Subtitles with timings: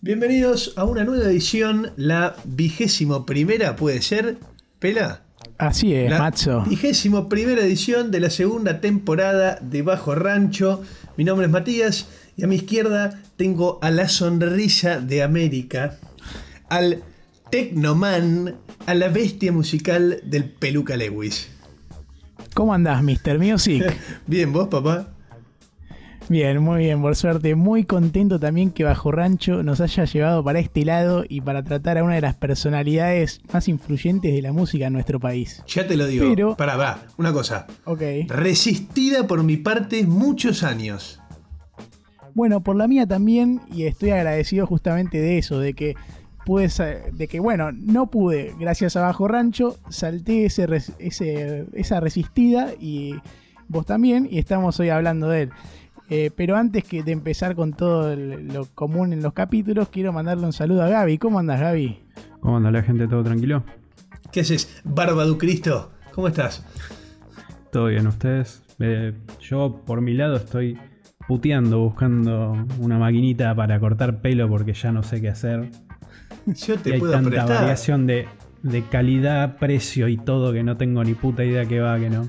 [0.00, 4.38] Bienvenidos a una nueva edición, la vigésimo primera, puede ser,
[4.78, 5.22] Pela.
[5.58, 6.64] Así es, La macho.
[6.68, 10.82] vigésimo primera edición de la segunda temporada de Bajo Rancho.
[11.16, 15.98] Mi nombre es Matías y a mi izquierda tengo a la sonrisa de América,
[16.68, 17.02] al
[17.50, 18.56] Tecnoman,
[18.86, 21.48] a la bestia musical del Peluca Lewis.
[22.54, 23.38] ¿Cómo andás, Mr.
[23.38, 23.84] Music?
[24.26, 25.08] Bien, vos, papá.
[26.28, 27.54] Bien, muy bien, por suerte.
[27.54, 31.96] Muy contento también que Bajo Rancho nos haya llevado para este lado y para tratar
[31.96, 35.62] a una de las personalidades más influyentes de la música en nuestro país.
[35.68, 36.26] Ya te lo digo.
[36.28, 37.66] Pero- Pará, va, una cosa.
[37.86, 38.02] Ok.
[38.28, 41.18] Resistida por mi parte muchos años.
[42.34, 45.94] Bueno, por la mía también, y estoy agradecido justamente de eso, de que
[46.48, 46.68] pude,
[47.12, 50.66] de que bueno, no pude, gracias a Bajo Rancho, salté ese,
[51.74, 53.14] esa resistida y
[53.68, 55.50] vos también, y estamos hoy hablando de él.
[56.08, 60.10] Eh, pero antes que de empezar con todo el- lo común en los capítulos, quiero
[60.14, 61.18] mandarle un saludo a Gaby.
[61.18, 61.98] ¿Cómo andas, Gaby?
[62.40, 63.06] ¿Cómo anda la gente?
[63.06, 63.62] ¿Todo tranquilo?
[64.32, 65.90] ¿Qué haces, Barbadu Cristo?
[66.14, 66.64] ¿Cómo estás?
[67.70, 68.62] ¿Todo bien ustedes?
[68.78, 70.78] Eh, yo por mi lado estoy
[71.26, 75.68] puteando buscando una maquinita para cortar pelo porque ya no sé qué hacer.
[76.54, 77.58] Yo Y te hay puedo tanta prestar.
[77.60, 78.26] variación de,
[78.62, 82.28] de calidad, precio y todo que no tengo ni puta idea que va, que no.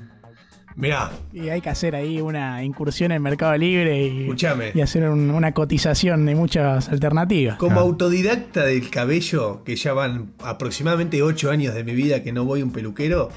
[0.76, 5.52] Mirá, Y hay que hacer ahí una incursión en Mercado Libre y, hacer un- una
[5.52, 7.58] cotización de muchas alternativas.
[7.58, 7.84] Como Ah.
[7.84, 12.62] autodidacta del cabello, que ya van aproximadamente 8 años de mi vida que no voy
[12.62, 13.30] a un peluquero,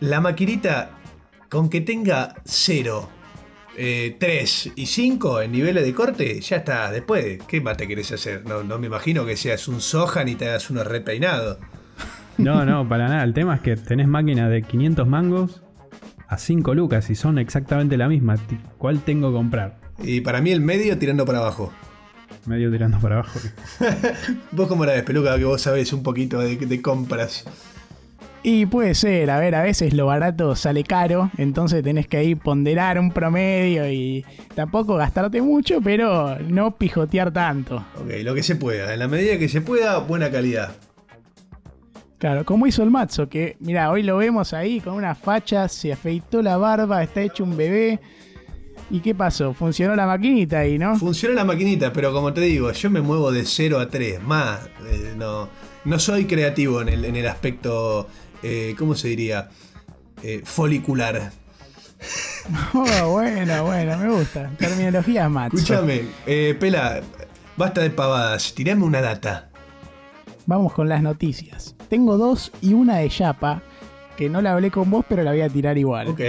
[0.00, 0.90] la maquinita,
[1.48, 2.34] con que tenga
[3.76, 6.90] 0, 3 y 5 en niveles de corte, ya está.
[6.90, 8.44] Después, ¿qué más te querés hacer?
[8.44, 11.58] No, no me imagino que seas un Sohan y te hagas uno repeinado.
[12.38, 13.24] No, no, para nada.
[13.24, 15.62] El tema es que tenés máquina de 500 mangos
[16.28, 18.36] a 5 lucas y son exactamente la misma.
[18.78, 19.78] ¿Cuál tengo que comprar?
[20.02, 21.72] Y para mí el medio tirando para abajo.
[22.46, 23.38] Medio tirando para abajo.
[24.52, 27.44] Vos como la ves, peluca, que vos sabés un poquito de, de compras.
[28.44, 32.34] Y puede ser, a ver, a veces lo barato sale caro, entonces tenés que ahí
[32.34, 34.24] ponderar un promedio y
[34.56, 37.84] tampoco gastarte mucho, pero no pijotear tanto.
[38.00, 38.92] Ok, lo que se pueda.
[38.92, 40.72] En la medida que se pueda, buena calidad.
[42.18, 45.92] Claro, como hizo el Matzo, que mira, hoy lo vemos ahí con una facha, se
[45.92, 48.00] afeitó la barba, está hecho un bebé.
[48.90, 49.54] ¿Y qué pasó?
[49.54, 50.96] Funcionó la maquinita ahí, ¿no?
[50.96, 54.22] Funciona la maquinita, pero como te digo, yo me muevo de 0 a 3.
[54.22, 55.48] Más, eh, no,
[55.84, 58.06] no soy creativo en el, en el aspecto,
[58.42, 59.48] eh, ¿cómo se diría?
[60.22, 61.32] Eh, folicular.
[62.74, 64.50] Oh, bueno, bueno, me gusta.
[64.58, 65.56] Terminología Matzo.
[65.56, 67.00] Escúchame, eh, Pela,
[67.56, 69.50] basta de pavadas, tirame una data.
[70.46, 71.76] Vamos con las noticias.
[71.88, 73.62] Tengo dos y una de Yapa,
[74.16, 76.08] que no la hablé con vos, pero la voy a tirar igual.
[76.08, 76.20] Ok.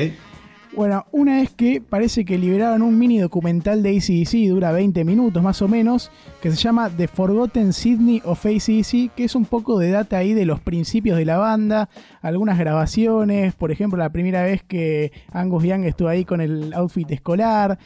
[0.75, 5.44] Bueno, una es que parece que liberaron un mini documental de ACDC, dura 20 minutos
[5.44, 6.09] más o menos,
[6.41, 10.33] que se llama The Forgotten Sydney of ACDC, que es un poco de data ahí
[10.33, 11.89] de los principios de la banda,
[12.23, 17.09] algunas grabaciones, por ejemplo, la primera vez que Angus Young estuvo ahí con el outfit
[17.12, 17.78] escolar.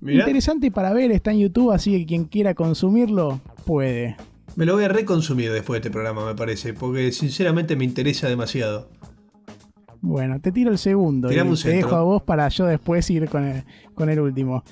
[0.00, 4.16] Mirá, Interesante para ver, está en YouTube, así que quien quiera consumirlo puede.
[4.54, 8.28] me lo voy a reconsumir después de este programa, me parece, porque sinceramente me interesa
[8.28, 8.88] demasiado.
[10.06, 11.76] Bueno, te tiro el segundo Tirame y un te centro.
[11.88, 14.62] dejo a vos para yo después ir con el, con el último.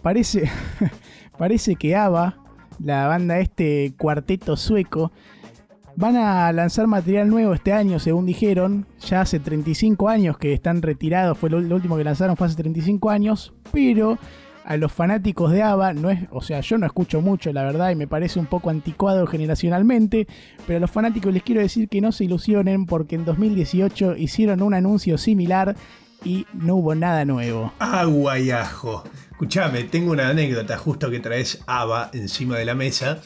[0.00, 0.48] Parece,
[1.38, 2.38] parece que ABBA,
[2.80, 5.12] la banda este cuarteto sueco,
[5.94, 8.86] van a lanzar material nuevo este año, según dijeron.
[9.06, 12.56] Ya hace 35 años que están retirados, fue lo, lo último que lanzaron fue hace
[12.56, 14.16] 35 años, pero
[14.72, 17.90] a los fanáticos de ABBA, no es, o sea, yo no escucho mucho, la verdad,
[17.90, 20.26] y me parece un poco anticuado generacionalmente,
[20.66, 24.62] pero a los fanáticos les quiero decir que no se ilusionen porque en 2018 hicieron
[24.62, 25.76] un anuncio similar
[26.24, 27.74] y no hubo nada nuevo.
[27.80, 29.04] Agua y ajo.
[29.30, 33.20] Escuchame, tengo una anécdota justo que traes ABA encima de la mesa.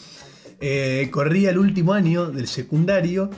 [0.61, 3.31] Eh, corría el último año del secundario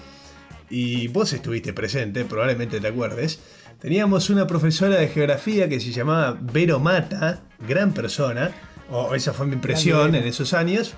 [0.70, 3.38] y vos estuviste presente, probablemente te acuerdes.
[3.80, 8.50] Teníamos una profesora de geografía que se llamaba Vero Mata, gran persona,
[8.90, 10.94] o esa fue mi impresión en esos años.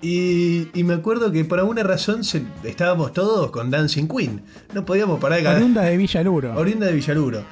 [0.00, 4.42] Y, y me acuerdo que por alguna razón se- estábamos todos con Dancing Queen.
[4.74, 5.62] No podíamos parar de cantar.
[5.62, 6.54] Oriunda de Villaluro.
[6.56, 7.42] Oriunda de Villaluro.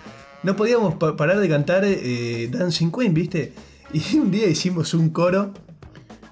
[0.42, 3.52] No podíamos pa- parar de cantar eh, Dancing Queen, ¿viste?
[3.92, 5.52] Y un día hicimos un coro.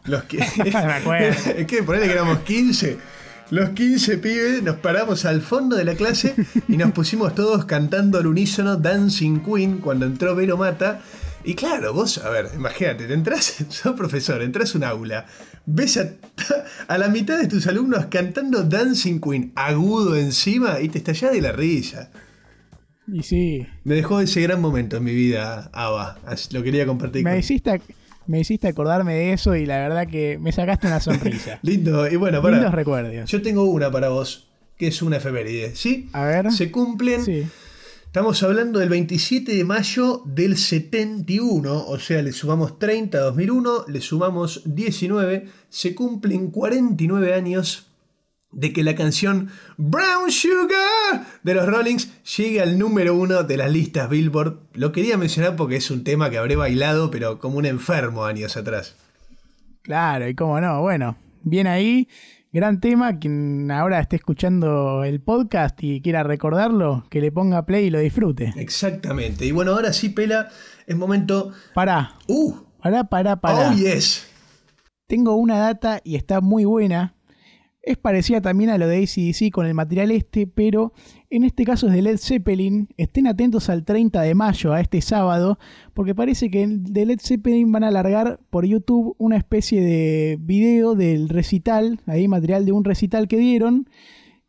[0.04, 0.38] Los que.
[0.64, 1.36] Me acuerdo.
[1.56, 2.98] es que ponele que éramos 15.
[3.52, 6.34] Los 15 pibes nos paramos al fondo de la clase
[6.68, 11.02] y nos pusimos todos cantando al unísono Dancing Queen cuando entró Vero Mata.
[11.44, 15.26] Y claro, vos, a ver, imagínate, te entras, sos profesor, entras a un aula,
[15.66, 16.14] ves a,
[16.88, 21.42] a, la mitad de tus alumnos cantando Dancing Queen agudo encima y te estallás de
[21.42, 22.10] la risa.
[23.06, 23.66] Y sí.
[23.84, 26.18] Me dejó ese gran momento en mi vida, Ava.
[26.52, 27.22] Lo quería compartir.
[27.22, 27.38] Me con...
[27.38, 27.82] hiciste,
[28.26, 31.58] me hiciste acordarme de eso y la verdad que me sacaste una sonrisa.
[31.62, 32.56] Lindo, y bueno, para.
[32.56, 33.30] Lindos recuerdos.
[33.30, 36.08] Yo tengo una para vos, que es una efeméride, ¿sí?
[36.12, 36.52] A ver.
[36.52, 37.24] Se cumplen.
[37.24, 37.46] Sí.
[38.06, 43.86] Estamos hablando del 27 de mayo del 71, o sea, le sumamos 30 a 2001,
[43.88, 47.91] le sumamos 19, se cumplen 49 años
[48.52, 53.70] de que la canción Brown Sugar de los Rollings llegue al número uno de las
[53.70, 54.58] listas Billboard.
[54.74, 58.56] Lo quería mencionar porque es un tema que habré bailado, pero como un enfermo años
[58.56, 58.96] atrás.
[59.82, 62.08] Claro, y cómo no, bueno, bien ahí,
[62.52, 67.86] gran tema, quien ahora esté escuchando el podcast y quiera recordarlo, que le ponga play
[67.86, 68.52] y lo disfrute.
[68.56, 70.50] Exactamente, y bueno, ahora sí, Pela,
[70.86, 71.52] es momento...
[71.74, 72.16] Pará.
[72.28, 72.54] Uh.
[72.80, 73.70] Pará, pará, pará.
[73.70, 74.28] Oh, yes.
[75.08, 77.14] Tengo una data y está muy buena
[77.82, 80.92] es parecida también a lo de ACDC con el material este, pero
[81.30, 82.88] en este caso es de Led Zeppelin.
[82.96, 85.58] Estén atentos al 30 de mayo, a este sábado,
[85.92, 90.94] porque parece que de Led Zeppelin van a largar por YouTube una especie de video
[90.94, 93.88] del recital, ahí material de un recital que dieron.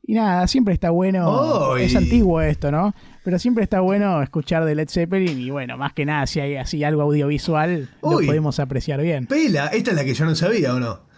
[0.05, 1.77] Y nada, siempre está bueno.
[1.77, 2.93] Es antiguo esto, ¿no?
[3.23, 6.57] Pero siempre está bueno escuchar de Led Zeppelin y bueno, más que nada, si hay
[6.57, 9.25] así algo audiovisual, lo podemos apreciar bien.
[9.25, 11.12] Pela, esta es la que yo no sabía, ¿o no?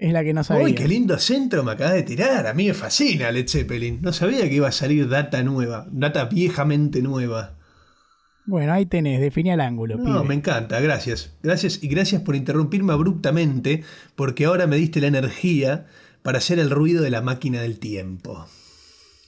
[0.00, 0.64] Es la que no sabía.
[0.64, 2.46] Uy, qué lindo centro me acabas de tirar.
[2.46, 3.98] A mí me fascina Led Zeppelin.
[4.00, 7.58] No sabía que iba a salir data nueva, data viejamente nueva.
[8.46, 9.98] Bueno, ahí tenés, definí el ángulo.
[9.98, 11.34] No, me encanta, gracias.
[11.42, 13.84] Gracias y gracias por interrumpirme abruptamente,
[14.16, 15.86] porque ahora me diste la energía
[16.22, 18.46] para hacer el ruido de la máquina del tiempo.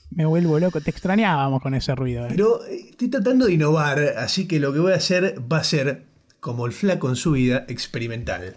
[0.09, 2.25] Me vuelvo loco, te extrañábamos con ese ruido.
[2.25, 2.29] ¿eh?
[2.29, 5.63] Pero eh, estoy tratando de innovar, así que lo que voy a hacer va a
[5.63, 6.05] ser,
[6.39, 8.55] como el flaco en su vida, experimental.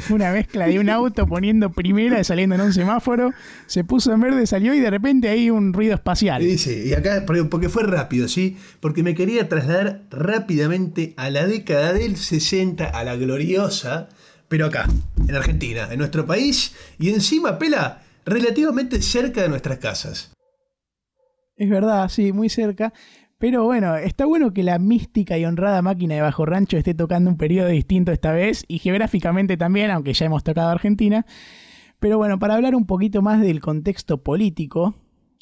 [0.00, 3.30] Fue una mezcla de un auto poniendo primera y saliendo en un semáforo,
[3.66, 6.42] se puso en verde, salió y de repente hay un ruido espacial.
[6.42, 8.56] Y dice, y acá, porque fue rápido, ¿sí?
[8.80, 14.08] Porque me quería trasladar rápidamente a la década del 60, a la gloriosa,
[14.48, 14.88] pero acá,
[15.28, 20.32] en Argentina, en nuestro país, y encima, pela, relativamente cerca de nuestras casas.
[21.56, 22.92] Es verdad, sí, muy cerca.
[23.44, 27.28] Pero bueno, está bueno que la mística y honrada máquina de Bajo Rancho esté tocando
[27.28, 31.26] un periodo distinto esta vez y geográficamente también, aunque ya hemos tocado Argentina.
[32.00, 34.94] Pero bueno, para hablar un poquito más del contexto político,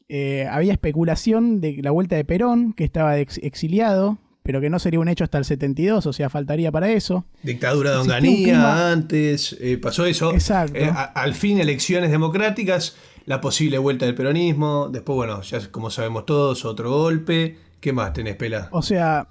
[0.08, 4.98] eh, había especulación de la vuelta de Perón, que estaba exiliado, pero que no sería
[4.98, 7.24] un hecho hasta el 72, o sea, faltaría para eso.
[7.44, 10.32] Dictadura de Onganía, antes, eh, pasó eso.
[10.32, 10.76] Exacto.
[10.76, 12.96] Eh, al fin, elecciones democráticas,
[13.26, 18.12] la posible vuelta del peronismo, después, bueno, ya como sabemos todos, otro golpe, ¿Qué más
[18.12, 18.68] tenés, Pela?
[18.70, 19.26] O sea,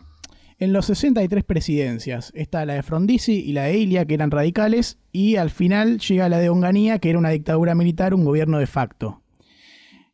[0.59, 4.99] en los 63 presidencias está la de Frondizi y la de Ilia, que eran radicales,
[5.13, 8.67] y al final llega la de Onganía, que era una dictadura militar, un gobierno de
[8.67, 9.21] facto.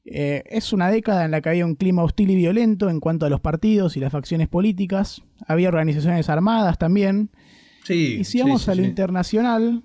[0.05, 3.25] Eh, es una década en la que había un clima hostil y violento en cuanto
[3.25, 5.23] a los partidos y las facciones políticas.
[5.47, 7.31] Había organizaciones armadas también.
[7.85, 9.81] Sí, y si vamos a lo internacional,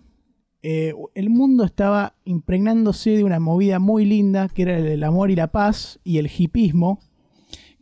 [0.60, 5.37] eh, el mundo estaba impregnándose de una movida muy linda, que era el amor y
[5.37, 7.00] la paz y el hipismo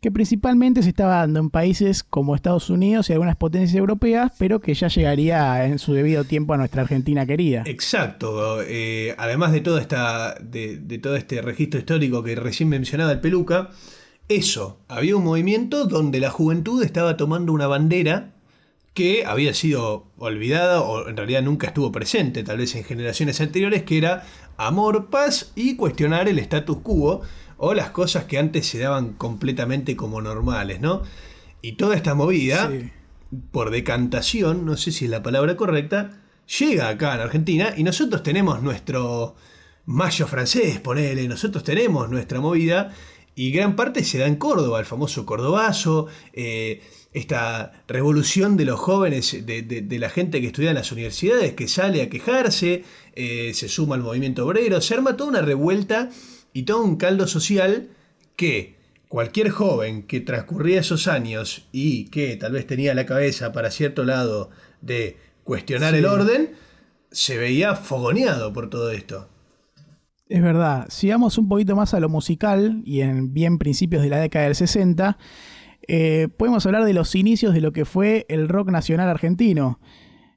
[0.00, 4.60] que principalmente se estaba dando en países como Estados Unidos y algunas potencias europeas, pero
[4.60, 7.64] que ya llegaría en su debido tiempo a nuestra Argentina querida.
[7.66, 8.62] Exacto.
[8.62, 13.70] Eh, además de esta, de, todo este registro histórico que recién mencionaba el Peluca,
[14.28, 18.32] eso, había un movimiento donde la juventud estaba tomando una bandera
[18.94, 23.82] que había sido olvidada o en realidad nunca estuvo presente, tal vez en generaciones anteriores,
[23.82, 24.24] que era
[24.56, 27.22] amor, paz y cuestionar el status quo
[27.62, 31.02] o las cosas que antes se daban completamente como normales, ¿no?
[31.60, 32.70] Y toda esta movida,
[33.52, 36.22] por decantación, no sé si es la palabra correcta,
[36.58, 39.34] llega acá en Argentina y nosotros tenemos nuestro
[39.84, 42.94] mayo francés, ponele, nosotros tenemos nuestra movida
[43.34, 46.80] y gran parte se da en Córdoba, el famoso cordobazo, eh,
[47.12, 52.00] esta revolución de los jóvenes, de, la gente que estudia en las universidades, que sale
[52.00, 56.08] a quejarse, eh, se suma al movimiento obrero, se arma toda una revuelta
[56.52, 57.88] y todo un caldo social
[58.36, 58.76] que
[59.08, 64.04] cualquier joven que transcurría esos años y que tal vez tenía la cabeza para cierto
[64.04, 66.52] lado de cuestionar el orden,
[67.10, 69.28] se veía fogoneado por todo esto.
[70.28, 74.18] Es verdad, sigamos un poquito más a lo musical y en bien principios de la
[74.18, 75.18] década del 60,
[75.88, 79.80] eh, podemos hablar de los inicios de lo que fue el rock nacional argentino.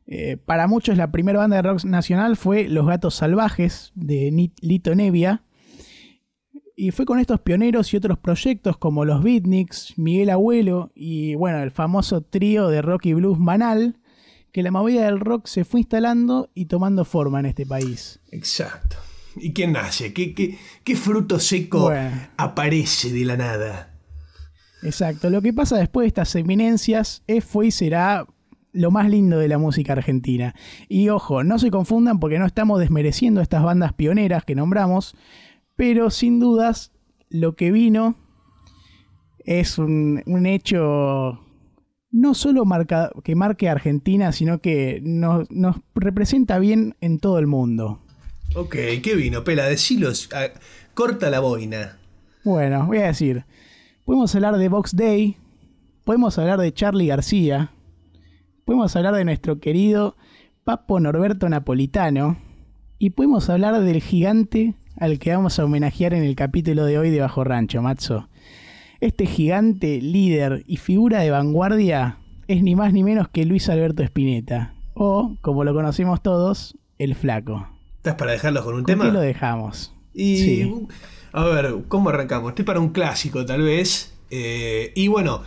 [0.07, 4.95] Eh, para muchos la primera banda de rock nacional fue Los Gatos Salvajes de Lito
[4.95, 5.43] Nevia,
[6.75, 11.61] Y fue con estos pioneros y otros proyectos como los Beatniks, Miguel Abuelo y bueno,
[11.61, 13.99] el famoso trío de rock y blues Manal,
[14.51, 18.19] que la movida del rock se fue instalando y tomando forma en este país.
[18.31, 18.97] Exacto.
[19.35, 20.13] ¿Y quién nace?
[20.13, 22.11] ¿Qué, qué, qué fruto seco Bueno.
[22.37, 23.93] aparece de la nada?
[24.83, 25.29] Exacto.
[25.29, 28.27] Lo que pasa después de estas eminencias es, fue y será
[28.73, 30.55] lo más lindo de la música argentina.
[30.89, 35.15] Y ojo, no se confundan porque no estamos desmereciendo a estas bandas pioneras que nombramos,
[35.75, 36.91] pero sin dudas
[37.29, 38.15] lo que vino
[39.39, 41.39] es un, un hecho
[42.13, 47.39] no solo marca, que marque a Argentina, sino que nos, nos representa bien en todo
[47.39, 47.99] el mundo.
[48.55, 49.43] Ok, ¿qué vino?
[49.43, 50.29] Pela, decilos.
[50.93, 51.97] corta la boina.
[52.43, 53.45] Bueno, voy a decir,
[54.05, 55.37] podemos hablar de Box Day,
[56.03, 57.71] podemos hablar de Charlie García,
[58.63, 60.15] podemos hablar de nuestro querido
[60.63, 62.37] Papo Norberto Napolitano
[62.99, 67.09] y podemos hablar del gigante al que vamos a homenajear en el capítulo de hoy
[67.09, 68.27] de Bajo Rancho, Matzo.
[69.01, 74.03] Este gigante, líder y figura de vanguardia es ni más ni menos que Luis Alberto
[74.03, 77.67] Spinetta, o, como lo conocemos todos, el flaco.
[77.97, 79.05] ¿Estás para dejarlos con un ¿Con tema?
[79.05, 79.93] qué lo dejamos?
[80.13, 80.73] Y Sí.
[81.31, 82.49] a ver, ¿cómo arrancamos?
[82.49, 84.13] Estoy para un clásico tal vez.
[84.29, 85.41] Eh, y bueno,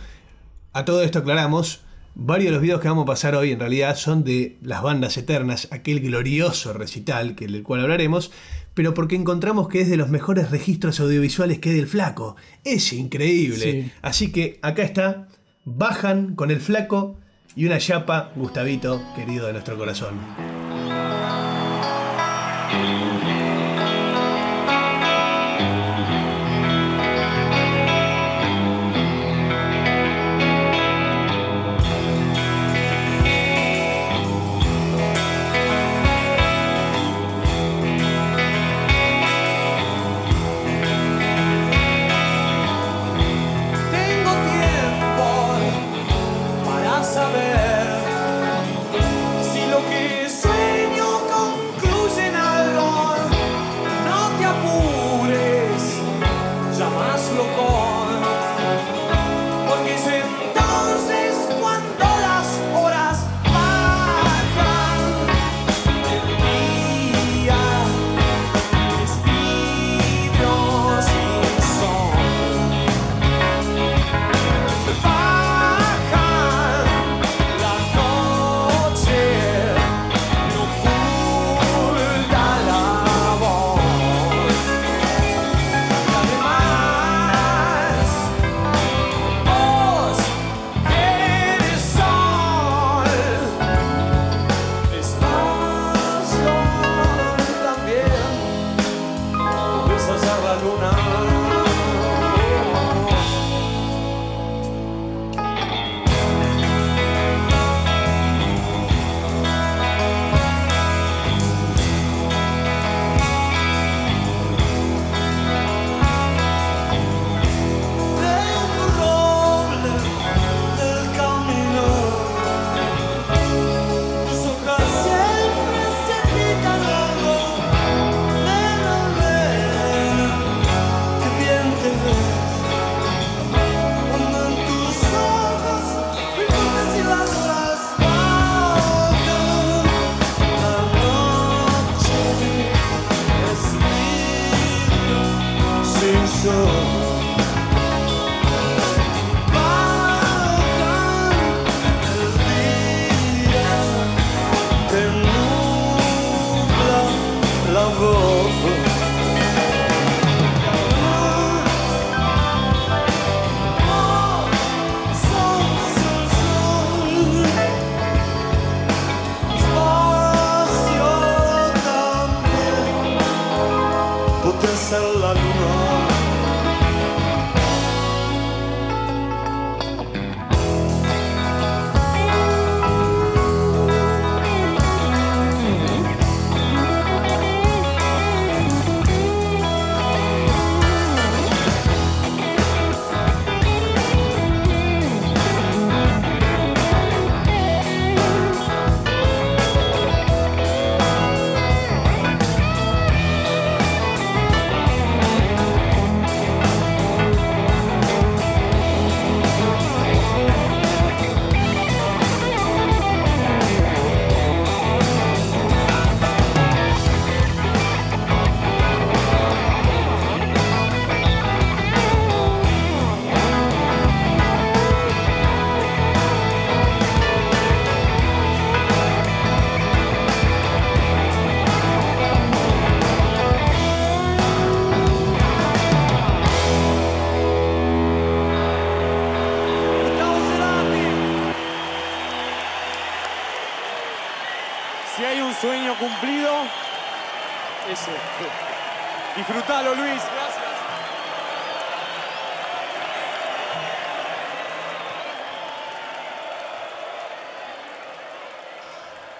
[0.73, 1.83] a todo esto aclaramos,
[2.19, 5.17] varios de los videos que vamos a pasar hoy en realidad son de las bandas
[5.17, 8.31] eternas, aquel glorioso recital que, del cual hablaremos,
[8.73, 12.35] pero porque encontramos que es de los mejores registros audiovisuales que hay del flaco.
[12.63, 13.83] Es increíble.
[13.83, 13.91] Sí.
[14.01, 15.27] Así que acá está,
[15.63, 17.19] bajan con el flaco
[17.55, 20.17] y una chapa, Gustavito, querido de nuestro corazón.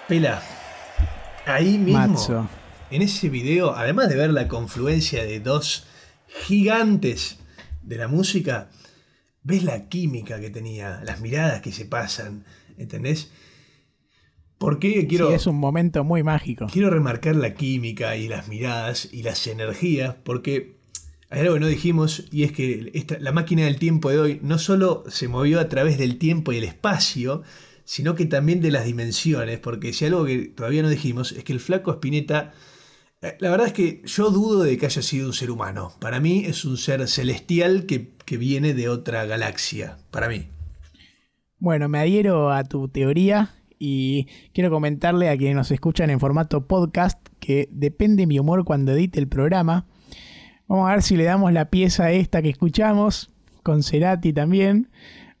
[0.08, 0.42] Pela,
[1.44, 2.48] ahí mismo,
[2.90, 5.86] en ese video, además de ver la confluencia de dos
[6.46, 7.38] gigantes
[7.82, 8.70] de la música,
[9.42, 12.44] ves la química que tenía, las miradas que se pasan,
[12.78, 13.30] ¿entendés?
[14.56, 16.66] ¿Por qué quiero, Sí, es un momento muy mágico.
[16.72, 20.14] quiero remarcar la química y las miradas y las energías?
[20.24, 20.78] Porque
[21.28, 24.40] hay algo que no dijimos y es que esta- la máquina del tiempo de hoy
[24.42, 27.42] no solo se movió a través del tiempo y el espacio,
[27.88, 31.54] sino que también de las dimensiones, porque si algo que todavía no dijimos es que
[31.54, 32.52] el flaco Spinetta,
[33.22, 35.92] eh, la verdad es que yo dudo de que haya sido un ser humano.
[35.98, 40.48] Para mí es un ser celestial que, que viene de otra galaxia, para mí.
[41.56, 46.66] Bueno, me adhiero a tu teoría y quiero comentarle a quienes nos escuchan en formato
[46.66, 49.86] podcast que depende mi humor cuando edite el programa.
[50.66, 53.30] Vamos a ver si le damos la pieza esta que escuchamos,
[53.62, 54.90] con Cerati también,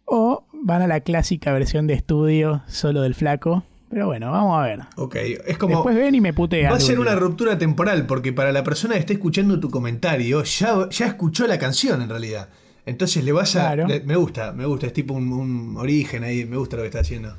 [0.06, 3.64] o van a la clásica versión de estudio solo del flaco.
[3.90, 4.80] Pero bueno, vamos a ver.
[4.96, 5.76] Ok, es como...
[5.76, 6.72] Después ven y me putean.
[6.72, 10.42] Va a ser una ruptura temporal, porque para la persona que esté escuchando tu comentario,
[10.44, 12.50] ya, ya escuchó la canción en realidad.
[12.84, 13.60] Entonces le vas a...
[13.60, 13.86] Claro.
[13.86, 16.88] le- me gusta, me gusta, es tipo un, un origen ahí, me gusta lo que
[16.88, 17.34] está haciendo.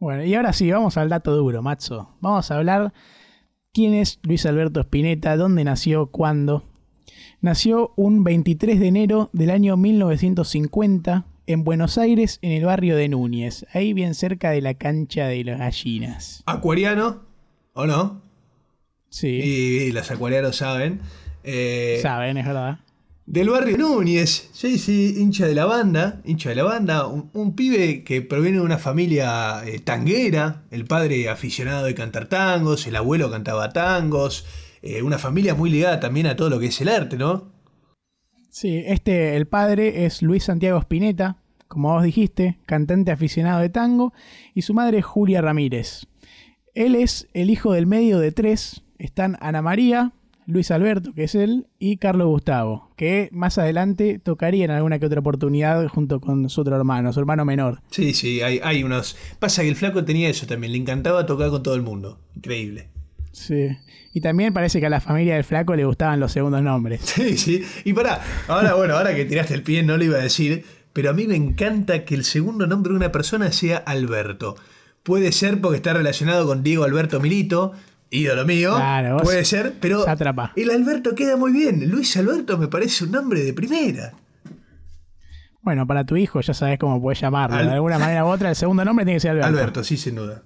[0.00, 2.16] Bueno, y ahora sí, vamos al dato duro, Matzo.
[2.20, 2.92] Vamos a hablar
[3.72, 6.64] quién es Luis Alberto Spinetta, dónde nació, cuándo.
[7.40, 13.08] Nació un 23 de enero del año 1950 en Buenos Aires, en el barrio de
[13.08, 16.42] Núñez, ahí bien cerca de la cancha de las gallinas.
[16.46, 17.22] Acuariano,
[17.72, 18.22] ¿o no?
[19.10, 21.00] Sí, Y, y los acuarianos saben.
[21.44, 22.78] Eh, saben, es verdad.
[23.26, 27.54] Del barrio Núñez, sí, sí, hincha de la banda, hincha de la banda, un, un
[27.54, 32.96] pibe que proviene de una familia eh, tanguera, el padre aficionado de cantar tangos, el
[32.96, 34.44] abuelo cantaba tangos,
[34.82, 37.53] eh, una familia muy ligada también a todo lo que es el arte, ¿no?
[38.54, 44.12] Sí, este, el padre es Luis Santiago Spinetta, como vos dijiste, cantante aficionado de tango,
[44.54, 46.06] y su madre es Julia Ramírez.
[46.72, 50.12] Él es el hijo del medio de tres, están Ana María,
[50.46, 55.06] Luis Alberto, que es él, y Carlos Gustavo, que más adelante tocaría en alguna que
[55.06, 57.82] otra oportunidad junto con su otro hermano, su hermano menor.
[57.90, 59.16] Sí, sí, hay, hay unos...
[59.40, 62.93] Pasa que el flaco tenía eso también, le encantaba tocar con todo el mundo, increíble.
[63.34, 63.68] Sí.
[64.12, 67.00] Y también parece que a la familia del flaco le gustaban los segundos nombres.
[67.04, 67.62] Sí, sí.
[67.84, 71.10] Y pará, ahora, bueno, ahora que tiraste el pie no lo iba a decir, pero
[71.10, 74.56] a mí me encanta que el segundo nombre de una persona sea Alberto.
[75.02, 77.72] Puede ser porque está relacionado con Diego Alberto Milito,
[78.08, 78.74] ídolo mío.
[78.76, 80.52] Claro, vos- puede ser, pero sátrapa.
[80.56, 81.90] el Alberto queda muy bien.
[81.90, 84.12] Luis Alberto me parece un nombre de primera.
[85.62, 87.56] Bueno, para tu hijo ya sabes cómo puedes llamarlo.
[87.56, 89.48] Al- De alguna manera u otra, el segundo nombre tiene que ser Alberto.
[89.48, 90.42] Alberto, sí, sin duda.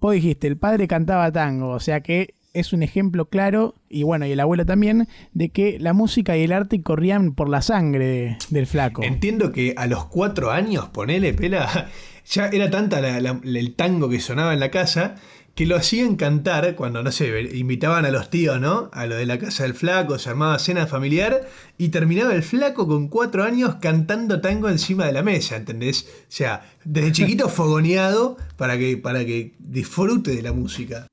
[0.00, 4.26] Vos dijiste, el padre cantaba tango, o sea que es un ejemplo claro, y bueno,
[4.26, 8.06] y el abuelo también, de que la música y el arte corrían por la sangre
[8.06, 9.02] de- del flaco.
[9.02, 11.88] Entiendo que a los cuatro años, ponele pela,
[12.26, 15.16] ya era tanta la- la- el tango que sonaba en la casa
[15.58, 18.90] que lo hacían cantar cuando, no sé, invitaban a los tíos, ¿no?
[18.92, 22.86] A lo de la casa del flaco, se armaba cena familiar y terminaba el flaco
[22.86, 26.08] con cuatro años cantando tango encima de la mesa, ¿entendés?
[26.20, 31.08] O sea, desde chiquito fogoneado para que, para que disfrute de la música.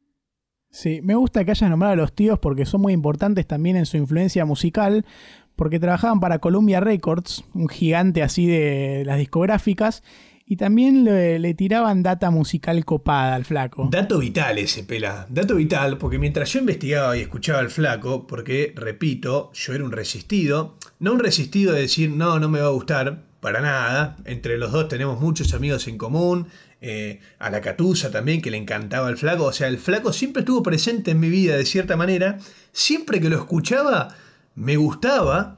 [0.69, 3.88] Sí, me gusta que hayas nombrado a los tíos porque son muy importantes también en
[3.88, 5.08] su influencia musical,
[5.55, 10.03] porque trabajaban para Columbia Records, un gigante así de las discográficas,
[10.45, 13.88] y también le, le tiraban data musical copada al flaco.
[13.91, 15.25] Dato vital ese, pela.
[15.29, 19.91] Dato vital, porque mientras yo investigaba y escuchaba al flaco, porque, repito, yo era un
[19.91, 24.17] resistido, no un resistido de decir, no, no me va a gustar, para nada.
[24.25, 26.47] Entre los dos tenemos muchos amigos en común.
[26.81, 29.45] eh, a la Catusa también, que le encantaba el flaco.
[29.45, 32.38] O sea, el flaco siempre estuvo presente en mi vida de cierta manera.
[32.71, 34.15] Siempre que lo escuchaba,
[34.53, 35.58] me gustaba.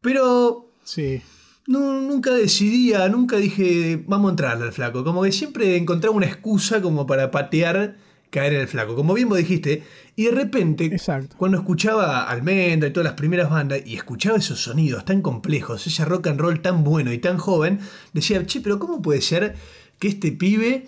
[0.00, 1.22] Pero Sí.
[1.66, 5.04] No, nunca decidía, nunca dije, vamos a entrarle al flaco.
[5.04, 7.96] Como que siempre encontraba una excusa como para patear,
[8.30, 8.94] caer en el flaco.
[8.94, 9.82] Como bien vos dijiste.
[10.16, 11.36] Y de repente, Exacto.
[11.38, 16.04] cuando escuchaba Almendra y todas las primeras bandas, y escuchaba esos sonidos tan complejos, ese
[16.04, 17.80] rock and roll tan bueno y tan joven,
[18.12, 19.54] decía, che, pero ¿cómo puede ser
[19.98, 20.86] que este pibe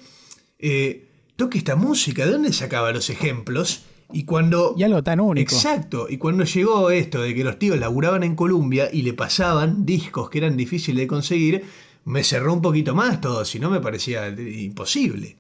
[0.59, 2.27] eh, toque esta música?
[2.27, 3.85] ¿De dónde sacaba los ejemplos?
[4.13, 4.75] Y cuando...
[4.77, 5.55] Y algo tan único.
[5.55, 9.85] Exacto, y cuando llegó esto de que los tíos laburaban en Columbia y le pasaban
[9.85, 11.65] discos que eran difíciles de conseguir,
[12.05, 15.39] me cerró un poquito más todo, si no me parecía imposible.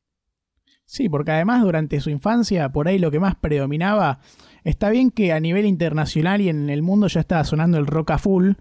[0.84, 4.20] Sí, porque además durante su infancia, por ahí lo que más predominaba,
[4.64, 8.12] está bien que a nivel internacional y en el mundo ya estaba sonando el rock
[8.12, 8.52] a full,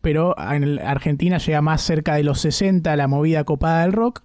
[0.00, 4.22] pero en Argentina llega más cerca de los 60 la movida copada del rock.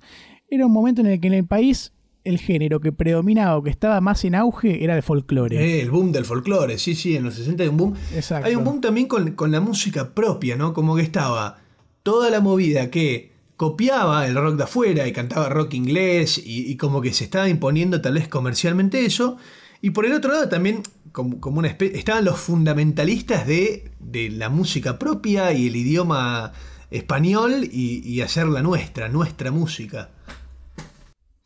[0.49, 3.69] era un momento en el que en el país el género que predominaba o que
[3.69, 5.57] estaba más en auge era el folclore.
[5.57, 7.93] Eh, el boom del folclore, sí, sí, en los 60 hay un boom.
[8.13, 8.47] Exacto.
[8.47, 10.73] Hay un boom también con, con la música propia, ¿no?
[10.73, 11.59] Como que estaba
[12.03, 16.77] toda la movida que copiaba el rock de afuera y cantaba rock inglés y, y
[16.77, 19.37] como que se estaba imponiendo tal vez comercialmente eso.
[19.81, 24.29] Y por el otro lado también como, como una espe- estaban los fundamentalistas de, de
[24.29, 26.53] la música propia y el idioma
[26.91, 30.09] español y, y hacer la nuestra, nuestra música.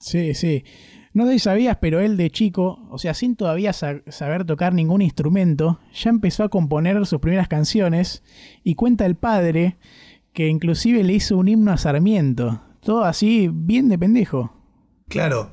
[0.06, 0.64] Sí, sí.
[1.14, 4.72] No sé si sabías, pero él de chico, o sea, sin todavía sa- saber tocar
[4.74, 8.22] ningún instrumento, ya empezó a componer sus primeras canciones
[8.64, 9.78] y cuenta el padre
[10.34, 12.62] que inclusive le hizo un himno a Sarmiento.
[12.82, 14.54] Todo así, bien de pendejo.
[15.08, 15.50] Claro,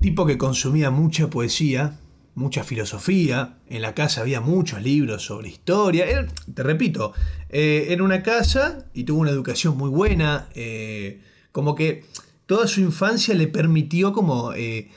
[0.00, 1.98] tipo que consumía mucha poesía,
[2.36, 6.04] mucha filosofía, en la casa había muchos libros sobre historia.
[6.06, 7.14] Era- te repito,
[7.48, 12.04] eh, era una casa y tuvo una educación muy buena, eh, como que
[12.48, 14.88] toda su infancia le permitió como eh,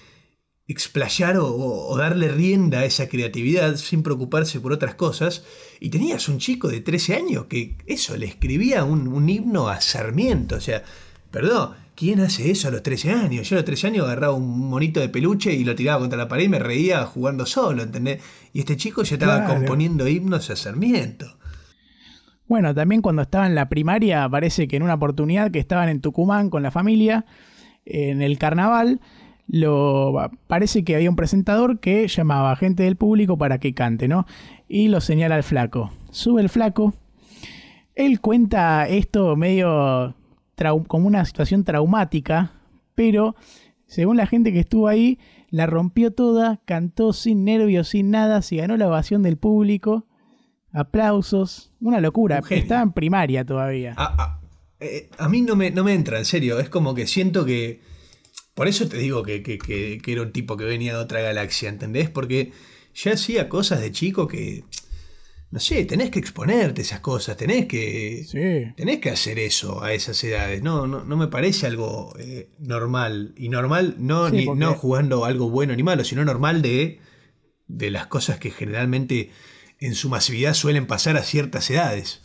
[0.68, 5.44] explayar o, o darle rienda a esa creatividad sin preocuparse por otras cosas.
[5.80, 9.82] Y tenías un chico de 13 años que eso, le escribía un, un himno a
[9.82, 10.84] Sarmiento, o sea,
[11.30, 11.80] perdón.
[11.94, 13.48] ¿Quién hace eso a los 13 años?
[13.48, 16.28] Yo a los 13 años agarraba un monito de peluche y lo tiraba contra la
[16.28, 18.24] pared y me reía jugando solo, ¿entendés?
[18.54, 19.54] Y este chico ya estaba Claro.
[19.60, 21.38] componiendo himnos a Sarmiento.
[22.52, 26.02] Bueno, también cuando estaba en la primaria, parece que en una oportunidad que estaban en
[26.02, 27.24] Tucumán con la familia,
[27.86, 29.00] en el carnaval,
[29.48, 34.10] lo, parece que había un presentador que llamaba a gente del público para que cante,
[34.10, 34.26] ¿no?
[34.68, 35.92] Y lo señala al flaco.
[36.10, 36.94] Sube el flaco.
[37.96, 40.14] Él cuenta esto medio
[40.90, 42.52] como una situación traumática,
[42.96, 43.34] pero
[43.86, 45.20] según la gente que estuvo ahí,
[45.52, 50.06] la rompió toda, cantó sin nervios, sin nada, se ganó la ovación del público.
[50.74, 52.42] Aplausos, una locura.
[52.50, 52.58] Un.
[52.58, 53.94] Estaba en primaria todavía.
[53.98, 54.42] A, a-
[54.80, 56.60] eh, a mí no me, no me entra, en serio.
[56.60, 57.82] Es como que siento que.
[58.54, 61.22] Por eso te digo que, que- que- que era un tipo que venía de otra
[61.22, 62.10] galaxia, ¿entendés?
[62.10, 62.52] Porque
[62.94, 64.64] ya hacía cosas de chico que.
[65.52, 68.24] No sé, tenés que exponerte a esas cosas, tenés que.
[68.26, 68.74] Sí.
[68.78, 70.64] Tenés que hacer eso a esas edades.
[70.64, 73.34] No, no, no me parece algo eh, normal.
[73.38, 77.00] Y normal no, Sí, ni- porque- no jugando algo bueno ni malo, sino normal de,
[77.68, 79.30] de las cosas que generalmente
[79.82, 82.22] en su masividad suelen pasar a ciertas edades.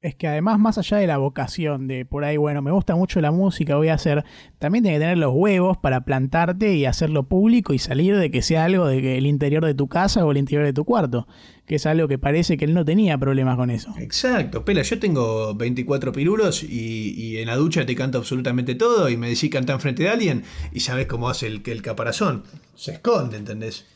[0.00, 3.20] Es que además, más allá de la vocación de por ahí, bueno, me gusta mucho
[3.20, 4.24] la música, voy a hacer,
[4.58, 8.42] también tienes que tener los huevos para plantarte y hacerlo público y salir de que
[8.42, 11.28] sea algo del interior de tu casa o el interior de tu cuarto,
[11.66, 13.94] que es algo que parece que él no tenía problemas con eso.
[13.96, 19.08] Exacto, Pela, yo tengo 24 pirulos y, y en la ducha te canto absolutamente todo
[19.08, 22.42] y me decís cantar enfrente de alguien y sabes cómo hace el, el caparazón.
[22.74, 23.86] Se esconde, ¿entendés?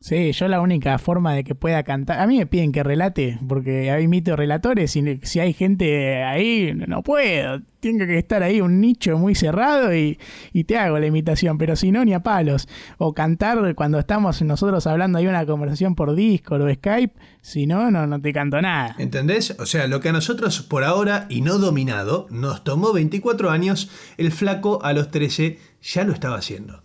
[0.00, 2.20] Sí, yo la única forma de que pueda cantar.
[2.20, 6.72] A mí me piden que relate, porque hay imito relatores y si hay gente ahí,
[6.72, 7.60] no puedo.
[7.80, 10.18] Tengo que estar ahí un nicho muy cerrado y,
[10.52, 12.68] y te hago la imitación, pero si no, ni a palos.
[12.98, 17.90] O cantar cuando estamos nosotros hablando, hay una conversación por Discord o Skype, si no,
[17.90, 18.94] no, no te canto nada.
[18.98, 19.56] ¿Entendés?
[19.58, 23.90] O sea, lo que a nosotros por ahora y no dominado nos tomó 24 años,
[24.16, 26.84] el flaco a los 13 ya lo estaba haciendo.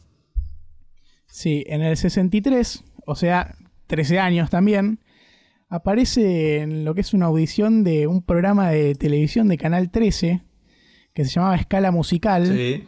[1.28, 3.56] Sí, en el 63, o sea,
[3.88, 5.00] 13 años también,
[5.70, 10.44] aparece en lo que es una audición de un programa de televisión de Canal 13
[11.14, 12.48] que se llamaba Escala Musical.
[12.48, 12.84] Sí.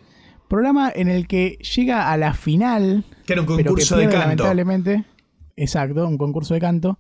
[0.47, 4.03] Programa en el que llega a la final, Que era un pero que concurso de
[4.05, 4.19] canto.
[4.19, 5.05] lamentablemente.
[5.55, 6.99] Exacto, un concurso de canto.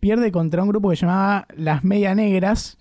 [0.00, 2.78] Pierde contra un grupo que se llamaba Las Media Negras,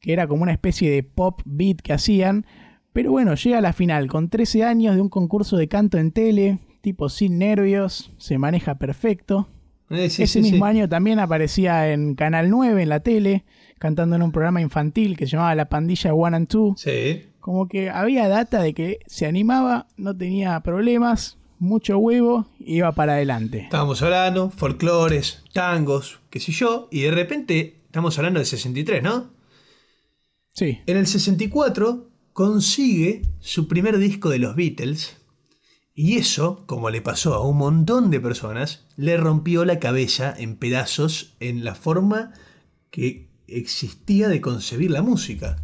[0.00, 2.44] que era como una especie de pop beat que hacían.
[2.92, 6.12] Pero bueno, llega a la final con 13 años de un concurso de canto en
[6.12, 9.48] tele, tipo sin nervios, se maneja perfecto.
[9.90, 10.70] Eh, sí, Ese sí, mismo sí.
[10.70, 13.44] año también aparecía en Canal 9, en la tele,
[13.78, 16.74] cantando en un programa infantil que se llamaba La Pandilla One and Two.
[16.76, 17.24] Sí.
[17.40, 23.14] Como que había data de que se animaba, no tenía problemas, mucho huevo, iba para
[23.14, 23.60] adelante.
[23.60, 29.30] Estábamos hablando, folclores, tangos, qué sé yo, y de repente estamos hablando del 63, ¿no?
[30.52, 35.16] Sí, En el 64 consigue su primer disco de los Beatles
[36.00, 40.54] y eso, como le pasó a un montón de personas, le rompió la cabeza en
[40.54, 42.30] pedazos en la forma
[42.92, 45.56] que existía de concebir la música.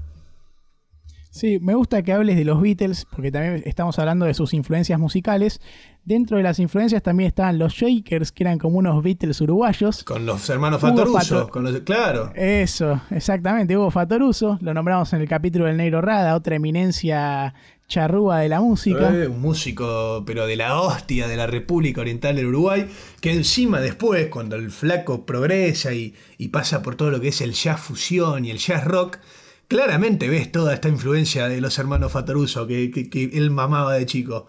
[1.31, 4.99] sí, me gusta que hables de los Beatles, porque también estamos hablando de sus influencias
[4.99, 5.61] musicales.
[6.05, 10.03] Dentro de las influencias también estaban los Shakers, que eran como unos Beatles uruguayos.
[10.05, 12.33] Con los hermanos Fatoruso, Fato- con los, claro.
[12.35, 17.55] Eso, exactamente, Hugo Fatoruso, lo nombramos en el capítulo del Negro Rada, otra eminencia
[17.88, 19.14] charrúa de la música.
[19.14, 22.87] Eh, un músico, pero de la hostia de la República Oriental del Uruguay,
[23.20, 27.40] que encima después, cuando el flaco progresa y, y pasa por todo lo que es
[27.40, 29.18] el jazz fusión y el jazz rock,
[29.68, 34.07] claramente ves toda esta influencia de los hermanos Fatoruso que, que, que él mamaba de
[34.07, 34.49] chico.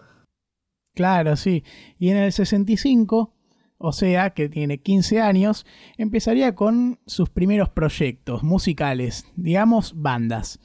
[0.94, 1.62] Claro, sí.
[1.98, 3.34] Y en el 65,
[3.78, 5.66] o sea, que tiene 15 años,
[5.98, 10.58] empezaría con sus primeros proyectos musicales, digamos, bandas.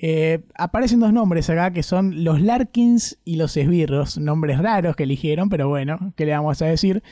[0.00, 5.02] Eh, aparecen dos nombres acá que son los Larkins y los Esbirros, nombres raros que
[5.02, 7.02] eligieron, pero bueno, ¿qué le vamos a decir?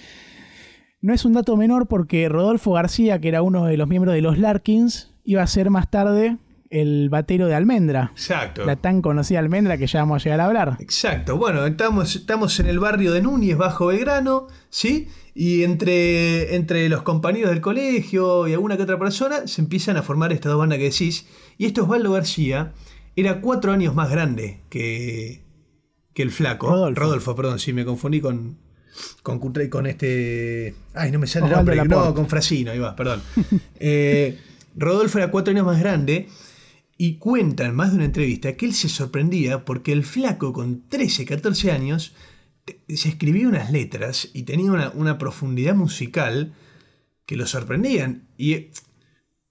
[1.01, 4.23] No es un dato menor porque Rodolfo García, que era uno de los miembros de
[4.23, 6.37] los Larkins, iba a ser más tarde
[6.71, 8.13] el batero de Almendra.
[8.13, 8.65] Exacto.
[8.65, 10.77] La tan conocida Almendra que ya vamos a llegar a hablar.
[10.79, 11.37] Exacto.
[11.37, 15.09] Bueno, estamos, estamos en el barrio de Núñez, bajo Belgrano, ¿sí?
[15.35, 20.03] Y entre, entre los compañeros del colegio y alguna que otra persona se empiezan a
[20.03, 21.27] formar estas dos bandas que decís.
[21.59, 22.73] Y esto Osvaldo García
[23.15, 25.43] era cuatro años más grande que,
[26.13, 26.69] que el flaco.
[26.69, 27.01] Rodolfo.
[27.01, 28.59] Rodolfo, perdón, sí, me confundí con,
[29.23, 30.75] con, con este...
[30.95, 31.85] Ay, no me sale el nombre.
[31.85, 33.23] No, con Frasino, ahí va, perdón.
[33.79, 34.39] Eh,
[34.75, 36.29] Rodolfo era cuatro años más grande
[36.99, 40.89] y cuenta en más de una entrevista que él se sorprendía porque el flaco con
[40.89, 42.15] 13, 14 años
[42.89, 46.55] se escribía unas letras y tenía una, una profundidad musical
[47.27, 48.29] que lo sorprendían.
[48.37, 48.71] Y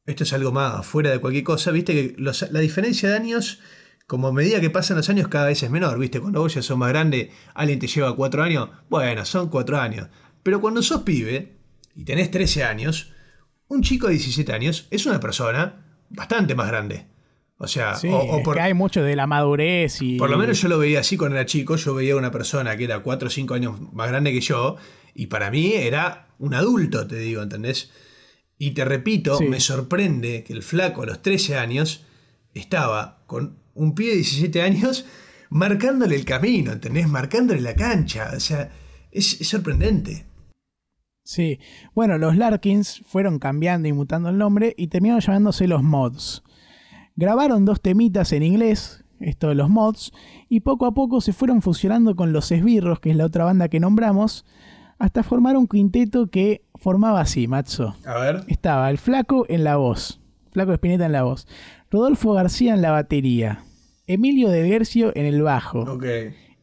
[0.05, 3.59] esto es algo más fuera de cualquier cosa, viste que los- la diferencia de años,
[4.07, 6.19] como a medida que pasan los años, cada vez es menor, viste.
[6.19, 10.07] Cuando vos ya sos más grande, alguien te lleva cuatro años, bueno, son cuatro años.
[10.43, 11.57] Pero cuando sos pibe
[11.95, 13.11] y tenés 13 años,
[13.67, 17.07] un chico de 17 años es una persona bastante más grande.
[17.57, 20.17] O sea, Sí, o, o es por, que hay mucho de la madurez y.
[20.17, 21.77] por lo menos yo lo veía así cuando era chico.
[21.77, 24.75] Yo veía una persona que era 4 o 5 años más grande que yo.
[25.15, 27.91] Y para mí era un adulto, te digo, ¿entendés?
[28.57, 29.45] Y te repito, Sí.
[29.45, 32.05] me sorprende que el flaco a los 13 años
[32.53, 35.05] estaba con un pibe de 17 años
[35.49, 37.07] marcándole el camino, ¿entendés?
[37.09, 38.31] Marcándole la cancha.
[38.35, 38.71] O sea,
[39.11, 40.25] es, es sorprendente.
[41.23, 41.59] Sí.
[41.93, 46.43] Bueno, los Larkins fueron cambiando y mutando el nombre y terminaron llamándose los Mods.
[47.15, 50.11] Grabaron dos temitas en inglés, esto de los Mods,
[50.49, 53.69] y poco a poco se fueron fusionando con los Esbirros, que es la otra banda
[53.69, 54.45] que nombramos,
[54.99, 57.95] hasta formar un quinteto que formaba así, Matzo.
[58.05, 58.43] A ver.
[58.47, 60.19] Estaba el Flaco en la voz,
[60.51, 61.47] Flaco Espineta en la voz,
[61.91, 63.63] Rodolfo García en la batería,
[64.07, 66.05] Emilio de Gercio en el bajo, Ok.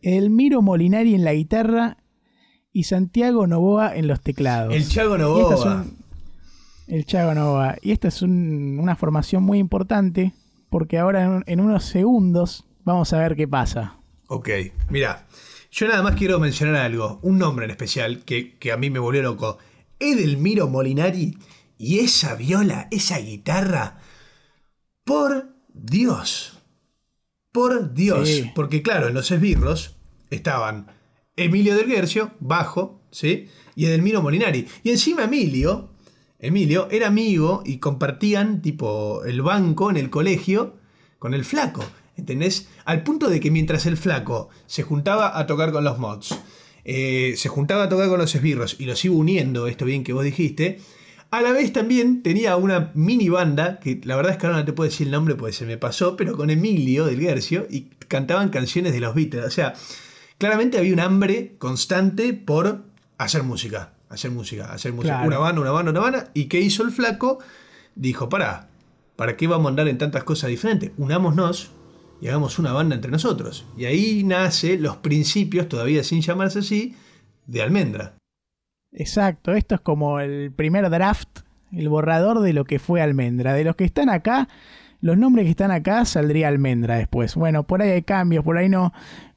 [0.03, 1.97] Elmiro Molinari en la guitarra
[2.73, 4.75] y Santiago Novoa en los teclados.
[4.75, 5.75] El Chago es Novoa.
[5.83, 5.97] un-
[6.89, 7.77] el Chago Novoa.
[7.83, 10.33] Y esta es un- una formación muy importante
[10.71, 13.97] porque ahora en, en unos segundos vamos a ver qué pasa.
[14.29, 14.49] Ok,
[14.91, 15.27] mira,
[15.73, 18.99] yo nada más quiero mencionar algo, un nombre en especial que, que a mí me
[18.99, 19.59] volvió loco.
[19.99, 21.37] Edelmiro Molinari
[21.79, 23.99] y esa viola, esa guitarra,
[25.05, 26.59] por Dios,
[27.51, 28.51] por Dios, Sí.
[28.55, 29.97] porque claro, en los esbirros
[30.31, 30.87] estaban
[31.37, 33.49] Emilio del Guercio, bajo, ¿sí?
[33.75, 34.67] Y Edelmiro Molinari.
[34.85, 35.91] Y encima Emilio,
[36.39, 40.77] Emilio era amigo y compartían tipo el banco en el colegio
[41.19, 41.83] con el flaco.
[42.17, 42.69] ¿Entendés?
[42.85, 46.39] Al punto de que mientras el flaco se juntaba a tocar con los mods,
[46.85, 50.13] eh, se juntaba a tocar con los esbirros y los iba uniendo, esto bien que
[50.13, 50.81] vos dijiste,
[51.31, 54.65] a la vez también tenía una mini banda, que la verdad es que ahora no
[54.67, 57.85] te puedo decir el nombre porque se me pasó, pero con Emilio del Guercio y
[58.09, 59.47] cantaban canciones de los Beatles.
[59.47, 59.73] O sea,
[60.37, 62.85] claramente había un hambre constante por
[63.17, 65.15] hacer música, hacer música, hacer música.
[65.15, 65.29] Claro.
[65.29, 66.31] Una banda, una banda, una banda.
[66.35, 67.39] ¿Y qué hizo el flaco?
[67.95, 68.69] Dijo, pará,
[69.17, 70.91] ¿para qué vamos a andar en tantas cosas diferentes?
[70.99, 71.71] Unámonos
[72.23, 73.67] y hagamos una banda entre nosotros.
[73.77, 76.95] Y ahí nace los principios, todavía sin llamarse así,
[77.49, 78.15] de Almendra.
[78.93, 81.41] Exacto, esto es como el primer draft,
[81.73, 83.55] el borrador de lo que fue Almendra.
[83.55, 84.49] De los que están acá,
[85.01, 87.35] los nombres que están acá saldría Almendra después.
[87.35, 88.93] Bueno, por ahí hay cambios, por ahí no,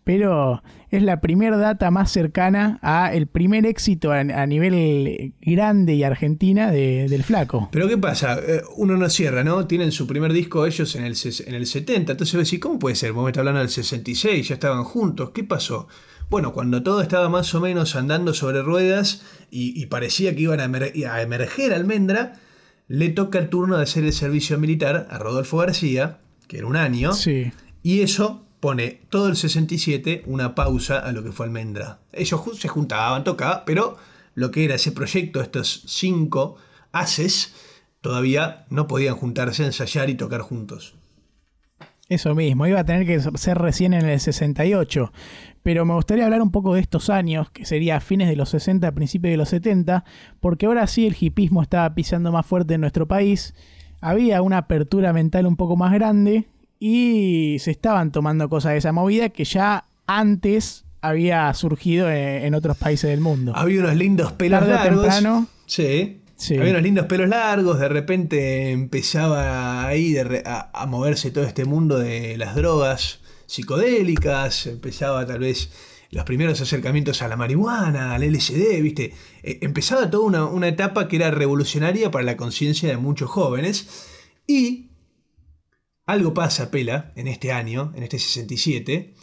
[0.06, 5.96] pero es la primera data más cercana a el primer éxito a, a nivel grande
[5.96, 7.68] y argentina de- del flaco.
[7.74, 8.40] Pero ¿qué pasa?
[8.40, 9.68] Eh, Uno no cierra, ¿no?
[9.68, 11.16] Tienen su primer disco ellos en el,
[11.48, 12.14] en el 70.
[12.14, 13.12] Entonces vos decís, ¿cómo puede ser?
[13.12, 15.32] Vos me estás hablando del 66, ya estaban juntos.
[15.32, 15.88] ¿Qué pasó?
[16.30, 20.60] Bueno, cuando todo estaba más o menos andando sobre ruedas y, y parecía que iban
[20.60, 22.34] a, emer- a emerger Almendra,
[22.88, 26.76] le toca el turno de hacer el servicio militar a Rodolfo García, que era un
[26.78, 27.52] año, Sí.
[27.82, 32.00] y eso pone todo el 67 una pausa a lo que fue Almendra.
[32.12, 33.96] Ellos se juntaban, tocaban, pero
[34.34, 36.56] lo que era ese proyecto, estos cinco
[36.92, 37.54] haces,
[38.02, 40.96] todavía no podían juntarse, ensayar y tocar juntos.
[42.10, 45.14] Eso mismo, iba a tener que ser recién en el 68.
[45.62, 48.92] Pero me gustaría hablar un poco de estos años, que sería fines de los 60,
[48.94, 50.06] principios de los 70,
[50.40, 53.54] porque ahora sí el hipismo estaba pisando más fuerte en nuestro país.
[54.02, 56.48] Había una apertura mental un poco más grande
[56.80, 62.56] y se estaban tomando cosas de esa movida que ya antes había surgido en, en
[62.56, 63.54] otros países del mundo.
[63.56, 65.02] Había unos lindos pelos Tarde largos.
[65.02, 65.48] temprano.
[65.66, 66.22] Sí.
[66.50, 72.38] Había unos lindos pelos largos, de repente empezaba ahí a, moverse todo este mundo de
[72.38, 75.70] las drogas psicodélicas, empezaba tal vez
[76.12, 79.14] los primeros acercamientos a la marihuana, al LSD, ¿viste?
[79.44, 83.88] E, empezaba toda una, una etapa que era revolucionaria para la conciencia de muchos jóvenes
[84.46, 84.85] y
[86.06, 89.14] algo pasa, Pela, en este año, en este 67,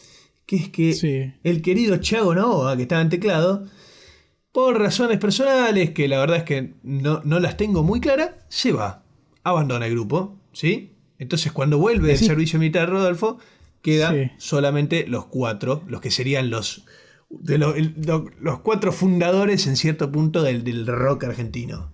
[0.47, 3.67] que es que el querido Chago Novoa, que estaba en teclado,
[4.53, 9.05] por razones personales, que la verdad es que no, las tengo muy claras, se va,
[9.45, 10.97] abandona el grupo, ¿sí?
[11.19, 13.39] Entonces cuando vuelve del servicio militar Rodolfo,
[13.81, 16.85] quedan solamente los cuatro, los que serían los,
[17.31, 21.91] de los cuatro fundadores en cierto punto del, del rock argentino.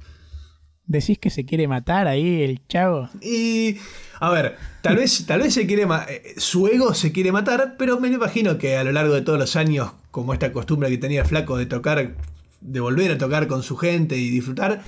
[0.87, 3.11] ¿Decís que se quiere matar ahí el chavo?
[3.21, 3.77] Y.
[4.21, 8.01] A ver, tal vez, tal vez se quiere eh, su ego se quiere matar, pero
[8.01, 11.25] me imagino que a lo largo de todos los años, como esta costumbre que tenía
[11.25, 12.17] Flaco de tocar,
[12.61, 14.83] de volver a tocar con su gente y disfrutar,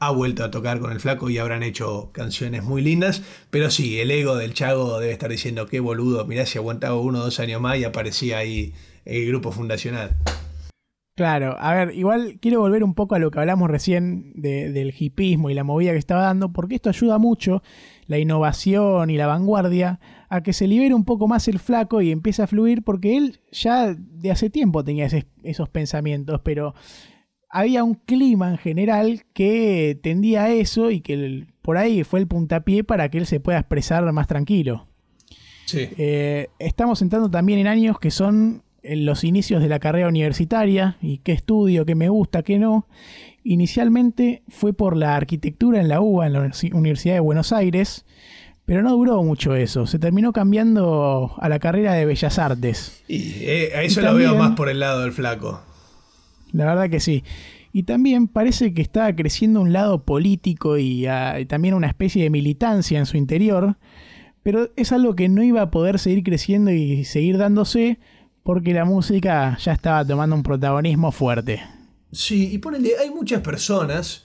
[0.00, 3.22] ha vuelto a tocar con el Flaco y habrán hecho canciones muy lindas.
[3.50, 7.20] Pero sí, el ego del Chago debe estar diciendo, qué boludo, mirá si aguantaba uno
[7.20, 10.14] o dos años más y aparecía ahí el grupo fundacional.
[11.16, 15.50] Claro, a ver, igual quiero volver un poco a lo que hablamos recién del hipismo
[15.50, 17.60] y la movida que estaba dando, porque esto ayuda mucho,
[18.08, 22.10] la innovación y la vanguardia, a que se libere un poco más el flaco y
[22.10, 25.08] empiece a fluir, porque él ya de hace tiempo tenía
[25.44, 26.74] esos pensamientos, pero
[27.50, 32.26] había un clima en general que tendía a eso y que por ahí fue el
[32.26, 34.88] puntapié para que él se pueda expresar más tranquilo.
[35.66, 35.88] Sí.
[35.98, 40.96] Eh, estamos entrando también en años que son en los inicios de la carrera universitaria
[41.02, 42.86] y qué estudio, qué me gusta, qué no.
[43.50, 48.04] Inicialmente fue por la arquitectura en la UBA, en la Universidad de Buenos Aires,
[48.66, 49.86] pero no duró mucho eso.
[49.86, 53.02] Se terminó cambiando a la carrera de Bellas Artes.
[53.08, 55.62] Y eh, a eso lo veo más por el lado del flaco.
[56.52, 57.24] La verdad que sí.
[57.72, 62.22] Y también parece que estaba creciendo un lado político y, ah, y también una especie
[62.24, 63.78] de militancia en su interior,
[64.42, 67.98] pero es algo que no iba a poder seguir creciendo y seguir dándose
[68.42, 71.62] porque la música ya estaba tomando un protagonismo fuerte.
[72.12, 74.24] Sí, y ponele, hay muchas personas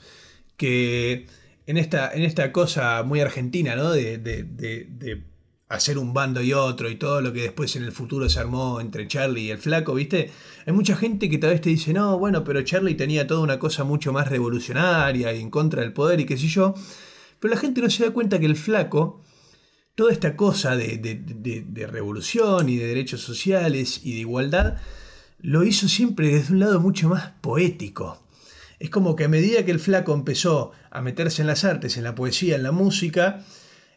[0.58, 1.28] que
[1.66, 3.92] en esta, en esta cosa muy argentina, ¿no?
[3.92, 5.24] De, de,
[5.70, 8.80] hacer un bando y otro y todo lo que después en el futuro se armó
[8.80, 10.30] entre Charlie y el flaco, ¿viste?
[10.68, 13.58] Hay mucha gente que tal vez te dice, no, bueno, pero Charlie tenía toda una
[13.58, 16.76] cosa mucho más revolucionaria y en contra del poder y qué sé yo.
[17.40, 19.24] Pero la gente no se da cuenta que el flaco
[19.96, 24.78] toda esta cosa de, revolución y de derechos sociales y de igualdad,
[25.44, 28.18] lo hizo siempre desde un lado mucho más poético.
[28.80, 32.04] Es como que a medida que el flaco empezó a meterse en las artes, en
[32.04, 33.44] la poesía, en la música,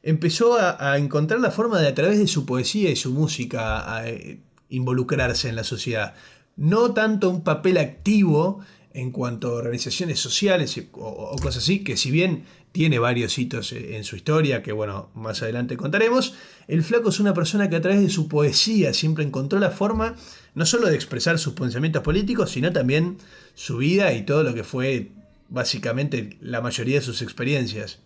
[0.03, 4.09] empezó a, encontrar la forma de a través de su poesía y su música a,
[4.09, 6.15] eh, involucrarse en la sociedad.
[6.57, 8.61] No tanto un papel activo
[8.93, 14.05] en cuanto a organizaciones sociales o, cosas así, que si bien tiene varios hitos en
[14.05, 16.35] su historia, que bueno, más adelante contaremos,
[16.67, 20.17] el flaco es una persona que a través de su poesía siempre encontró la forma
[20.57, 23.19] no solo de expresar sus pensamientos políticos, sino también
[23.55, 25.13] su vida y todo lo que fue
[25.51, 28.01] básicamente la mayoría de sus experiencias.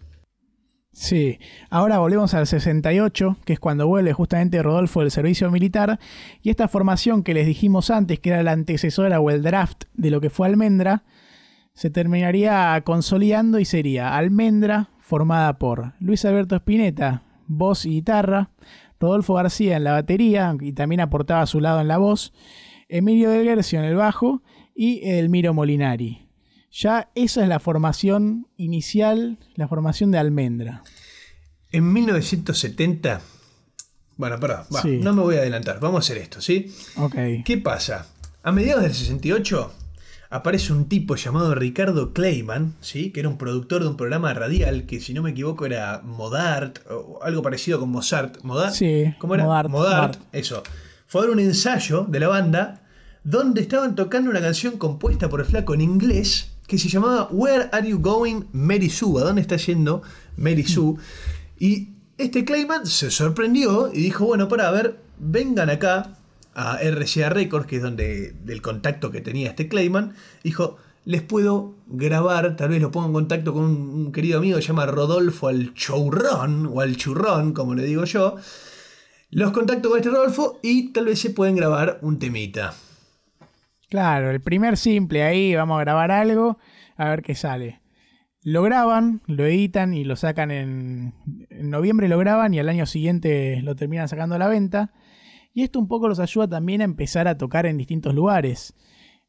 [0.92, 1.38] Sí,
[1.70, 6.00] ahora volvemos al 68, que es cuando vuelve justamente Rodolfo del servicio militar,
[6.42, 10.10] y esta formación que les dijimos antes, que era la antecesora o el draft de
[10.10, 11.04] lo que fue Almendra,
[11.72, 18.50] se terminaría consolidando y sería Almendra, formada por Luis Alberto Spinetta, voz y guitarra,
[19.00, 22.32] Rodolfo García en la batería, y también aportaba a su lado en la voz,
[22.88, 24.42] Emilio Del Guercio en el bajo
[24.74, 26.28] y Elmiro Molinari.
[26.70, 30.82] Ya esa es la formación inicial, la formación de Almendra.
[31.72, 33.20] En 1970,
[34.16, 34.66] bueno, perdón,
[35.02, 36.72] no me voy a adelantar, vamos a hacer esto, ¿sí?
[36.96, 37.14] Ok.
[37.44, 38.06] ¿Qué pasa?
[38.42, 39.72] A mediados del 68
[40.30, 43.10] aparece un tipo llamado Ricardo Clayman, ¿sí?
[43.10, 46.78] que era un productor de un programa radial que, si no me equivoco, era Modart,
[46.88, 48.42] o algo parecido con Mozart.
[48.44, 48.72] ¿Modart?
[48.72, 49.44] Sí, ¿Cómo era?
[49.44, 50.62] Modart, Modart, eso.
[51.08, 52.82] Fue a dar un ensayo de la banda
[53.24, 57.68] donde estaban tocando una canción compuesta por el flaco en inglés que se llamaba Where
[57.72, 59.20] Are You Going Mary Sue?
[59.20, 60.02] ¿A dónde está yendo
[60.36, 60.94] Mary Sue?
[61.58, 66.19] Y este Clayman se sorprendió y dijo, bueno, para ver, vengan acá
[66.60, 71.76] a RCA Records, que es donde del contacto que tenía este Clayman, dijo, les puedo
[71.86, 75.48] grabar, tal vez lo pongo en contacto con un, querido amigo que se llama Rodolfo
[75.48, 78.36] al Churrón, o al Churrón, como le digo yo.
[79.30, 82.74] Los contacto con este Rodolfo y tal vez se pueden grabar un temita.
[83.88, 86.58] Claro, el primer simple ahí, vamos a grabar algo,
[86.96, 87.80] a ver qué sale.
[88.42, 91.14] Lo graban, lo editan y lo sacan en,
[91.50, 94.92] en noviembre, lo graban y al año siguiente lo terminan sacando a la venta.
[95.52, 98.74] Y esto un poco los ayuda también a empezar a tocar en distintos lugares.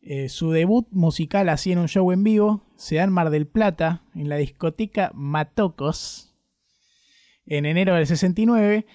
[0.01, 3.47] Eh, su debut musical así en un show en vivo se da en Mar del
[3.47, 6.33] Plata, en la discoteca Matocos,
[7.45, 8.85] en enero del 69.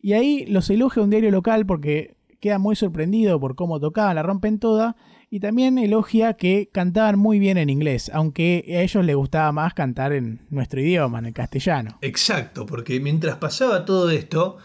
[0.00, 4.22] Y ahí los elogia un diario local porque queda muy sorprendido por cómo tocaban, la
[4.22, 4.96] rompen toda.
[5.32, 9.74] Y también elogia que cantaban muy bien en inglés, aunque a ellos les gustaba más
[9.74, 11.98] cantar en nuestro idioma, en el castellano.
[12.00, 14.56] Exacto, porque mientras pasaba todo esto,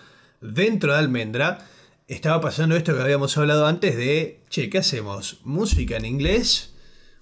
[0.41, 1.59] dentro de Almendra,
[2.08, 5.39] estaba pasando esto que habíamos hablado antes de, che, ¿qué hacemos?
[5.43, 6.74] ¿Música en inglés?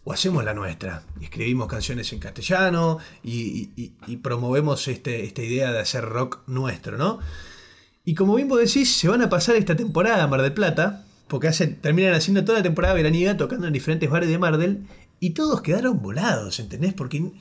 [0.03, 1.03] ¿O hacemos la nuestra?
[1.21, 3.67] Y escribimos canciones en castellano y,
[4.21, 7.19] promovemos este, esta idea de hacer rock nuestro, ¿no?
[8.03, 11.05] Y como bien vos decís, se van a pasar esta temporada a Mar del Plata,
[11.29, 11.49] porque
[11.81, 14.85] terminan haciendo toda la temporada veraniega tocando en diferentes bares de Mar del,
[15.21, 16.93] y todos quedaron volados, ¿entendés?
[16.93, 17.31] Porque,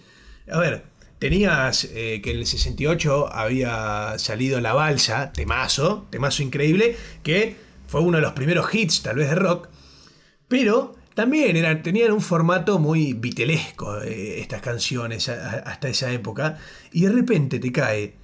[0.48, 0.84] a ver,
[1.22, 7.56] tenías eh, que en el 68 había salido La Balsa, temazo, temazo increíble, que
[7.86, 9.68] fue uno de los primeros hits tal vez de rock,
[10.48, 16.58] pero también eran, tenían un formato muy vitelesco eh, estas canciones hasta esa época,
[16.90, 18.16] y de repente te cae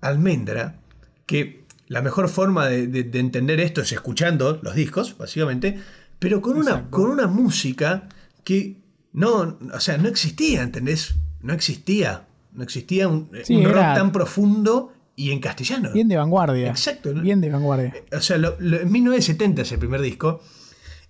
[0.00, 0.80] Almendra,
[1.26, 5.78] que la mejor forma de, entender esto es escuchando los discos, básicamente,
[6.18, 8.08] pero con una, con una música
[8.44, 8.78] que
[9.12, 11.16] no, o sea, no existía, ¿entendés?
[11.44, 12.26] No existía.
[12.52, 15.92] No existía un, rock tan profundo y en castellano.
[15.92, 16.68] Bien de vanguardia.
[16.68, 17.12] Exacto.
[17.14, 17.94] Bien de vanguardia.
[18.12, 20.40] O sea, en 1970 es el primer disco.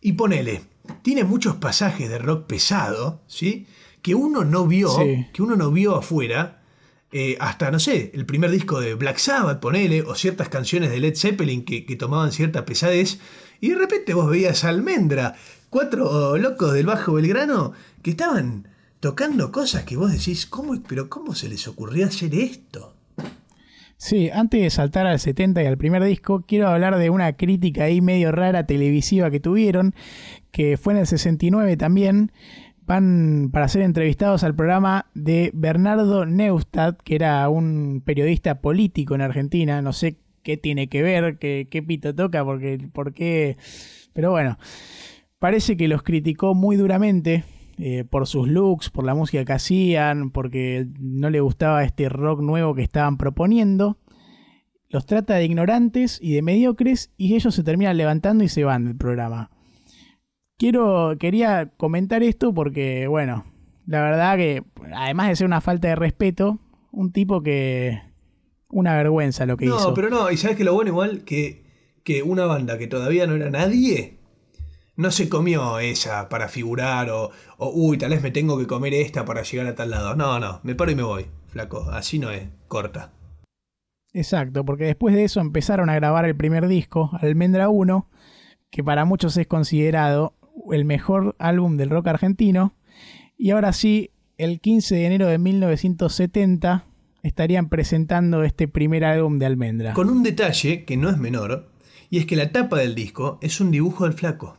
[0.00, 0.62] Y ponele,
[1.02, 3.66] tiene muchos pasajes de rock pesado, ¿sí?
[4.02, 4.94] Que uno no vio,
[5.32, 6.60] que uno no vio afuera
[7.16, 10.98] eh, hasta, no sé, el primer disco de Black Sabbath, ponele, o ciertas canciones de
[10.98, 13.20] Led Zeppelin que, tomaban cierta pesadez,
[13.60, 15.36] y de repente vos veías a Almendra,
[15.70, 17.72] cuatro locos del Bajo Belgrano,
[18.02, 18.66] que estaban
[19.04, 22.96] tocando cosas que vos decís, ¿cómo, pero ¿cómo se les ocurrió hacer esto?
[23.98, 27.84] Sí, antes de saltar al 70 y al primer disco, quiero hablar de una crítica
[27.84, 29.94] ahí medio rara televisiva que tuvieron,
[30.52, 32.32] que fue en el 69 también,
[32.86, 39.20] van para ser entrevistados al programa de Bernardo Neustadt, que era un periodista político en
[39.20, 39.82] Argentina.
[39.82, 43.58] No sé qué tiene que ver, qué, pito toca, porque, por qué.
[44.14, 44.56] Pero bueno,
[45.38, 47.44] parece que los criticó muy duramente
[47.78, 52.40] eh, por sus looks, por la música que hacían, porque no le gustaba este rock
[52.40, 53.98] nuevo que estaban proponiendo.
[54.88, 58.84] Los trata de ignorantes y de mediocres y ellos se terminan levantando y se van
[58.84, 59.50] del programa.
[60.56, 63.44] Quiero, quería comentar esto porque, bueno,
[63.86, 64.62] la verdad que,
[64.94, 66.60] además de ser una falta de respeto,
[66.92, 68.00] un tipo que.
[68.70, 69.88] Una vergüenza lo que hizo.
[69.88, 71.64] No, pero no, y sabes que lo bueno igual que,
[72.02, 74.18] que una banda que todavía no era nadie
[74.96, 78.94] no se comió esa para figurar o, o, uy, tal vez me tengo que comer
[78.94, 80.14] esta para llegar a tal lado.
[80.14, 81.88] No, no, me paro y me voy, flaco.
[81.90, 83.12] Así no es, corta.
[84.12, 88.08] Exacto, porque después de eso empezaron a grabar el primer disco, Almendra 1,
[88.70, 90.34] que para muchos es considerado
[90.72, 92.74] el mejor álbum del rock argentino.
[93.36, 96.86] Y ahora sí, el 15 de enero de 1970
[97.24, 99.94] estarían presentando este primer álbum de Almendra.
[99.94, 101.70] Con un detalle que no es menor,
[102.08, 104.58] y es que la tapa del disco es un dibujo del flaco.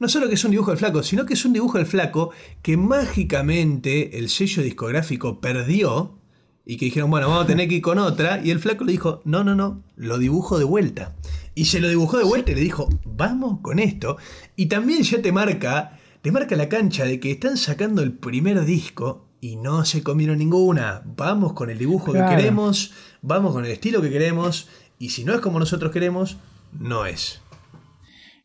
[0.00, 2.30] No solo que es un dibujo del flaco, sino que es un dibujo del flaco
[2.62, 6.18] que mágicamente el sello discográfico perdió
[6.64, 8.40] y que dijeron, bueno, vamos a tener que ir con otra.
[8.42, 11.14] Y el flaco le dijo, no, no, no, lo dibujo de vuelta.
[11.54, 14.16] Y se lo dibujó de vuelta y le dijo, vamos con esto.
[14.56, 18.64] Y también ya te marca, te marca la cancha de que están sacando el primer
[18.64, 21.02] disco y no se comieron ninguna.
[21.14, 24.66] Vamos con el dibujo que queremos, vamos con el estilo que queremos.
[24.98, 26.38] Y si no es como nosotros queremos,
[26.72, 27.39] no es.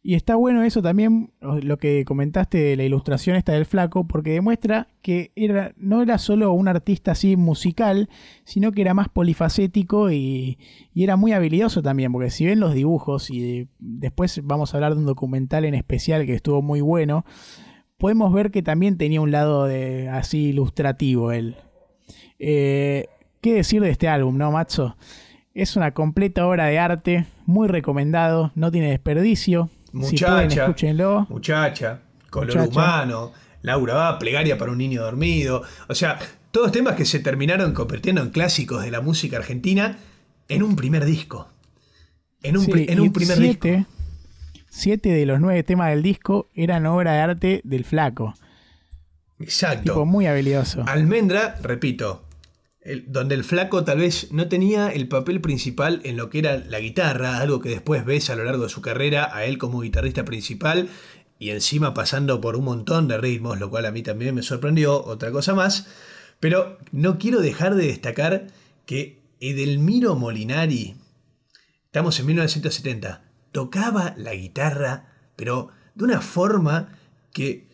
[0.07, 4.33] Y está bueno eso también, lo que comentaste de la ilustración esta del flaco, porque
[4.33, 8.07] demuestra que era, no era solo un artista así musical,
[8.43, 10.59] sino que era más polifacético y,
[10.93, 14.99] era muy habilidoso también, porque si ven los dibujos y después vamos a hablar de
[14.99, 17.25] un documental en especial que estuvo muy bueno,
[17.97, 21.55] podemos ver que también tenía un lado de así ilustrativo él.
[22.37, 23.07] Eh,
[23.41, 24.97] ¿Qué decir de este álbum, no, Macho?
[25.55, 30.67] Es una completa obra de arte, muy recomendado, no tiene desperdicio, Muchacha,
[31.29, 33.31] muchacha, color humano,
[33.61, 35.63] Laura va, plegaria para un niño dormido.
[35.87, 36.19] O sea,
[36.51, 39.97] todos temas que se terminaron convirtiendo en clásicos de la música argentina
[40.49, 41.49] en un primer disco.
[42.43, 43.85] En un, primer disco.
[44.69, 48.35] Siete de los nueve temas del disco eran obra de arte del flaco.
[49.39, 50.05] Exacto.
[50.05, 50.83] muy habilidoso.
[50.87, 52.24] Almendra, repito,
[53.07, 56.79] donde el flaco tal vez no tenía el papel principal en lo que era la
[56.79, 60.23] guitarra, algo que después ves a lo largo de su carrera a él como guitarrista
[60.23, 60.89] principal
[61.39, 65.03] y encima pasando por un montón de ritmos, lo cual a mí también me sorprendió,
[65.03, 65.87] otra cosa más,
[66.39, 68.47] pero no quiero dejar de destacar
[68.85, 70.95] que Edelmiro Molinari,
[71.87, 76.89] estamos en 1970, tocaba la guitarra, pero de una forma
[77.33, 77.67] que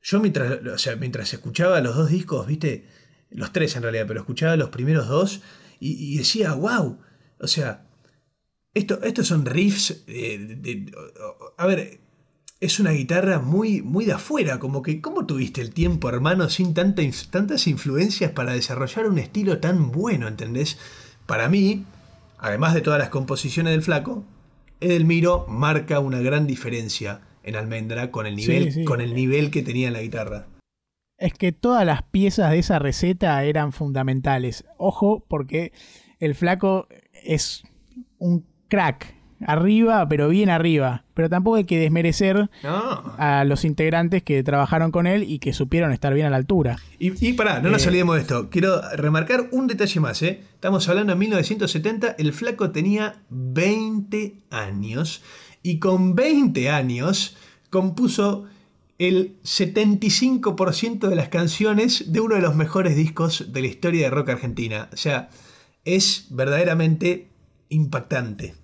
[0.00, 0.60] yo mientras,
[0.98, 2.86] mientras escuchaba los dos discos, viste,
[3.34, 5.42] los tres en realidad, pero escuchaba los primeros dos
[5.80, 7.00] y, decía, wow,
[7.40, 7.88] o sea,
[8.72, 10.92] esto, estos son riffs de,
[11.56, 12.00] a ver,
[12.60, 16.72] es una guitarra muy, muy de afuera, como que, ¿cómo tuviste el tiempo, hermano, sin
[16.72, 20.78] tantas influencias para desarrollar un estilo tan bueno, ¿entendés?
[21.26, 21.84] Para mí,
[22.38, 24.24] además de todas las composiciones del flaco,
[24.80, 29.88] Edelmiro marca una gran diferencia en Almendra con el nivel, Con el nivel que tenía
[29.88, 30.46] en la guitarra.
[31.22, 34.64] Es que todas las piezas de esa receta eran fundamentales.
[34.76, 35.72] Ojo, porque
[36.18, 36.88] el flaco
[37.24, 37.62] es
[38.18, 39.14] un crack
[39.46, 41.04] arriba, pero bien arriba.
[41.14, 45.92] Pero tampoco hay que desmerecer a los integrantes que trabajaron con él y que supieron
[45.92, 46.78] estar bien a la altura.
[46.98, 48.50] Y, y pará, no nos eh, olvidemos de esto.
[48.50, 50.20] Quiero remarcar un detalle más.
[50.22, 50.42] ¿eh?
[50.54, 55.22] Estamos hablando de 1970, el flaco tenía 20 años
[55.62, 57.36] y con 20 años
[57.70, 58.46] compuso
[59.08, 64.10] el 75% de las canciones de uno de los mejores discos de la historia de
[64.10, 64.88] rock argentina.
[64.92, 65.28] O sea,
[65.84, 67.28] es verdaderamente
[67.68, 68.54] impactante.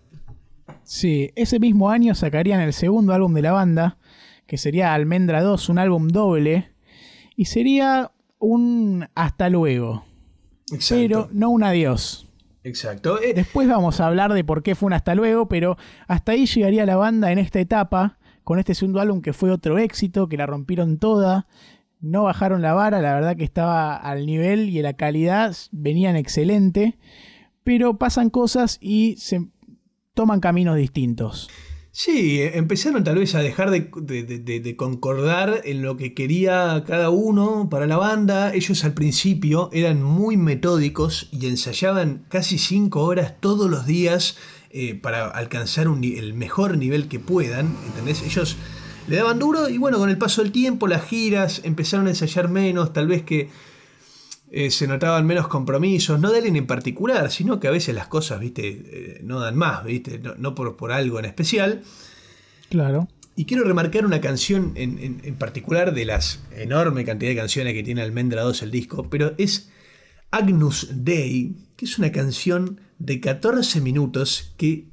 [0.84, 3.98] Sí, ese mismo año sacarían el segundo álbum de la banda,
[4.46, 6.70] que sería Almendra 2, un álbum doble,
[7.34, 10.04] y sería un hasta luego.
[10.72, 10.94] Exacto.
[11.02, 12.28] Pero no un adiós.
[12.62, 13.20] Exacto.
[13.20, 15.76] Eh, Después vamos a hablar de por qué fue un hasta luego, pero
[16.06, 18.18] hasta ahí llegaría la banda en esta etapa,
[18.48, 21.46] con este segundo álbum que fue otro éxito, que la rompieron toda.
[22.00, 26.96] No bajaron la vara, la verdad que estaba al nivel y la calidad venían excelente.
[27.62, 29.46] Pero pasan cosas y se
[30.14, 31.50] toman caminos distintos.
[31.90, 37.86] Sí, empezaron tal vez a dejar de, concordar en lo que quería cada uno para
[37.86, 38.54] la banda.
[38.54, 44.38] Ellos al principio eran muy metódicos y ensayaban casi cinco horas todos los días
[44.70, 47.76] eh, para alcanzar el mejor nivel que puedan.
[47.86, 48.22] ¿Entendés?
[48.22, 48.56] Ellos
[49.08, 52.48] le daban duro y bueno, con el paso del tiempo, las giras empezaron a ensayar
[52.48, 53.48] menos, tal vez que
[54.50, 58.08] eh, se notaban menos compromisos, no de alguien en particular, sino que a veces las
[58.08, 61.82] cosas, viste, eh, no dan más, viste, no, por, por, algo en especial.
[62.70, 63.08] Claro.
[63.36, 68.02] Y quiero remarcar una canción en, particular de las enorme cantidad de canciones que tiene
[68.02, 69.70] Almendra 2 el disco, pero es
[70.30, 74.88] Agnus Dei, que es una canción de 14 minutos que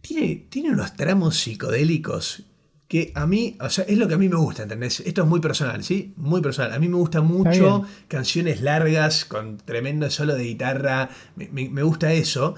[0.00, 2.44] tiene, tiene unos tramos psicodélicos
[2.88, 5.00] que a mí, o sea, es lo que a mí me gusta, ¿entendés?
[5.00, 6.14] Esto es muy personal, ¿sí?
[6.16, 6.72] Muy personal.
[6.72, 12.54] A mí me gustan mucho canciones largas con tremendo solo de guitarra, me, gusta eso.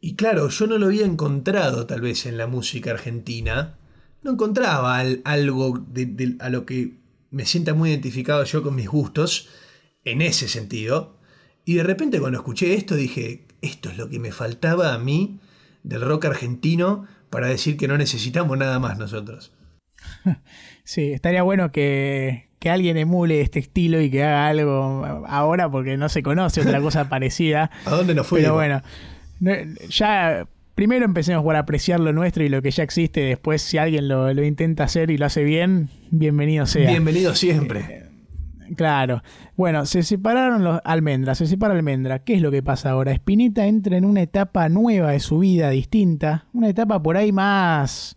[0.00, 3.78] Y claro, yo no lo había encontrado tal vez en la música argentina.
[4.22, 5.86] No encontraba algo
[6.40, 6.98] a lo que
[7.30, 9.48] me sienta muy identificado yo con mis gustos,
[10.04, 11.16] en ese sentido.
[11.64, 15.40] Y de repente cuando escuché esto dije, esto es lo que me faltaba a mí
[15.82, 19.52] del rock argentino para decir que no necesitamos nada más nosotros.
[20.84, 26.08] Sí, estaría bueno que, alguien emule este estilo y que haga algo ahora porque no
[26.08, 27.70] se conoce otra cosa parecida.
[27.86, 28.50] ¿A dónde nos fuimos?
[28.50, 28.82] Pero bueno,
[29.88, 33.20] ya primero empecemos por apreciar lo nuestro y lo que ya existe.
[33.20, 36.90] Después, si alguien lo, lo intenta hacer y lo hace bien, bienvenido sea.
[36.90, 38.11] Bienvenido siempre.
[38.76, 39.22] Claro.
[39.56, 42.20] Bueno, se separaron los almendras, se separa almendra.
[42.20, 43.12] ¿Qué es lo que pasa ahora?
[43.12, 46.46] Spinetta entra en una etapa nueva de su vida, distinta.
[46.52, 48.16] Una etapa por ahí más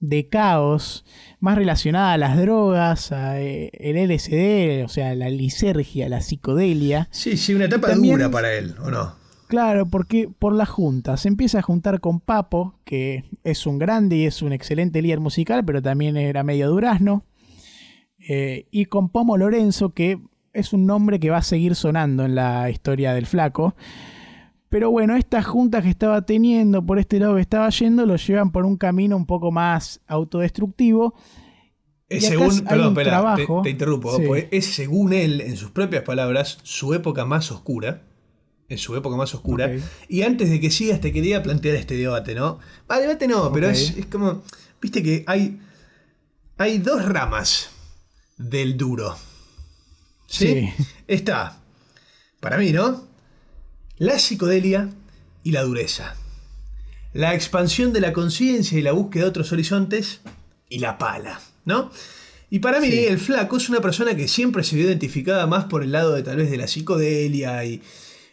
[0.00, 1.04] de caos,
[1.40, 7.08] más relacionada a las drogas, a eh, el LSD, o sea, la lisergia, la psicodelia.
[7.10, 9.14] Sí, sí, una etapa dura para él, ¿o no?
[9.46, 14.16] Claro, porque por la junta se empieza a juntar con Papo, que es un grande
[14.16, 17.24] y es un excelente líder musical, pero también era medio durazno.
[18.26, 20.18] Eh, y con Pomo Lorenzo, que
[20.52, 23.74] es un nombre que va a seguir sonando en la historia del flaco.
[24.70, 28.50] Pero bueno, estas juntas que estaba teniendo, por este lado que estaba yendo, lo llevan
[28.50, 31.14] por un camino un poco más autodestructivo.
[32.08, 32.94] Es según, perdón,
[33.62, 34.18] te, interrumpo,
[34.50, 38.02] es según él, en sus propias palabras, su época más oscura.
[38.68, 39.70] En su época más oscura.
[40.08, 42.58] Y antes de que sigas, te quería plantear este debate, ¿no?
[42.88, 44.42] Ah, debate no, pero es, es, como.
[44.80, 45.60] Viste que hay.
[46.56, 47.73] Hay dos ramas
[48.36, 49.16] del duro.
[50.26, 50.72] ¿Sí?
[51.06, 51.60] Está,
[52.40, 53.06] para mí, ¿no?
[53.98, 54.90] La psicodelia
[55.42, 56.16] y la dureza.
[57.12, 60.20] La expansión de la conciencia y la búsqueda de otros horizontes
[60.68, 61.92] y la pala, ¿no?
[62.50, 65.82] Y para mí el flaco es una persona que siempre se vio identificada más por
[65.82, 67.82] el lado de tal vez de la psicodelia y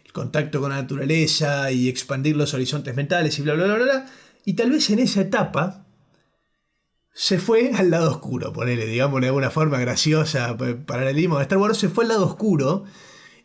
[0.06, 4.06] el contacto con la naturaleza y expandir los horizontes mentales y bla, bla, bla, bla.
[4.45, 5.86] Y tal vez en esa etapa
[7.14, 10.55] se fue al lado oscuro, ponele, digamos de alguna forma graciosa,
[10.86, 12.86] paralelismo de Star Wars, se fue al lado oscuro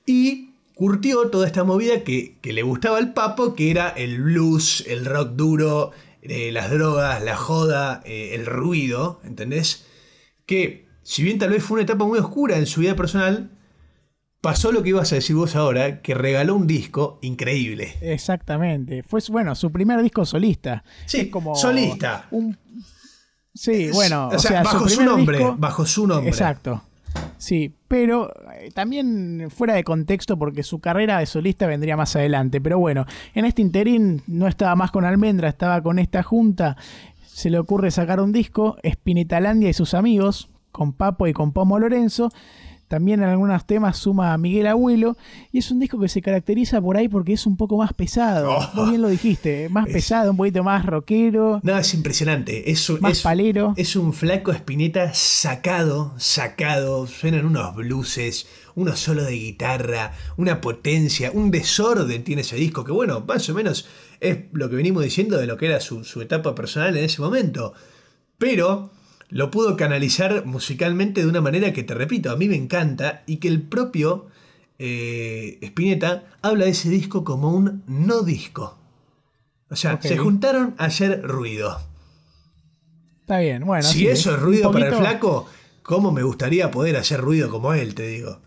[0.06, 5.04] y curtió toda esta movida que, le gustaba al papo, que era el blues, el
[5.04, 5.90] rock duro,
[6.22, 9.86] eh, las drogas, la joda, eh, el ruido, ¿entendés?
[10.44, 13.50] Que si bien tal vez fue una etapa muy oscura en su vida personal,
[14.40, 17.94] pasó lo que ibas a decir vos ahora, que regaló un disco increíble.
[18.00, 19.02] Exactamente.
[19.02, 20.84] Fue, bueno, su primer disco solista.
[21.06, 22.28] Sí, Es como solista.
[22.30, 22.56] un-
[23.56, 26.28] Sí, bueno, o sea, bajo su nombre, disco- bajo su nombre.
[26.28, 26.82] Exacto.
[27.38, 28.30] Sí, pero
[28.60, 32.60] eh, también fuera de contexto porque su carrera de solista vendría más adelante.
[32.60, 36.76] Pero bueno, en este interín no estaba más con Almendra, estaba con esta junta.
[37.26, 41.78] Se le ocurre sacar un disco, Spinetalandia y sus amigos, con Papo y con Pomo
[41.78, 42.30] Lorenzo.
[42.88, 45.16] También en algunos temas suma a Miguel Abuelo.
[45.52, 48.50] Y es un disco que se caracteriza por ahí porque es un poco más pesado.
[48.58, 48.70] Oh.
[48.74, 52.70] Vos bien lo dijiste, más Es- pesado, un poquito más rockero, No, es impresionante.
[52.70, 53.74] Es, un- más es- palero.
[53.76, 57.06] es un flaco espineta sacado, sacado.
[57.06, 62.84] Suenan unos blueses, uno solo de guitarra, una potencia, un desorden tiene ese disco.
[62.84, 63.88] Que bueno, más o menos
[64.20, 67.20] es lo que venimos diciendo de lo que era su, su etapa personal en ese
[67.20, 67.72] momento.
[68.38, 68.90] Pero
[69.28, 73.36] lo pudo canalizar musicalmente de una manera que te repito, a mí me encanta y
[73.36, 74.26] que el propio
[74.78, 78.78] eh, Spinetta habla de ese disco como un no disco.
[79.68, 81.80] O sea, se juntaron a hacer ruido.
[83.20, 83.82] Está bien, bueno.
[83.82, 85.48] si eso es ruido para el flaco,
[85.82, 88.38] ¿cómo me gustaría poder hacer ruido como él, te digo?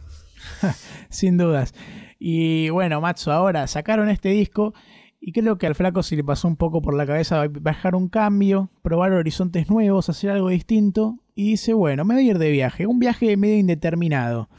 [1.10, 1.74] Sin dudas.
[2.18, 4.74] Y bueno, Matzo, ahora sacaron este disco
[5.22, 8.08] y creo que al flaco se le pasó un poco por la cabeza bajar un
[8.10, 11.18] cambio, probar horizontes nuevos, hacer algo distinto.
[11.36, 14.50] Y dice, bueno, me voy a ir de viaje, un viaje medio indeterminado.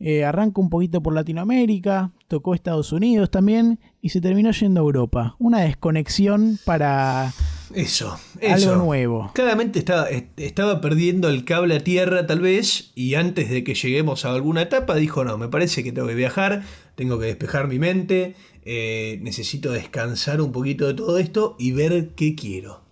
[0.00, 4.84] Eh, arranca un poquito por Latinoamérica, tocó Estados Unidos también y se terminó yendo a
[4.84, 5.36] Europa.
[5.38, 7.32] Una desconexión para
[7.74, 8.70] Eso, eso.
[8.72, 9.30] algo nuevo.
[9.34, 13.74] Claramente estaba, est- estaba perdiendo el cable a tierra tal vez y antes de que
[13.74, 16.62] lleguemos a alguna etapa dijo, no, me parece que tengo que viajar,
[16.96, 18.34] tengo que despejar mi mente,
[18.64, 22.82] eh, necesito descansar un poquito de todo esto y ver qué quiero.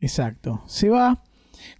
[0.00, 0.62] Exacto.
[0.66, 1.22] Se va.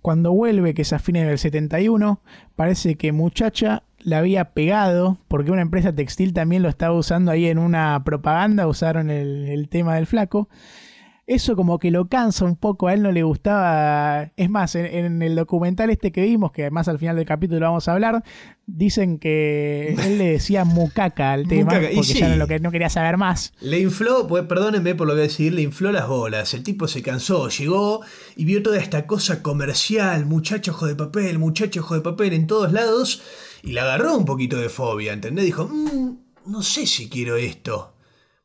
[0.03, 2.21] Cuando vuelve, que es a fines del 71,
[2.57, 7.47] parece que muchacha la había pegado, porque una empresa textil también lo estaba usando ahí
[7.47, 10.49] en una propaganda, usaron el, el tema del flaco.
[11.29, 14.33] Eso como que lo cansa un poco, a él no le gustaba.
[14.39, 17.67] Es más, en, en el documental este que vimos, que además al final del capítulo
[17.67, 18.25] vamos a hablar,
[18.65, 22.71] dicen que él le decía mucaca al tema, Mucaca, porque ya no, lo que, no
[22.71, 23.53] quería saber más.
[23.61, 26.55] Le infló, pues perdónenme por lo que voy a decir, le infló las bolas.
[26.55, 28.01] El tipo se cansó, llegó
[28.35, 32.47] y vio toda esta cosa comercial, muchacho ojo de papel, muchacho ojo de papel en
[32.47, 33.23] todos lados
[33.63, 35.45] y le agarró un poquito de fobia, ¿entendés?
[35.45, 36.17] Dijo, "Mm,
[36.47, 37.93] no sé si quiero esto.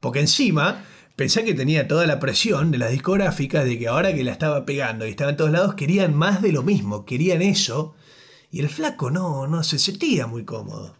[0.01, 0.83] Porque encima,
[1.15, 4.65] pensé que tenía toda la presión de las discográficas de que ahora que la estaba
[4.65, 7.95] pegando y estaba en todos lados, querían más de lo mismo, querían eso.
[8.51, 10.95] Y el flaco no, no se sentía muy cómodo.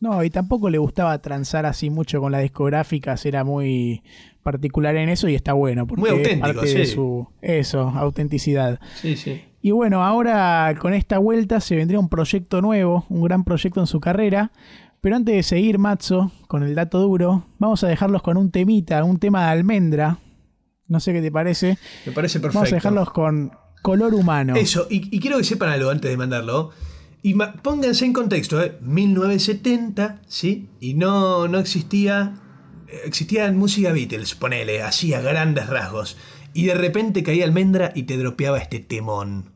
[0.00, 4.02] No, y tampoco le gustaba transar así mucho con las discográficas, era muy
[4.42, 6.86] particular en eso y está bueno, porque Muy es auténtico, de sí.
[6.86, 8.80] su eso, autenticidad.
[9.00, 9.44] Sí, sí.
[9.60, 13.86] Y bueno, ahora con esta vuelta se vendría un proyecto nuevo, un gran proyecto en
[13.86, 14.50] su carrera.
[15.02, 19.02] Pero antes de seguir, Matzo, con el dato duro, vamos a dejarlos con un temita,
[19.04, 20.18] un tema de almendra.
[20.86, 21.76] No sé qué te parece.
[22.06, 22.58] Me parece perfecto.
[22.60, 24.54] Vamos a dejarlos con color humano.
[24.56, 26.70] Eso, y, y quiero que sepan algo antes de mandarlo.
[27.20, 28.78] Y ma- pónganse en contexto, ¿eh?
[28.80, 30.68] 1970, ¿sí?
[30.80, 32.34] Y no, no existía.
[32.88, 36.16] eh, Existía música Beatles, ponele, así a grandes rasgos.
[36.54, 39.51] Y de repente caía almendra y te dropeaba este temón.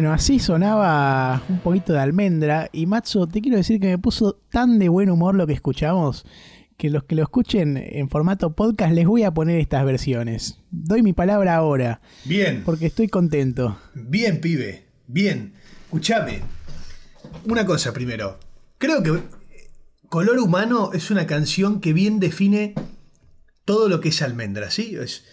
[0.00, 2.70] Bueno, así sonaba un poquito de almendra.
[2.72, 6.24] Y Matzo, te quiero decir que me puso tan de buen humor lo que escuchamos
[6.78, 10.58] que los que lo escuchen en formato podcast les voy a poner estas versiones.
[10.70, 13.76] Doy mi palabra ahora, Bien, porque estoy contento.
[13.92, 14.86] bien, pibe.
[15.06, 15.52] Bien.
[15.84, 16.40] Escuchame.
[17.44, 18.40] Una cosa primero.
[18.78, 19.20] Creo que
[20.08, 22.72] Color Humano es una canción que bien define
[23.66, 24.96] todo lo que es almendra, ¿sí?
[24.98, 25.26] Es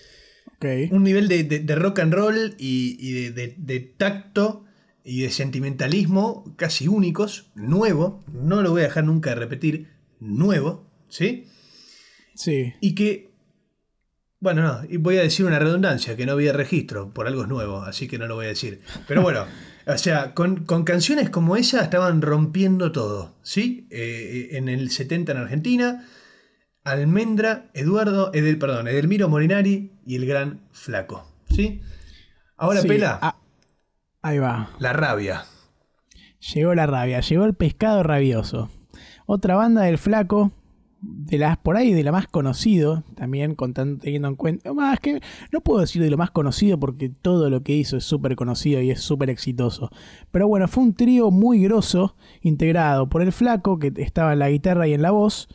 [0.91, 4.65] Un nivel de, de- de rock and roll y, y de, de- tacto
[5.03, 9.87] y de sentimentalismo casi únicos, nuevo, no lo voy a dejar nunca de repetir,
[10.19, 11.45] nuevo, ¿sí?
[12.35, 12.73] Sí.
[12.81, 13.29] Y que,
[14.39, 17.81] bueno, no, voy a decir una redundancia, que no había registro, por algo es nuevo,
[17.83, 18.81] así que no lo voy a decir.
[19.07, 19.45] Pero bueno,
[19.87, 23.87] o sea, con, con canciones como esa estaban rompiendo todo, ¿sí?
[23.89, 26.05] Eh, en el 70 en Argentina,
[26.91, 31.81] Almendra, Eduardo, Edel, perdón, Edelmiro Morinari y el gran Flaco, ¿sí?
[32.55, 33.37] Ahora, Sí, Pela, ah,
[34.21, 34.69] ahí va.
[34.79, 35.43] la rabia.
[36.53, 38.69] Llegó la rabia, llegó el pescado rabioso.
[39.25, 40.51] Otra banda del flaco,
[41.01, 44.73] de las por ahí de la más conocido, también contando, teniendo en cuenta.
[44.73, 45.19] Más que
[45.51, 48.81] no puedo decir de lo más conocido porque todo lo que hizo es súper conocido
[48.81, 49.89] y es súper exitoso.
[50.31, 54.49] Pero bueno, fue un trío muy grosso, integrado por el flaco, que estaba en la
[54.49, 55.49] guitarra y en la voz.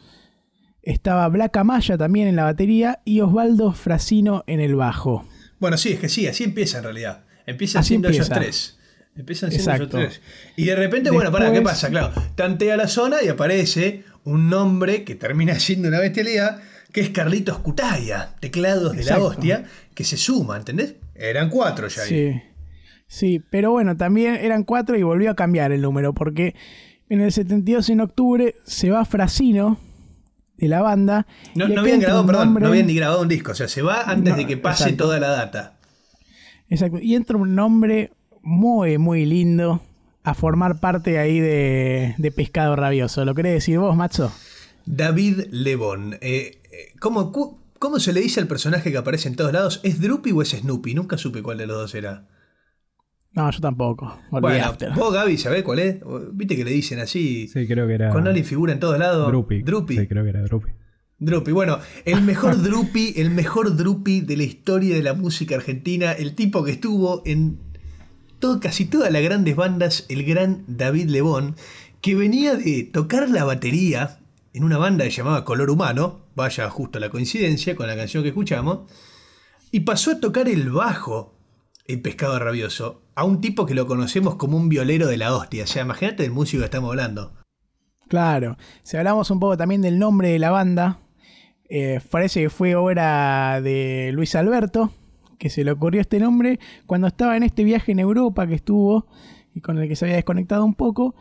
[0.82, 5.24] Estaba Black Amaya también en la batería y Osvaldo Frasino en el bajo.
[5.60, 7.24] Bueno, sí, es que sí, así empieza en realidad.
[7.46, 8.40] Empiezan Así siendo ellos empieza.
[8.40, 8.78] tres.
[9.14, 9.98] Empiezan siendo ellos Exacto.
[9.98, 10.20] tres.
[10.56, 11.88] Y de repente, bueno, para, ¿qué pasa?
[11.88, 16.60] Claro, tantea la zona y aparece un nombre que termina siendo una bestialidad,
[16.90, 19.64] que es Carlitos Cutaya, teclados de la hostia,
[19.94, 20.96] que se suma, ¿entendés?
[21.14, 22.08] Eran cuatro ya ahí.
[22.08, 22.42] Sí.
[23.06, 26.54] Sí, pero bueno, también eran cuatro y volvió a cambiar el número porque
[27.10, 29.78] en el 72 en octubre se va Frasino
[30.62, 31.26] de la banda.
[31.54, 34.02] No, no habían grabado, perdón, no habían ni grabado un disco, o sea, se va
[34.02, 35.04] antes No, de que pase exacto.
[35.04, 35.74] toda la data.
[36.68, 39.82] Exacto, y entra un nombre muy, muy lindo
[40.22, 43.24] a formar parte ahí de, de Pescado Rabioso.
[43.24, 44.32] ¿Lo querés decir vos, Macho?
[44.86, 46.14] David Lebón.
[46.20, 47.32] Eh, eh, ¿cómo,
[47.78, 49.80] ¿Cómo se le dice al personaje que aparece en todos lados?
[49.82, 50.94] ¿Es Droopy o es Snoopy?
[50.94, 52.24] Nunca supe cuál de los dos era.
[53.34, 54.18] No, yo tampoco.
[54.30, 55.96] Bueno, vos, Gaby, ¿sabés cuál es?
[56.32, 57.48] Viste que le dicen así.
[57.48, 58.10] Sí, creo que era.
[58.10, 59.26] Con alguien figura en todos lados.
[59.28, 59.62] Drupi.
[59.62, 59.96] Droopy.
[59.96, 60.70] Sí, creo que era Drupi.
[61.18, 61.52] Droopy.
[61.52, 66.12] Bueno, el mejor Droopy, el mejor Droopy de la historia de la música argentina.
[66.12, 67.58] El tipo que estuvo en
[68.38, 71.56] todo, casi todas las grandes bandas, el gran David Lebón,
[72.02, 74.18] que venía de tocar la batería
[74.52, 76.26] en una banda que se llamaba Color Humano.
[76.34, 78.90] Vaya justo la coincidencia con la canción que escuchamos.
[79.70, 81.34] Y pasó a tocar el bajo
[81.86, 85.64] en Pescado Rabioso a un tipo que lo conocemos como un violero de la hostia.
[85.64, 87.32] O sea, imagínate del músico que estamos hablando.
[88.08, 88.56] Claro.
[88.82, 90.98] Si hablamos un poco también del nombre de la banda,
[91.68, 94.92] eh, parece que fue obra de Luis Alberto,
[95.38, 99.06] que se le ocurrió este nombre cuando estaba en este viaje en Europa que estuvo
[99.54, 101.14] y con el que se había desconectado un poco.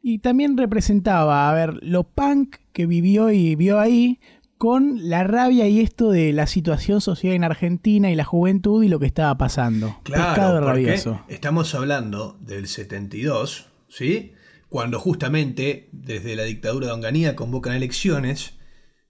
[0.00, 4.20] Y también representaba, a ver, lo punk que vivió y vio ahí
[4.58, 8.88] con la rabia y esto de la situación social en Argentina y la juventud y
[8.88, 9.96] lo que estaba pasando.
[10.02, 11.22] Claro, porque rabioso.
[11.28, 14.32] estamos hablando del 72, ¿sí?
[14.68, 18.54] Cuando justamente desde la dictadura de Onganía convocan elecciones,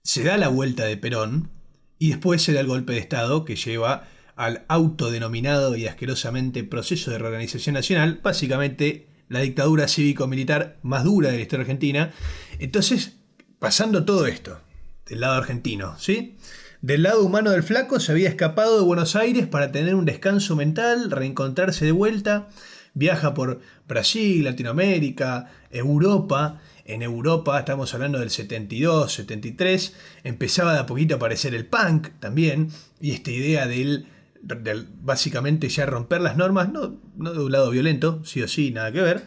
[0.03, 1.51] se da la vuelta de Perón
[1.97, 7.11] y después se da el golpe de Estado que lleva al autodenominado y asquerosamente proceso
[7.11, 12.13] de reorganización nacional, básicamente la dictadura cívico-militar más dura de la historia argentina.
[12.59, 13.17] Entonces,
[13.59, 14.61] pasando todo esto,
[15.09, 16.37] del lado argentino, ¿sí?
[16.81, 20.55] Del lado humano del flaco se había escapado de Buenos Aires para tener un descanso
[20.55, 22.47] mental, reencontrarse de vuelta,
[22.93, 26.61] viaja por Brasil, Latinoamérica, Europa.
[26.85, 29.93] En Europa, estamos hablando del 72, 73,
[30.23, 34.07] empezaba de a poquito a aparecer el punk también, y esta idea del,
[35.01, 38.91] básicamente ya romper las normas, no, no de un lado violento, sí o sí, nada
[38.91, 39.25] que ver,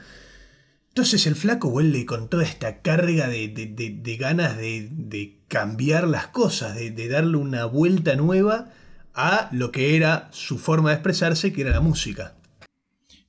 [0.93, 6.07] entonces el flaco vuelve con toda esta carga de, de- de- de ganas de, cambiar
[6.07, 8.71] las cosas, de darle una vuelta nueva
[9.15, 12.35] a lo que era su forma de expresarse, que era la música.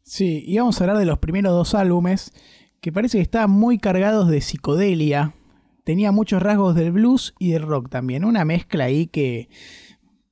[0.04, 2.32] Sí, y vamos a hablar de los primeros dos álbumes,
[2.82, 5.34] que parece que estaban muy cargados de psicodelia.
[5.84, 8.24] Tenía muchos rasgos del blues y del rock también.
[8.24, 9.50] Una mezcla ahí que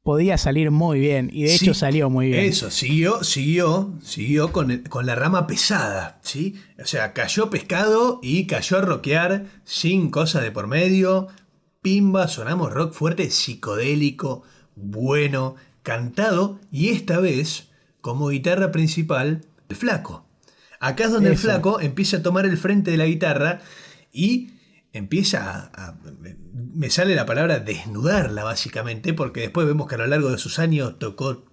[0.04, 1.30] podía salir muy bien.
[1.32, 2.46] Y de Sí, hecho salió muy bien.
[2.46, 6.56] Eso, siguió, siguió, siguió con, el- con la rama pesada, ¿sí?
[6.82, 11.28] O sea, cayó pescado y cayó a rockear sin cosas de por medio.
[11.82, 14.44] Pimba, sonamos rock fuerte, psicodélico,
[14.76, 17.70] bueno, cantado y esta vez
[18.02, 20.26] como guitarra principal el flaco.
[20.80, 23.62] Acá es donde el flaco empieza a tomar el frente de la guitarra
[24.12, 24.50] y
[24.94, 25.98] empieza a, a-
[26.74, 30.60] me sale la palabra desnudarla básicamente porque después vemos que a lo largo de sus
[30.60, 31.46] años tocó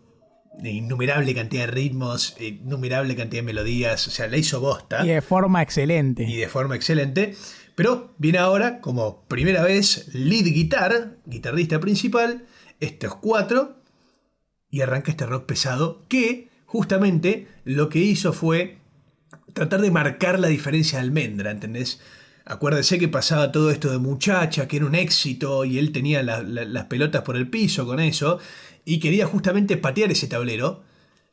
[0.62, 5.22] innumerable cantidad de ritmos, innumerable cantidad de melodías, o sea, la hizo bosta Y de
[5.22, 6.24] forma excelente.
[6.24, 7.36] y de forma excelente.
[7.76, 12.44] Pero viene ahora como primera vez lead guitar, guitarrista principal,
[12.80, 13.76] estos cuatro,
[14.68, 18.78] y arranca este rock pesado que justamente lo que hizo fue
[19.54, 22.00] tratar de marcar la diferencia de Almendra, ¿entendés?
[22.48, 26.42] Acuérdese que pasaba todo esto de muchacha, que era un éxito, y él tenía la-
[26.42, 28.38] la- las pelotas por el piso con eso,
[28.84, 30.82] y quería justamente patear ese tablero,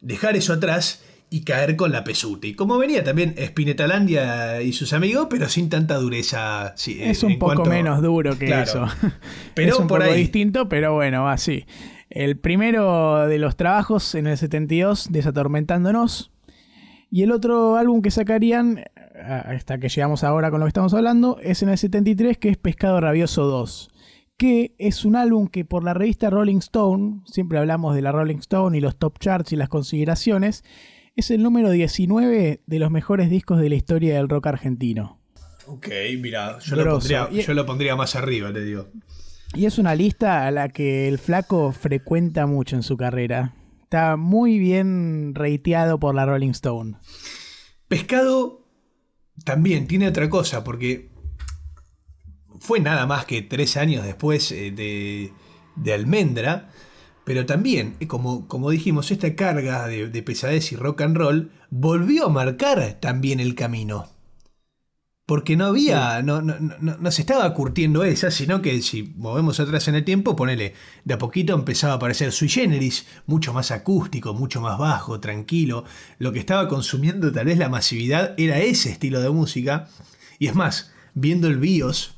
[0.02, 2.54] dejar eso atrás y caer con la pesuti.
[2.54, 6.74] Como venía también Spinetalandia y sus amigos, pero sin tanta dureza.
[6.76, 8.64] sí, es un poco cuanto- menos duro que Claro.
[8.64, 8.86] eso.
[9.56, 10.20] Pero es un por poco ahí.
[10.20, 11.66] distinto, pero bueno, así.
[12.10, 16.32] El primero de los trabajos en el 72, Desatormentándonos.
[17.10, 18.86] Y el otro álbum que sacarían, eh,
[19.26, 22.58] hasta que llegamos ahora con lo que estamos hablando, es en el 73, que es
[22.58, 23.92] Pescado Rabioso 2.
[24.38, 28.38] Que es un álbum que por la revista Rolling Stone, siempre hablamos de la Rolling
[28.38, 30.64] Stone y los top charts y las consideraciones,
[31.16, 35.20] es el número 19 de los mejores discos de la historia del rock argentino.
[35.68, 35.88] Ok,
[36.20, 38.88] mira, yo, lo pondría, yo lo pondría más arriba, te digo.
[39.56, 43.54] Y es una lista a la que el flaco frecuenta mucho en su carrera.
[43.84, 46.98] Está muy bien reiteado por la Rolling Stone.
[47.88, 48.65] Pescado
[49.44, 51.10] también tiene otra cosa, porque
[52.60, 55.34] fue nada más que tres años después eh, de,
[55.76, 56.72] de Almendra,
[57.24, 61.52] pero también, eh, como, como dijimos, esta carga de, de pesadez y rock and roll
[61.70, 64.15] volvió a marcar también el camino.
[65.26, 69.60] Porque no había, no, no, no, no se estaba curtiendo esa, sino que si movemos
[69.60, 73.72] atrás en el tiempo, ponele, de a poquito empezaba a aparecer sui generis, mucho más
[73.72, 75.84] acústico, mucho más bajo, tranquilo.
[76.20, 79.88] Lo que estaba consumiendo tal vez la masividad era ese estilo de música.
[80.38, 82.14] Y es más, viendo el BIOS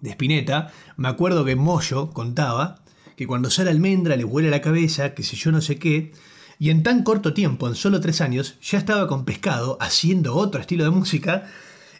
[0.00, 2.84] de Spinetta, me acuerdo que Moyo contaba
[3.16, 6.12] que cuando sale almendra le huele la cabeza, que si yo no sé qué,
[6.60, 10.60] y en tan corto tiempo, en solo tres años, ya estaba con pescado haciendo otro
[10.60, 11.50] estilo de música,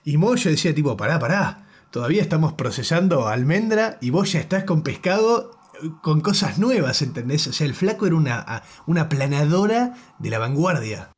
[0.09, 4.83] y Moyo decía tipo, pará, pará, todavía estamos procesando almendra y vos ya estás con
[4.83, 5.51] pescado
[6.03, 7.47] con cosas nuevas, ¿entendés?
[7.47, 11.11] O sea, el flaco era una, una planadora de la vanguardia.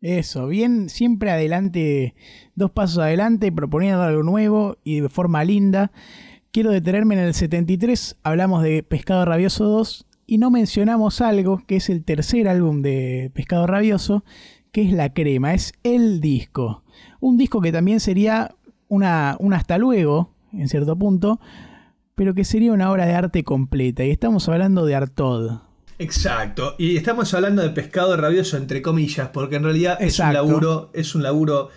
[0.00, 2.14] Eso, bien, siempre adelante,
[2.54, 5.90] dos pasos adelante, proponiendo algo nuevo y de forma linda.
[6.52, 11.74] Quiero detenerme en el 73, hablamos de Pescado Rabioso 2 y no mencionamos algo que
[11.74, 14.22] es el tercer álbum de Pescado Rabioso,
[14.70, 16.84] que es La Crema, es el disco.
[17.20, 18.54] Un disco que también sería
[18.88, 21.40] una, un hasta luego, en cierto punto,
[22.14, 24.04] pero que sería una obra de arte completa.
[24.04, 25.60] Y estamos hablando de Artod.
[25.98, 30.90] Exacto, y estamos hablando de pescado rabioso entre comillas, porque en realidad es un laburo,
[30.94, 31.68] es un laburo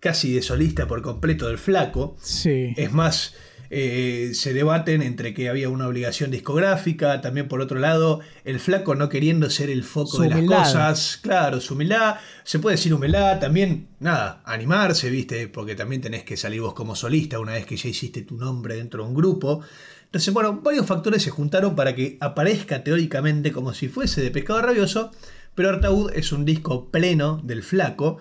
[0.00, 2.16] casi de solista por completo del flaco.
[2.20, 2.72] Sí.
[2.76, 3.34] Es más,
[3.70, 8.94] eh, se debaten entre que había una obligación discográfica, también por otro lado, el flaco
[8.94, 10.58] no queriendo ser el foco Su de las humildad.
[10.64, 16.24] cosas, claro, su humildad, se puede decir humildad, también, nada, animarse, viste, porque también tenés
[16.24, 19.14] que salir vos como solista una vez que ya hiciste tu nombre dentro de un
[19.14, 19.60] grupo.
[20.04, 24.62] Entonces, bueno, varios factores se juntaron para que aparezca teóricamente como si fuese de pescado
[24.62, 25.10] rabioso,
[25.54, 28.18] pero Artaud es un disco pleno del flaco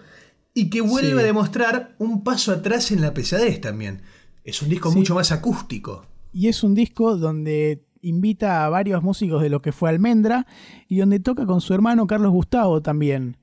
[0.53, 1.19] y que vuelve Sí.
[1.19, 4.01] a demostrar un paso atrás en la pesadez también.
[4.45, 4.97] Es un disco Sí.
[4.99, 6.05] mucho más acústico.
[6.31, 10.45] Y es un disco donde invita a varios músicos de lo que fue Almendra
[10.87, 13.37] y donde toca con su hermano Carlos Gustavo también.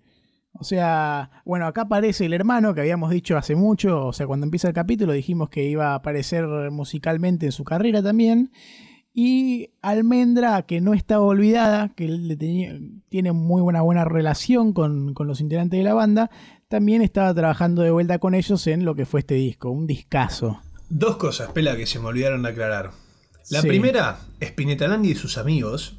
[0.52, 4.44] O sea, bueno, acá aparece el hermano que habíamos dicho hace mucho, o sea, cuando
[4.44, 8.52] empieza el capítulo dijimos que iba a aparecer musicalmente en su carrera también.
[9.14, 12.78] Y Almendra, que no estaba olvidada, que él le tenía-
[13.08, 16.30] tiene muy buena, buena relación con, con los integrantes de la banda,
[16.68, 20.60] también estaba trabajando de vuelta con ellos en lo que fue este disco, un discazo.
[20.94, 22.90] Dos cosas, Pela, que se me olvidaron de aclarar.
[23.50, 23.68] La Sí.
[23.68, 25.96] primera, Spinetta y sus amigos.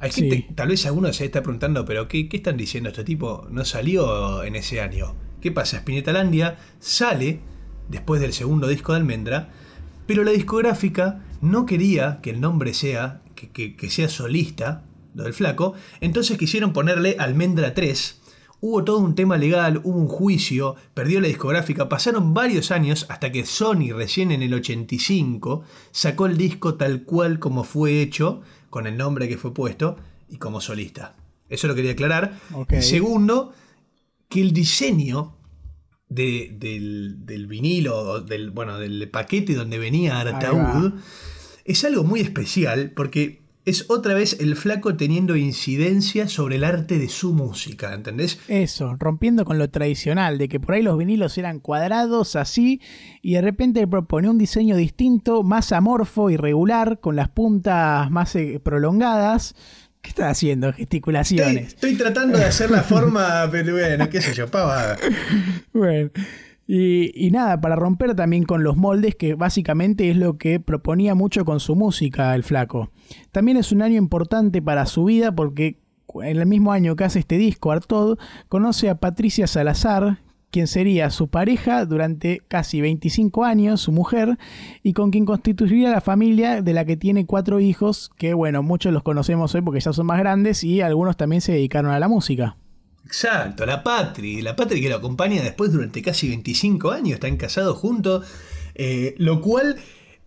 [0.00, 0.28] Hay Sí.
[0.28, 2.88] gente, tal vez alguno se está preguntando, pero ¿qué, qué están diciendo?
[2.88, 5.14] Este tipo no salió en ese año.
[5.40, 5.76] ¿Qué pasa?
[5.78, 6.12] Spinetta
[6.80, 7.38] sale
[7.88, 9.50] después del segundo disco de Almendra,
[10.08, 14.82] pero la discográfica no quería que el nombre sea, que, que- que sea solista,
[15.14, 18.20] lo del flaco, entonces quisieron ponerle Almendra 3.
[18.60, 23.30] Hubo todo un tema legal, hubo un juicio, perdió la discográfica, pasaron varios años hasta
[23.30, 28.40] que Sony recién en el 85 sacó el disco tal cual como fue hecho,
[28.70, 29.96] con el nombre que fue puesto
[30.28, 31.14] y como solista.
[31.48, 32.38] Eso lo quería aclarar.
[32.82, 33.52] Segundo,
[34.28, 35.36] que el diseño
[36.08, 40.94] de- del, del vinilo, del, bueno, del paquete donde venía Artaud,
[41.64, 46.98] es algo muy especial porque es otra vez el flaco teniendo incidencia sobre el arte
[46.98, 48.38] de su música, ¿entendés?
[48.48, 52.80] Eso, rompiendo con lo tradicional, de que por ahí los vinilos eran cuadrados así,
[53.22, 58.60] y de repente propone un diseño distinto, más amorfo, irregular, con las puntas más eh,
[58.62, 59.54] prolongadas,
[60.00, 60.68] ¿Qué estás haciendo?
[60.68, 61.68] Estoy, Gesticulaciones.
[61.74, 64.96] estoy tratando de hacer la forma, pero bueno, qué sé yo, pavada.
[65.72, 66.10] Bueno.
[66.70, 71.46] Y, nada, para romper también con los moldes, que básicamente es lo que proponía mucho
[71.46, 72.90] con su música el flaco.
[73.32, 75.78] También es un año importante para su vida porque
[76.22, 78.18] en el mismo año que hace este disco, Artod,
[78.50, 80.18] conoce a Patricia Salazar,
[80.50, 84.36] quien sería su pareja durante casi 25 años, su mujer,
[84.82, 88.92] y con quien constituiría la familia de la que tiene cuatro hijos, que bueno, muchos
[88.92, 92.08] los conocemos hoy porque ya son más grandes y algunos también se dedicaron a la
[92.08, 92.56] música.
[93.04, 97.78] Exacto, la Patri, la Patri que lo acompaña después durante casi 25 años, están casados
[97.78, 98.26] juntos,
[98.74, 99.76] eh, lo cual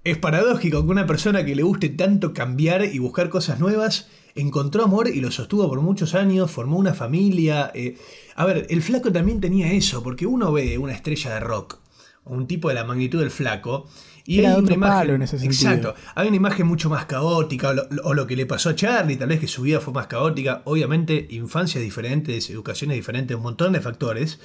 [0.03, 4.83] es paradójico que una persona que le guste tanto cambiar y buscar cosas nuevas encontró
[4.83, 7.71] amor y lo sostuvo por muchos años, formó una familia.
[7.75, 7.97] eh.
[8.35, 11.77] A ver, el flaco también tenía eso, porque uno ve una estrella de rock,
[12.23, 13.87] o un tipo de la magnitud del flaco,
[14.31, 15.71] y Era hay otro imagen, palo en ese sentido.
[15.71, 18.75] Exacto, hay una imagen mucho más caótica, o lo, o lo que le pasó a
[18.75, 23.43] Charlie, tal vez que su vida fue más caótica, obviamente infancias diferentes, educaciones diferentes, un
[23.43, 24.39] montón de factores,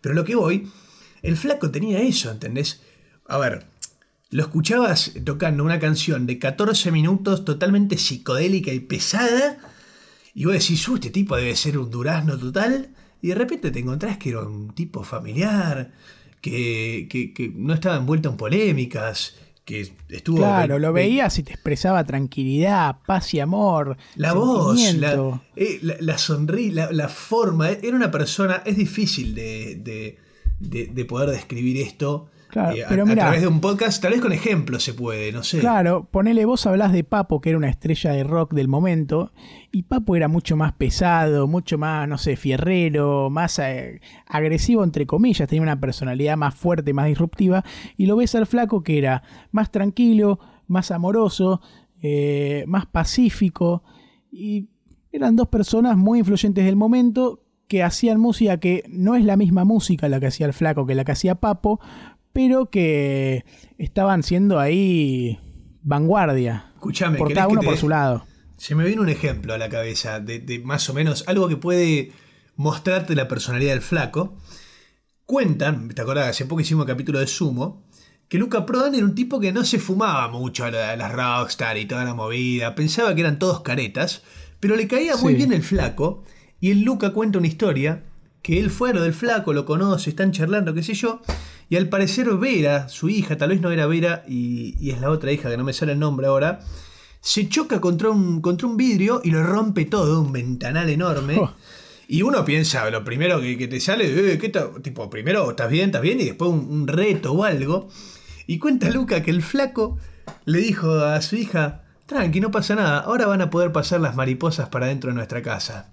[0.00, 0.68] pero lo que voy,
[1.22, 2.82] el flaco tenía eso, ¿entendés?
[3.28, 3.66] A ver,
[4.30, 9.58] lo escuchabas tocando una canción de 14 minutos totalmente psicodélica y pesada,
[10.34, 12.88] y vos decís, "Uh, este tipo debe ser un durazno total,
[13.22, 15.92] y de repente te encontrás que era un tipo familiar,
[16.40, 20.38] que, que- que no estaba envuelto en polémicas, que estuvo...
[20.38, 23.96] Claro, lo ve- veías y te expresaba tranquilidad, paz y amor.
[24.16, 29.34] La voz, la, eh, la, la sonrisa, la, la forma, era una persona, es difícil
[29.34, 30.18] de, de-
[30.58, 34.12] de- de poder describir esto Claro, eh, a, pero a través de un podcast, tal
[34.12, 35.58] vez con ejemplos se puede, no sé.
[35.58, 39.32] Claro, ponele, vos hablás de Papo, que era una estrella de rock del momento,
[39.70, 45.06] y Papo era mucho más pesado, mucho más, no sé, fierrero, más eh, agresivo, entre
[45.06, 47.64] comillas, tenía una personalidad más fuerte, más disruptiva,
[47.96, 49.22] y lo ves al flaco que era
[49.52, 51.60] más tranquilo, más amoroso,
[52.02, 53.82] eh, más pacífico,
[54.32, 54.68] y
[55.12, 59.64] eran dos personas muy influyentes del momento que hacían música que no es la misma
[59.64, 61.80] música la que hacía el flaco que la que hacía Papo,
[62.32, 63.44] pero que
[63.78, 65.38] estaban siendo ahí
[65.82, 66.70] vanguardia.
[66.74, 68.24] Escuchame, Por ¿querés cada uno por su lado.
[68.56, 71.56] Se me viene un ejemplo a la cabeza de, de más o menos algo que
[71.56, 72.12] puede
[72.56, 74.36] mostrarte la personalidad del flaco.
[75.26, 76.28] Cuentan, ¿te acordás?
[76.28, 77.84] Hace poco hicimos un capítulo de Sumo,
[78.28, 81.12] que Luca Prodan era un tipo que no se fumaba mucho a la- a las
[81.12, 84.22] rockstar y toda la movida, pensaba que eran todos caretas,
[84.60, 85.36] pero le caía muy Sí.
[85.38, 86.24] bien el flaco,
[86.60, 88.04] y el Luca cuenta una historia,
[88.48, 91.20] que él fue a lo del flaco, lo conoce, están charlando, qué sé yo,
[91.68, 95.10] y al parecer Vera, su hija, tal vez no era Vera, y, y es la
[95.10, 96.60] otra hija que no me sale el nombre ahora,
[97.20, 101.36] se choca contra un, contra un vidrio y lo rompe todo, un ventanal enorme.
[101.36, 101.52] Oh.
[102.08, 104.50] Y uno piensa, lo primero que, que te sale, eh, ¿qué
[104.82, 107.90] tipo, primero estás bien, estás bien, y después un, un reto o algo.
[108.46, 109.98] Y cuenta Luca que el flaco
[110.46, 114.16] le dijo a su hija, tranqui, no pasa nada, ahora van a poder pasar las
[114.16, 115.92] mariposas para dentro de nuestra casa.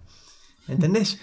[0.69, 1.19] ¿Entendés?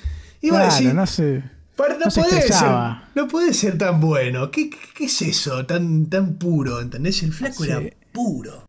[0.50, 1.42] Vos Claro, decís, no sé.
[1.76, 2.66] "Para- no, puede ser,
[3.14, 4.50] no puede ser tan bueno.
[4.50, 6.80] ¿Qué, qué- qué es eso tan, tan puro?
[6.80, 7.22] ¿Entendés?
[7.22, 7.70] El flaco Sí.
[7.70, 7.80] era
[8.12, 8.66] puro.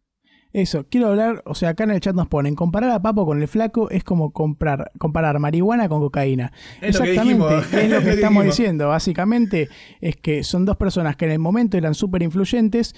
[0.53, 3.41] Eso, quiero hablar, o sea, acá en el chat nos ponen, comparar a Papo con
[3.41, 6.51] el flaco es como comprar, comparar marihuana con cocaína.
[6.80, 8.45] Es lo que Exactamente, dijimos, es lo que estamos dijimos.
[8.45, 8.88] diciendo.
[8.89, 9.69] Básicamente
[9.99, 12.93] es que son dos personas que en el momento eran súper influyentes,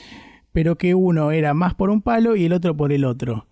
[0.52, 3.48] pero que uno era más por un palo y el otro por el otro.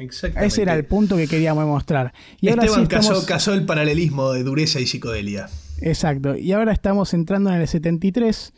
[0.00, 0.46] Exactamente.
[0.46, 2.12] Ese era el punto que queríamos mostrar.
[2.40, 3.08] Y ahora Esteban sí estamos...
[3.20, 5.48] casó, casó el paralelismo de dureza y psicodelia.
[5.82, 6.36] Exacto.
[6.36, 8.52] Y ahora estamos entrando en el 73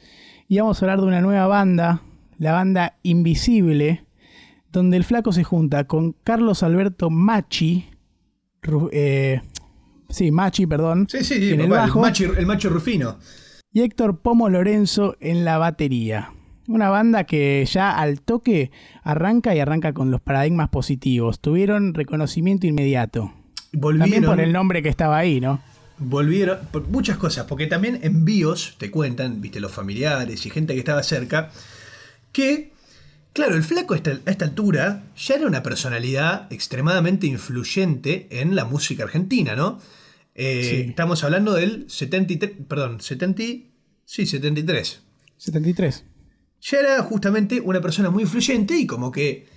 [0.48, 2.02] y vamos a hablar de una nueva banda,
[2.38, 4.04] la banda Invisible,
[4.70, 7.86] donde el flaco se junta con Carlos Alberto Machi,
[8.92, 9.40] eh,
[10.08, 13.18] sí, Machi, perdón, Sí, sí, sí, en el papá, el, bajo, macho, el macho rufino.
[13.72, 16.32] y Héctor Pomo Lorenzo en la batería.
[16.68, 18.70] Una banda que ya al toque
[19.02, 21.40] arranca y arranca con los paradigmas positivos.
[21.40, 23.32] Tuvieron reconocimiento inmediato.
[23.72, 25.60] También por el nombre que estaba ahí, ¿no?
[25.98, 30.74] volvieron, por muchas cosas, porque también en BIOS te cuentan, viste, los familiares y gente
[30.74, 31.50] que estaba cerca,
[32.32, 32.72] que,
[33.32, 38.54] claro, el flaco a esta, a esta altura ya era una personalidad extremadamente influyente en
[38.54, 39.78] la música argentina, ¿no?
[40.34, 40.76] Eh, Sí.
[40.88, 43.42] Estamos hablando del 73, perdón, 70,
[44.04, 45.02] sí, 73.
[45.36, 46.04] 73.
[46.62, 49.48] Ya era justamente una persona muy influyente y como que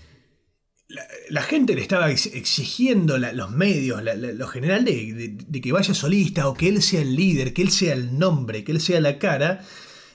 [1.29, 6.55] la, gente le estaba ex- exigiendo los medios, lo general de que vaya solista o
[6.55, 9.63] que él sea el líder, que él sea el nombre, que él sea la cara.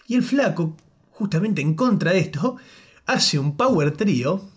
[0.06, 0.76] Y el flaco,
[1.10, 2.56] justamente en contra de esto,
[3.06, 4.50] hace un power trío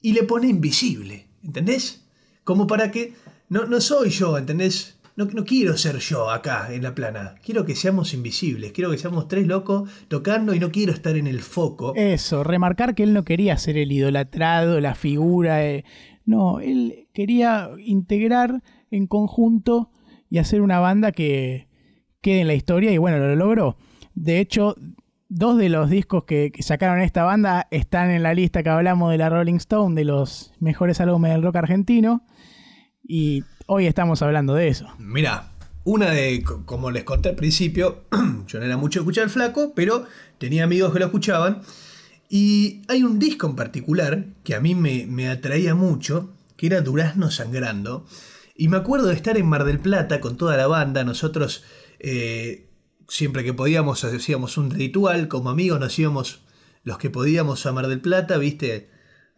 [0.00, 2.06] y le pone invisible, ¿entendés?
[2.44, 3.14] Como para que
[3.48, 4.96] no, no soy yo, ¿entendés?
[5.26, 7.34] No, quiero ser yo acá en la plana.
[7.44, 8.72] Quiero que seamos invisibles.
[8.72, 11.94] Quiero que seamos tres locos tocando y no quiero estar en el foco.
[11.96, 15.64] Eso, remarcar que él no quería ser el idolatrado, la figura.
[15.66, 15.84] eh,
[16.24, 19.90] No, él quería integrar en conjunto
[20.28, 21.68] y hacer una banda que
[22.20, 23.76] quede en la historia y bueno, lo logró.
[24.14, 24.74] De hecho,
[25.28, 29.18] dos de los discos que sacaron esta banda están en la lista que hablamos de
[29.18, 32.24] la Rolling Stone, de los mejores álbumes del rock argentino.
[33.12, 34.86] Y hoy estamos hablando de eso.
[35.00, 35.50] Mira,
[35.82, 38.04] una de, co- como les conté al principio,
[38.46, 40.04] yo no era mucho escuchar el flaco, pero
[40.38, 41.62] tenía amigos que lo escuchaban.
[42.28, 46.82] Y hay un disco en particular que a mí me, me atraía mucho, que era
[46.82, 48.06] Durazno Sangrando.
[48.54, 51.02] Y me acuerdo de estar en Mar del Plata con toda la banda.
[51.02, 51.64] Nosotros,
[51.98, 52.68] eh,
[53.08, 55.26] siempre que podíamos, hacíamos un ritual.
[55.26, 56.42] Como amigos nos íbamos
[56.84, 58.88] los que podíamos a Mar del Plata, ¿viste?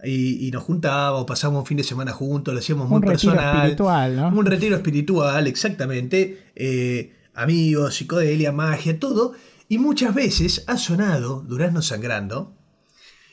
[0.04, 3.32] Y, y nos juntábamos, pasábamos un fin de semana juntos, lo hacíamos muy Un retiro
[3.32, 3.56] personal.
[3.58, 4.28] espiritual, ¿no?
[4.28, 6.50] Un retiro espiritual, exactamente.
[6.56, 9.32] Eh, amigos, psicodelia, magia, todo.
[9.68, 12.56] Y muchas veces ha sonado Durazno Sangrando.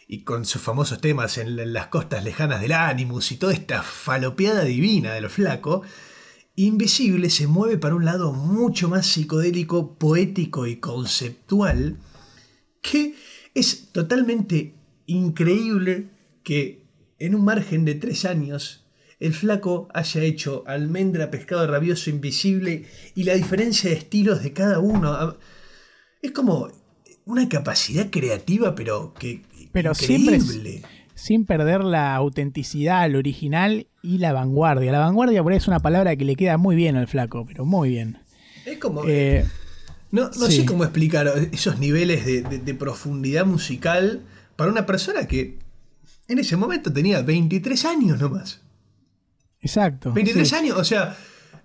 [0.07, 4.63] Y con sus famosos temas en las costas lejanas del Animus y toda esta falopeada
[4.63, 5.83] divina de lo flaco.
[6.55, 11.97] Invisible se mueve para un lado mucho más psicodélico, poético y conceptual.
[12.81, 13.15] Que
[13.53, 14.75] es totalmente
[15.05, 16.09] increíble
[16.49, 16.81] que
[17.19, 18.85] en un margen de tres años
[19.19, 22.85] el flaco haya hecho almendra, pescado rabioso, invisible
[23.15, 25.11] y la diferencia de estilos de cada uno.
[25.13, 25.37] ah,
[26.23, 26.69] Es como
[27.25, 30.81] una capacidad creativa, pero que Pero siempre increíble.
[31.13, 34.91] sin perder la autenticidad, el original y la vanguardia.
[34.91, 37.65] La vanguardia por ahí es una palabra que le queda muy bien al flaco, pero
[37.65, 38.17] muy bien.
[38.65, 39.03] Es como.
[39.07, 39.45] Eh,
[40.11, 40.57] no no sí.
[40.61, 44.21] sé cómo explicar esos niveles de, de- de profundidad musical
[44.55, 45.59] para una persona que
[46.29, 48.61] en ese momento tenía 23 años nomás.
[49.59, 50.13] exacto.
[50.13, 50.55] 23 sí.
[50.55, 51.17] años, o sea,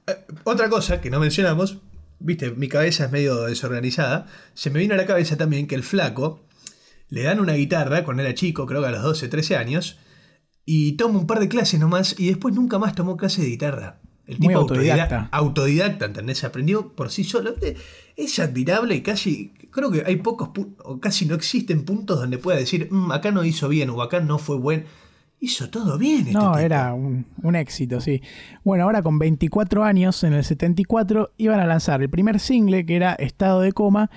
[0.06, 1.78] eh, otra cosa que no mencionamos,
[2.18, 5.82] viste, mi cabeza es medio desorganizada, se me vino a la cabeza también que el
[5.82, 6.44] flaco
[7.08, 9.98] le dan una guitarra cuando era chico, creo que a los 12, 13 años,
[10.64, 14.00] y toma un par de clases nomás y después nunca más tomó clases de guitarra.
[14.26, 15.28] El Muy tipo autodidacta.
[15.30, 16.38] autodidacta, autodidacta, ¿entendés?
[16.38, 17.54] Se aprendió por sí solo.
[18.16, 20.48] Es admirable y casi, creo que hay pocos,
[20.82, 24.20] o casi no existen puntos donde pueda decir, "Mm, acá no hizo bien o acá
[24.20, 24.84] no fue buen.
[25.40, 26.20] Hizo todo bien.
[26.20, 26.58] este No, tipo".
[26.58, 28.22] era un, un éxito, sí.
[28.64, 32.96] Bueno, ahora con 24 años, en el 74, iban a lanzar el primer single, que
[32.96, 34.10] era Estado de Coma,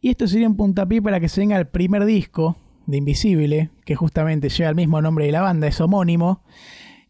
[0.00, 2.56] y esto sería un puntapié para que se venga el primer disco
[2.86, 6.42] de Invisible, que justamente lleva el mismo nombre de la banda, es homónimo,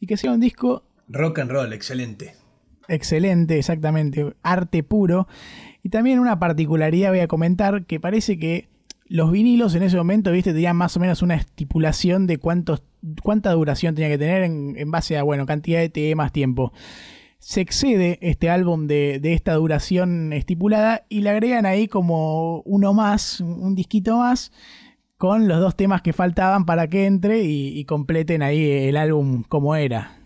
[0.00, 2.34] y que sea un disco Rock and roll, excelente.
[2.88, 5.28] excelente, exactamente, arte puro.
[5.82, 8.68] Y también una particularidad voy a comentar que parece que
[9.06, 12.82] los vinilos en ese momento, viste, tenían más o menos una estipulación de cuántos,
[13.22, 16.72] cuánta duración tenía que tener en, base a, bueno, cantidad de temas, tiempo.
[17.38, 22.94] Se excede este álbum de, de esta duración estipulada y le agregan ahí como uno
[22.94, 24.52] más, un disquito más,
[25.18, 29.76] con los dos temas que faltaban para que entre y completen ahí el álbum como
[29.76, 30.21] era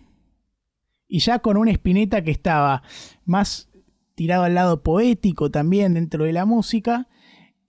[1.07, 2.83] y ya con una espineta que estaba
[3.25, 3.69] más
[4.15, 7.07] tirado al lado poético también dentro de la música.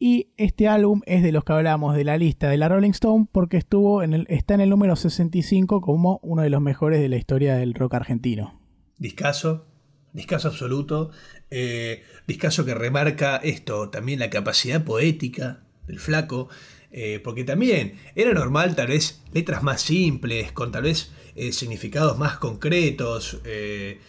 [0.01, 3.27] Y este álbum es de los que hablábamos de la lista de la Rolling Stone
[3.33, 7.09] porque estuvo en el, está en el número 65 como uno de los mejores de
[7.09, 8.61] la historia del rock argentino.
[8.97, 9.67] Discaso,
[10.13, 11.11] discaso absoluto.
[11.51, 16.49] eh, discaso que remarca esto, también la capacidad poética del flaco.
[16.91, 22.19] eh, porque también era normal tal vez letras más simples, con tal vez eh, significados
[22.19, 23.41] más concretos.
[23.45, 24.01] Eh,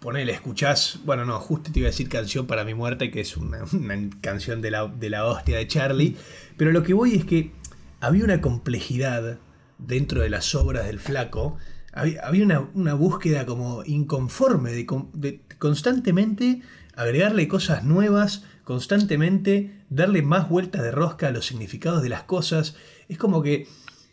[0.00, 3.36] ponele, escuchás, bueno, no, justo te iba a decir canción para mi muerte, que es
[3.36, 6.16] una, una canción de la, de la hostia de Charlie,
[6.56, 7.52] pero lo que voy es que
[8.00, 9.38] había una complejidad
[9.78, 11.56] dentro de las obras del flaco,
[11.92, 16.62] había, había una, una búsqueda como inconforme de, con- de constantemente
[16.96, 22.76] agregarle cosas nuevas, constantemente darle más vueltas de rosca a los significados de las cosas,
[23.08, 23.66] es como que...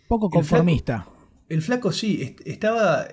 [0.08, 1.08] Poco conformista.
[1.50, 3.08] El flaco sí, est- estaba,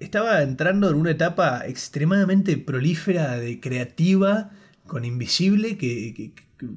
[0.00, 4.50] estaba entrando en una etapa extremadamente prolífera de creativa
[4.86, 6.32] con Invisible que,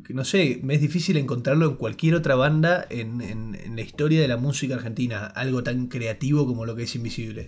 [0.10, 4.22] no sé, me es difícil encontrarlo en cualquier otra banda en, en- en la historia
[4.22, 7.48] de la música argentina, algo tan creativo como lo que es Invisible.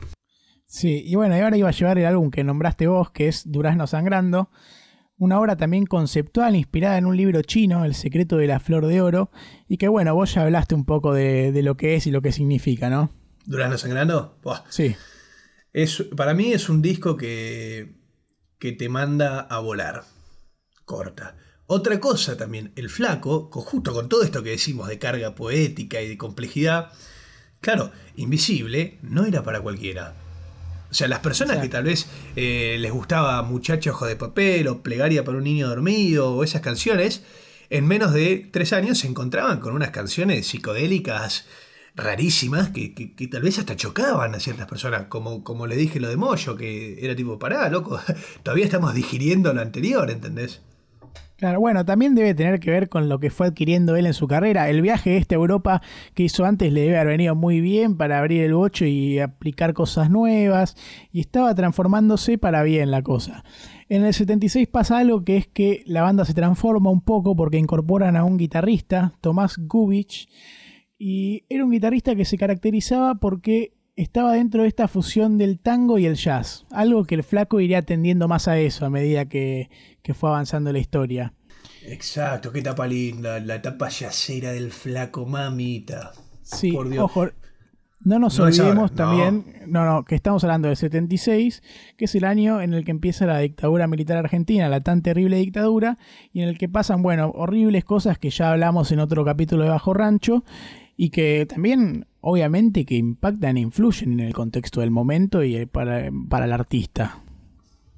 [0.68, 3.50] Sí, y bueno, y ahora iba a llevar el álbum que nombraste vos, que es
[3.50, 4.50] Durazno Sangrando,
[5.18, 9.00] una obra también conceptual inspirada en un libro chino, El secreto de la flor de
[9.02, 9.30] oro,
[9.70, 12.22] y que bueno, vos ya hablaste un poco de, de lo que es y lo
[12.22, 13.12] que significa, ¿no?
[13.46, 14.96] Durazno Sangrando, buah, Sí,
[15.76, 17.96] es, para mí es un disco que,
[18.60, 20.06] que te manda a volar.
[20.86, 21.36] Corta.
[21.68, 26.08] Otra cosa también, el flaco, justo con todo esto que decimos de carga poética y
[26.08, 26.94] de complejidad,
[27.60, 30.14] claro, Invisible no era para cualquiera.
[30.90, 32.08] O sea, las personas que tal vez
[32.38, 36.62] eh, les gustaba Muchacho Ojo de Papel o Plegaria para un niño dormido o esas
[36.62, 37.24] canciones,
[37.70, 41.48] en menos de tres años se encontraban con unas canciones psicodélicas
[41.96, 46.10] rarísimas que, que- tal vez hasta chocaban a ciertas personas, como, como le dije lo
[46.10, 48.00] de Moyo, que era tipo, pará, loco,
[48.44, 50.62] todavía estamos digiriendo lo anterior, ¿entendés?
[51.38, 54.26] Claro, bueno, también debe tener que ver con lo que fue adquiriendo él en su
[54.26, 54.70] carrera.
[54.70, 55.82] El viaje este a Europa
[56.14, 59.74] que hizo antes le debe haber venido muy bien para abrir el bocho y aplicar
[59.74, 60.78] cosas nuevas.
[61.12, 63.44] Y estaba transformándose para bien la cosa.
[63.90, 67.58] En el 76 pasa algo que es que la banda se transforma un poco porque
[67.58, 70.30] incorporan a un guitarrista, Tomás Gubich.
[70.98, 75.98] Y era un guitarrista que se caracterizaba porque estaba dentro de esta fusión del tango
[75.98, 76.66] y el jazz.
[76.72, 79.70] Algo que el flaco iría tendiendo más a eso a medida que,
[80.02, 81.34] que fue avanzando la historia.
[81.82, 86.14] Exacto, qué etapa linda, la etapa yacera del flaco, mamita.
[86.42, 87.04] Sí, Por Dios.
[87.04, 87.28] ojo,
[88.04, 89.86] no nos No olvidemos ahora, también, no.
[89.86, 91.64] no, que estamos hablando del 76,
[91.98, 95.38] que es el año en el que empieza la dictadura militar argentina, la tan terrible
[95.38, 95.98] dictadura,
[96.34, 99.70] y en el que pasan, bueno, horribles cosas que ya hablamos en otro capítulo de
[99.70, 100.44] Bajo Rancho,
[100.98, 105.68] y que también, obviamente, que impactan e influyen en el contexto del momento y eh,
[105.68, 107.22] para, para el artista.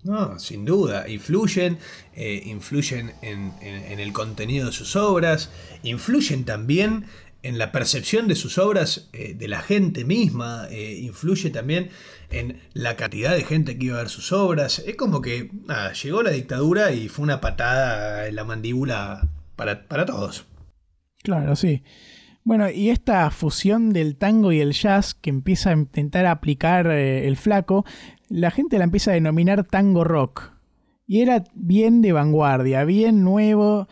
[0.03, 1.77] No, sin duda, influyen,
[2.15, 5.51] eh, influyen en, en- en el contenido de sus obras,
[5.83, 7.05] influyen también
[7.43, 11.89] en la percepción de sus obras eh, de la gente misma, eh, influye también
[12.31, 14.79] en la cantidad de gente que iba a ver sus obras.
[14.79, 19.87] Es como que nada, llegó la dictadura y fue una patada en la mandíbula para,
[19.87, 20.45] para todos.
[21.23, 21.83] Claro, sí.
[22.47, 27.27] Bueno, y esta fusión del tango y el jazz que empieza a intentar aplicar eh,
[27.27, 27.83] el flaco,
[28.29, 30.53] la gente la empieza a denominar tango rock.
[31.05, 33.89] Y era bien de vanguardia, bien nuevo,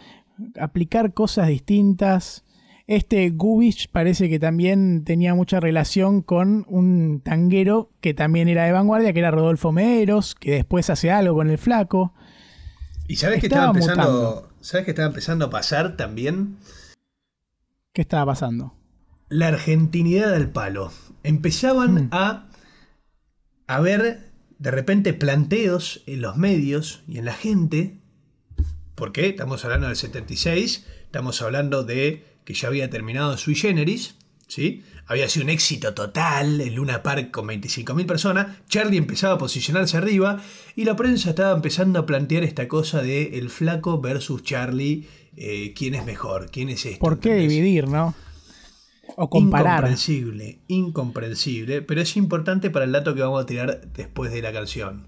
[0.57, 2.45] aplicar cosas distintas.
[2.87, 8.71] Este Gubich parece que también tenía mucha relación con un tanguero que también era de
[8.71, 12.13] vanguardia, que era Rodolfo Meros, que después hace algo con el flaco.
[13.09, 16.55] ¿Y sabes que Estaba empezando, sabes que estaba empezando a pasar también?
[17.95, 18.73] ¿Qué estaba pasando?
[19.29, 20.91] la argentinidad al palo.
[21.23, 22.09] Empezaban Mm.
[22.11, 22.47] a,
[23.67, 28.01] a ver de repente planteos en los medios y en la gente.
[28.93, 34.15] porque Estamos hablando del 76, estamos hablando de que ya había terminado Sui Generis,
[34.47, 34.83] ¿sí?
[35.07, 38.57] Había sido un éxito total en Luna Park con 25.000 personas.
[38.69, 40.39] Charlie empezaba a posicionarse arriba
[40.75, 45.07] y la prensa estaba empezando a plantear esta cosa de el flaco versus Charlie.
[45.37, 46.49] Eh, ¿Quién es mejor?
[46.51, 46.99] ¿Quién es esto?
[46.99, 47.51] ¿Por qué ¿Entendés?
[47.51, 48.13] dividir, no?
[49.17, 49.77] O comparar.
[49.79, 54.51] Incomprensible, incomprensible, pero es importante para el dato que vamos a tirar después de la
[54.51, 55.07] canción.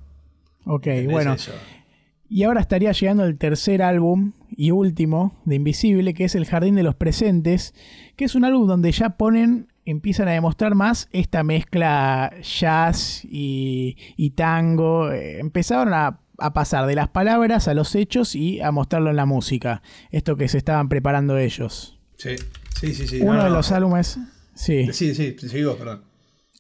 [0.66, 1.34] Ok, ¿Entendés bueno.
[1.34, 1.52] eso?
[2.30, 6.76] Y ahora estaría llegando el tercer álbum y último de Invisible, que es El Jardín
[6.76, 7.74] de los Presentes,
[8.18, 13.96] que es un álbum donde ya ponen, empiezan a demostrar más esta mezcla jazz y,
[14.18, 15.10] y tango.
[15.10, 19.16] Eh, Empezaron a, a pasar de las palabras a los hechos y a mostrarlo en
[19.16, 19.82] la música.
[20.12, 21.98] Esto que se estaban preparando ellos.
[22.18, 22.36] Sí,
[22.80, 23.08] sí, sí.
[23.08, 23.20] sí.
[23.22, 24.20] Uno No, de no, los álbumes...
[24.54, 24.92] Sí.
[24.92, 25.36] Sí, sí,
[25.78, 26.04] perdón.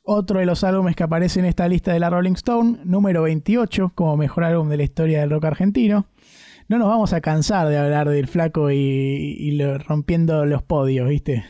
[0.04, 3.92] Otro de los álbumes que aparece en esta lista de la Rolling Stone, número 28,
[3.96, 6.08] como mejor álbum de la historia del rock argentino.
[6.70, 11.10] No nos vamos a cansar de hablar del flaco y, y lo- rompiendo los podios,
[11.10, 11.44] ¿viste?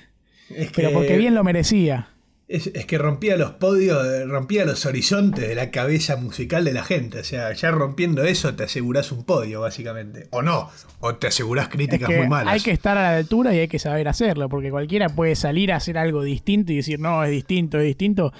[0.49, 2.09] Es que, Pero porque bien lo merecía.
[2.47, 6.73] Es, es que rompía los podios, eh, rompía los horizontes de la cabeza musical de
[6.73, 7.19] la gente.
[7.19, 10.27] O sea, ya rompiendo eso te asegurás un podio, básicamente.
[10.31, 10.69] O no,
[10.99, 12.53] o te asegurás Es críticas que muy malas.
[12.53, 15.71] hay que estar a la altura y hay que saber hacerlo, porque cualquiera puede salir
[15.73, 18.31] a hacer algo distinto y decir, no, es distinto, es distinto,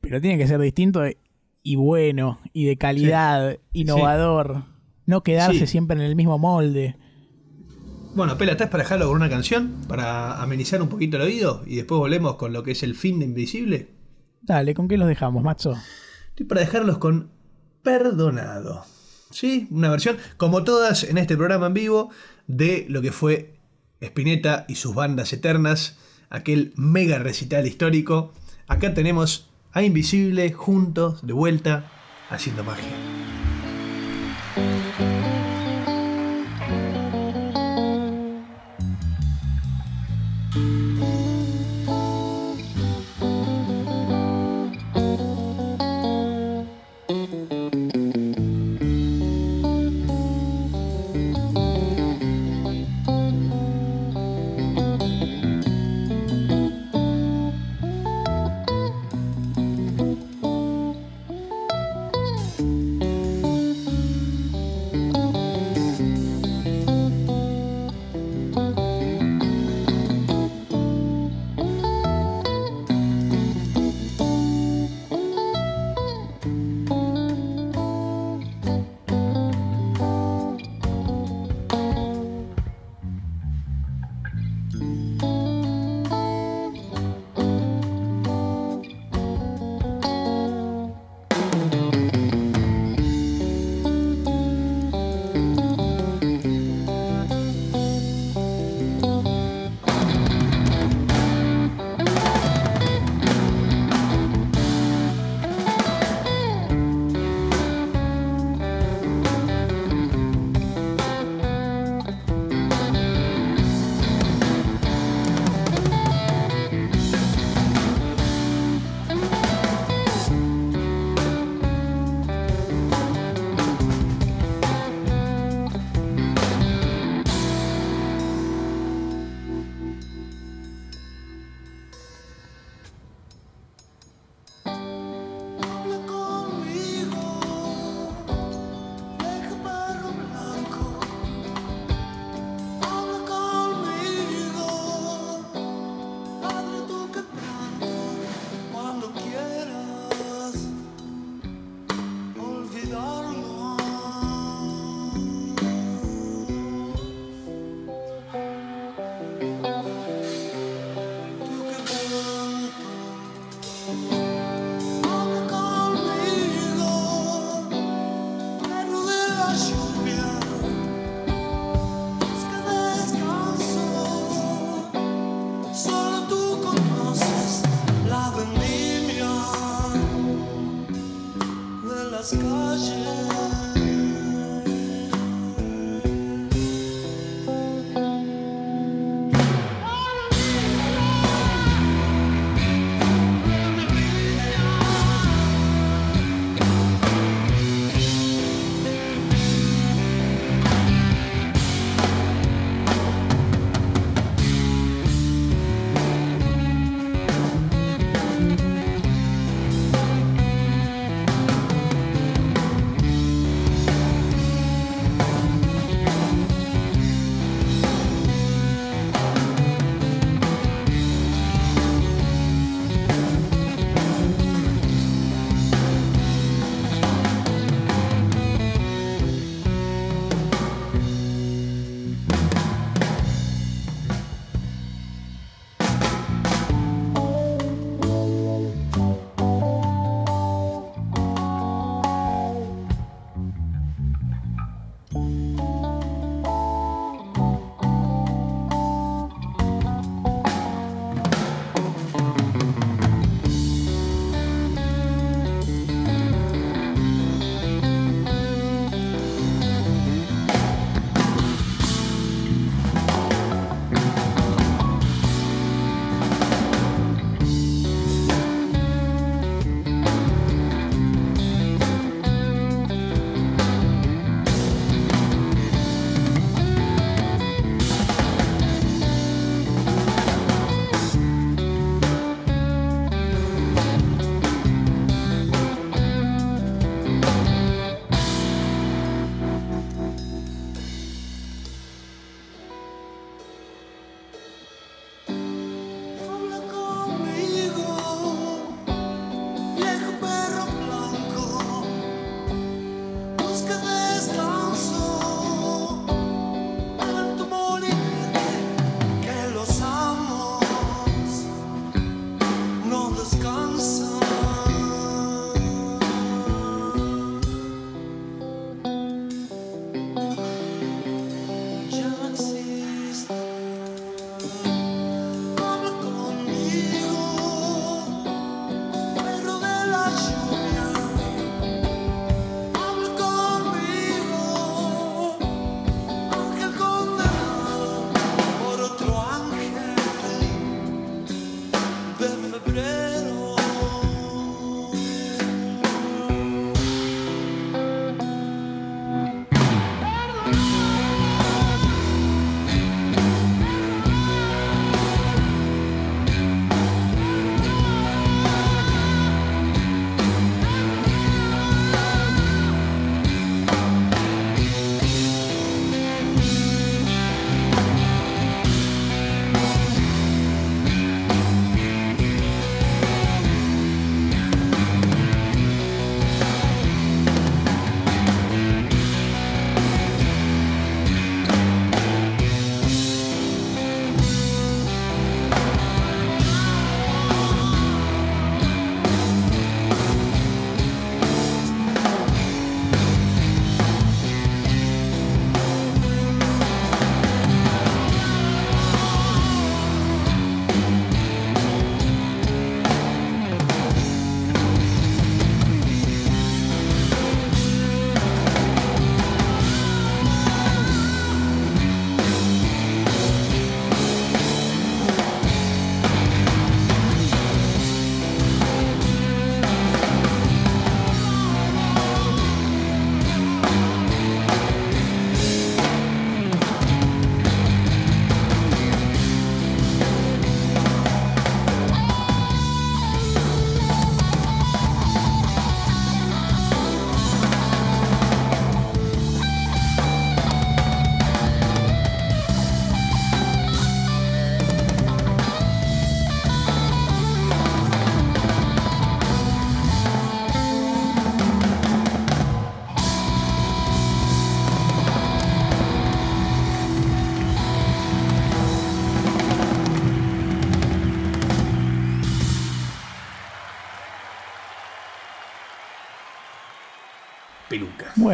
[0.00, 1.02] pero tiene que ser distinto
[1.64, 4.62] y bueno, y de calidad, innovador,
[5.04, 5.66] no quedarse Sí.
[5.66, 6.96] siempre en el mismo molde.
[8.18, 9.76] Bueno, Pela, ¿estás para dejarlo con una canción?
[9.86, 13.20] Para amenizar un poquito el oído y después volvemos con lo que es el fin
[13.20, 13.90] de Invisible.
[14.42, 15.76] Dale, ¿con qué los dejamos, Matzo?
[16.30, 17.30] Estoy para dejarlos con
[17.84, 18.84] Perdonado.
[19.30, 19.68] ¿Sí?
[19.70, 22.10] Una versión, como todas en este programa en vivo,
[22.48, 23.54] de lo que fue
[24.00, 25.96] Spinetta y sus bandas eternas,
[26.28, 28.32] aquel mega recital histórico.
[28.66, 31.92] Acá tenemos a Invisible juntos, de vuelta,
[32.30, 32.96] haciendo magia.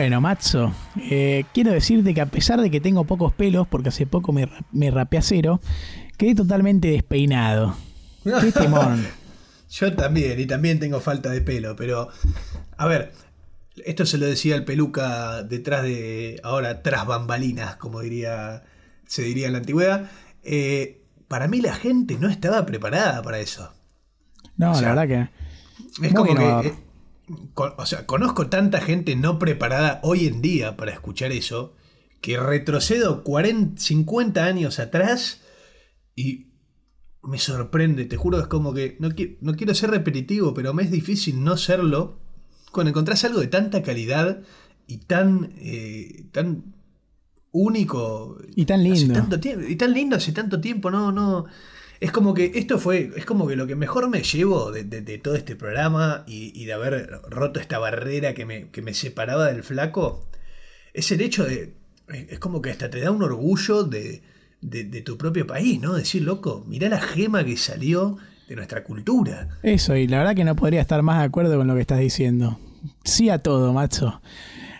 [0.04, 4.04] Bueno, Matzo, eh, quiero decirte que a pesar de que tengo pocos pelos, porque hace
[4.04, 5.62] poco me, me rapé a cero,
[6.18, 7.74] quedé totalmente despeinado.
[8.22, 9.02] Qué temón.
[9.70, 12.10] Yo también, y también tengo falta de pelo, pero.
[12.76, 13.12] A ver,
[13.86, 18.62] Esto se lo decía el peluca detrás de, ahora, tras bambalinas, como diría,
[19.06, 20.10] se diría en la antigüedad.
[20.42, 23.72] Eh, para mí la gente no estaba preparada para eso.
[24.58, 25.30] No, O sea, la verdad
[25.98, 26.06] que.
[26.06, 26.74] Es como que.
[27.54, 31.74] Con- o sea, conozco tanta gente no preparada hoy en día para escuchar eso,
[32.20, 35.42] que retrocedo 40, 50 años atrás
[36.16, 36.48] y
[37.22, 40.82] me sorprende, te juro, es como que no, qui- no quiero ser repetitivo, pero me
[40.82, 42.18] es difícil no serlo
[42.72, 44.40] cuando encontrás algo de tanta calidad
[44.86, 46.74] y tan, eh, tan
[47.52, 49.14] único Y tan hace lindo.
[49.14, 51.46] tanto tiempo, y tan lindo hace tanto tiempo, no, no.
[52.04, 55.16] Es como que esto fue, es como que lo que mejor me llevo de, de-
[55.18, 59.62] todo este programa y, de haber roto esta barrera que me, que me separaba del
[59.62, 60.28] flaco,
[60.92, 61.72] es el hecho de,
[62.08, 64.20] es como que hasta te da un orgullo de,
[64.60, 65.94] de- de tu propio país, ¿no?
[65.94, 68.18] Decir, loco, mirá la gema que salió
[68.48, 69.48] de nuestra cultura.
[69.62, 72.00] Eso, y la verdad que no podría estar más de acuerdo con lo que estás
[72.00, 72.58] diciendo.
[73.04, 74.20] Sí a todo, macho.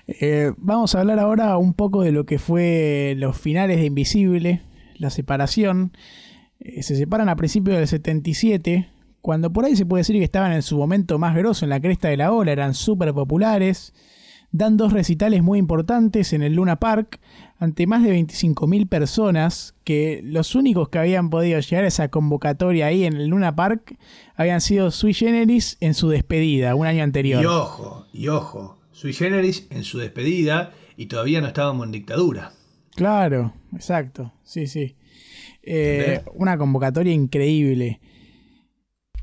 [0.06, 4.60] Eh, vamos a hablar ahora un poco de lo que fue los finales de Invisible,
[4.98, 5.92] la separación.
[6.65, 8.89] Eh, se separan a principios del 77,
[9.20, 11.81] cuando por ahí se puede decir que estaban en su momento más grosso, en la
[11.81, 13.93] cresta de la ola, eran súper populares.
[14.51, 17.20] Dan dos recitales muy importantes en el Luna Park
[17.59, 22.86] ante más de 25.000 personas, que los únicos que habían podido llegar a esa convocatoria
[22.86, 23.99] ahí en el Luna Park
[24.36, 27.43] habían sido Sui Generis en su despedida, un año anterior.
[27.43, 32.53] Y ojo, y ojo, Sui Generis en su despedida y todavía no estábamos en dictadura.
[32.95, 34.95] Claro, exacto, sí, sí.
[35.66, 38.01] Eh, una convocatoria increíble.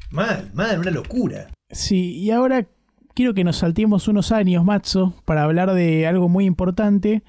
[0.09, 1.47] Mal, mal, una locura.
[1.69, 2.67] Sí, y ahora
[3.13, 7.23] quiero que nos saltemos unos años, Matzo, para hablar de algo muy importante,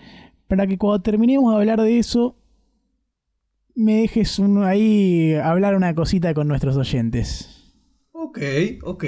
[0.48, 2.36] para que cuando terminemos de hablar de eso,
[3.74, 7.58] me dejes un- ahí hablar una cosita con nuestros oyentes.
[8.12, 8.38] Ok,
[8.82, 9.04] ok.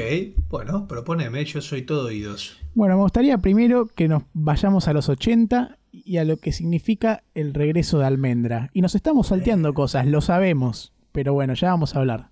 [0.49, 2.59] Bueno, proponeme, yo soy todo oídos.
[2.75, 7.25] Bueno, me gustaría primero que nos vayamos a los 80 y a lo que significa
[7.35, 8.71] el regreso de Almendra.
[8.73, 12.31] Y nos estamos salteando cosas, lo sabemos, pero bueno, ya vamos a hablar.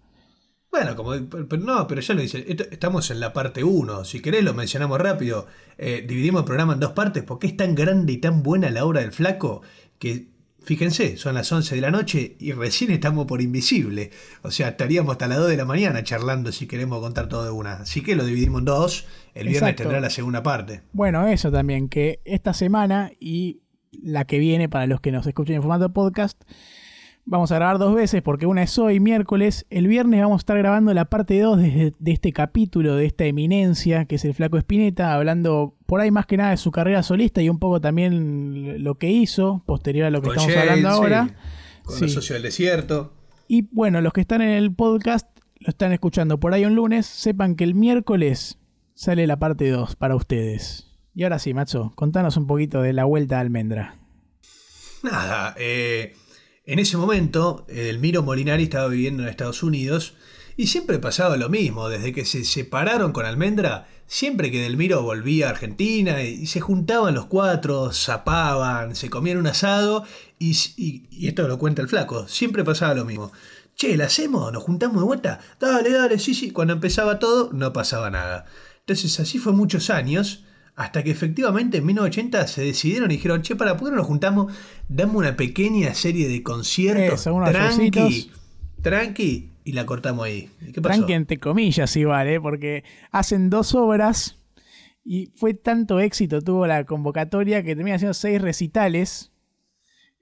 [0.72, 4.06] Bueno, como, pero no, pero ya lo dice, estamos en la parte 1.
[4.06, 5.46] Si querés lo mencionamos rápido.
[5.76, 8.86] Eh, dividimos el programa en dos partes porque es tan grande y tan buena la
[8.86, 9.60] obra del flaco
[9.98, 10.31] que,
[10.64, 14.10] fíjense, son las 11 de la noche y recién estamos por Invisible.
[14.42, 17.50] O sea, estaríamos hasta las 2 de la mañana charlando si queremos contar todo de
[17.50, 17.74] una.
[17.74, 19.06] Así que lo dividimos en dos.
[19.34, 19.82] El viernes Exacto.
[19.84, 20.82] tendrá la segunda parte.
[20.92, 23.62] Bueno, eso también, que esta semana y
[24.02, 26.42] la que viene para los que nos escuchen en formato podcast,
[27.24, 29.66] vamos a grabar dos veces porque una es hoy, miércoles.
[29.70, 33.24] El viernes vamos a estar grabando la parte 2 de, de este capítulo, de esta
[33.24, 37.02] eminencia, que es el Flaco Espineta, hablando por ahí más que nada de su carrera
[37.02, 40.88] solista y un poco también lo que hizo, posterior a lo que Con estamos hablando
[40.90, 41.36] sí, ahora.
[41.84, 42.02] Con Sí.
[42.04, 43.12] los socios del desierto.
[43.48, 45.28] Y bueno, los que están en el podcast,
[45.60, 48.58] lo están escuchando por ahí un lunes, sepan que el miércoles
[48.94, 50.88] sale la parte 2 para ustedes.
[51.14, 53.96] Y ahora sí, macho, contanos un poquito de la vuelta a Almendra.
[55.02, 56.14] Nada, eh,
[56.64, 60.14] en ese momento el Miro Molinari estaba viviendo en Estados Unidos
[60.56, 65.46] y siempre pasaba lo mismo, desde que se separaron con Almendra, siempre que Delmiro volvía
[65.46, 70.04] a Argentina y, se juntaban los cuatro, zapaban, se comían un asado
[70.38, 73.32] y, y- y esto lo cuenta el flaco, siempre pasaba lo mismo.
[73.74, 74.52] Che, ¿la hacemos?
[74.52, 75.40] ¿Nos juntamos de vuelta?
[75.58, 76.50] Dale, dale, sí, sí.
[76.50, 78.44] Cuando empezaba todo, no pasaba nada.
[78.80, 80.44] Entonces así fue muchos años,
[80.74, 84.06] hasta que efectivamente en 1980 se decidieron y dijeron, che, para, ¿por qué no nos
[84.06, 84.52] juntamos?
[84.88, 88.30] Dame una pequeña serie de conciertos, Eso, unos tranqui,
[88.80, 90.50] tranqui, y la cortamos ahí.
[90.60, 90.96] ¿Y ¿Qué pasó?
[90.96, 92.40] Tranqui entre comillas igual, ¿eh?
[92.40, 94.38] porque hacen dos obras
[95.04, 99.28] y fue tanto éxito tuvo la convocatoria que termina haciendo seis recitales.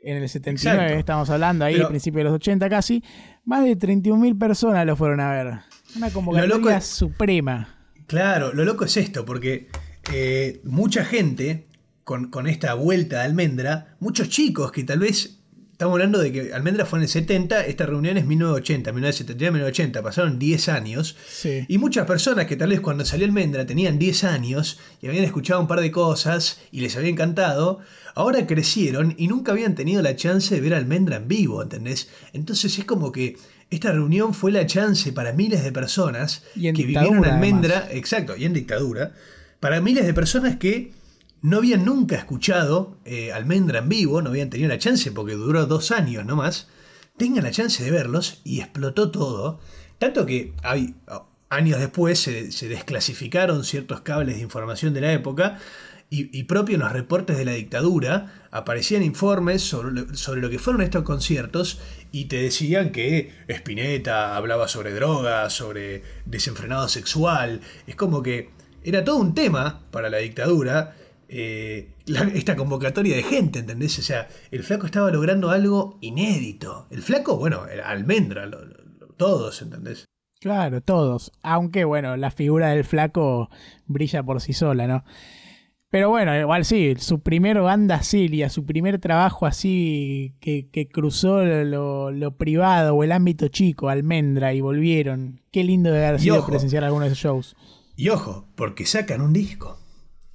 [0.02, 0.98] En el 79 Exacto.
[0.98, 3.04] estamos hablando, ahí Pero- a principios de los 80 casi.
[3.44, 5.58] Más de 31.000 personas lo fueron a ver.
[5.94, 7.76] Una convocatoria loco suprema.
[8.06, 9.68] Claro, lo loco es esto, porque
[10.12, 11.66] eh, mucha gente
[12.04, 15.38] con, con esta vuelta de Almendra, muchos chicos que tal vez,
[15.72, 20.02] estamos hablando de que Almendra fue en el 70, esta reunión es 1980, 1970, 1980,
[20.02, 21.64] pasaron 10 años, Sí.
[21.68, 25.60] y muchas personas que tal vez cuando salió Almendra tenían 10 años y habían escuchado
[25.60, 27.78] un par de cosas y les había encantado,
[28.14, 32.08] ahora crecieron y nunca habían tenido la chance de ver a Almendra en vivo, ¿entendés?
[32.32, 33.36] Entonces es como que
[33.70, 37.94] esta reunión fue la chance para miles de personas que vivieron Almendra, además.
[37.94, 39.12] exacto, y en dictadura,
[39.60, 40.92] para miles de personas que
[41.42, 45.66] no habían nunca escuchado eh, Almendra en vivo, no habían tenido la chance porque duró
[45.66, 46.68] dos años nomás,
[47.16, 49.60] tengan la chance de verlos y explotó todo.
[49.98, 50.94] Tanto que hay,
[51.50, 55.58] años después se, se desclasificaron ciertos cables de información de la época
[56.08, 60.50] y, y propio en los reportes de la dictadura aparecían informes sobre lo, sobre lo
[60.50, 61.80] que fueron estos conciertos
[62.12, 67.60] y te decían que Spinetta hablaba sobre drogas, sobre desenfrenado sexual.
[67.86, 68.50] Es como que
[68.84, 70.94] era todo un tema para la dictadura.
[71.32, 73.96] eh, la- esta convocatoria de gente, ¿entendés?
[74.00, 76.88] O sea, el flaco estaba logrando algo inédito.
[76.90, 78.58] El flaco, bueno, almendra, lo-
[79.16, 80.06] todos, ¿entendés?
[80.40, 81.30] Claro, todos.
[81.42, 83.48] Aunque, bueno, la figura del flaco
[83.86, 85.04] brilla por sí sola, ¿no?
[85.88, 91.44] Pero bueno, igual sí, su primer banda Cilia, su primer trabajo así que, que cruzó
[91.44, 95.40] lo, lo privado o el ámbito chico, Almendra, y volvieron.
[95.52, 97.56] Qué lindo de haber sido presenciar algunos de esos shows.
[98.00, 99.78] Y ojo, porque sacan un disco.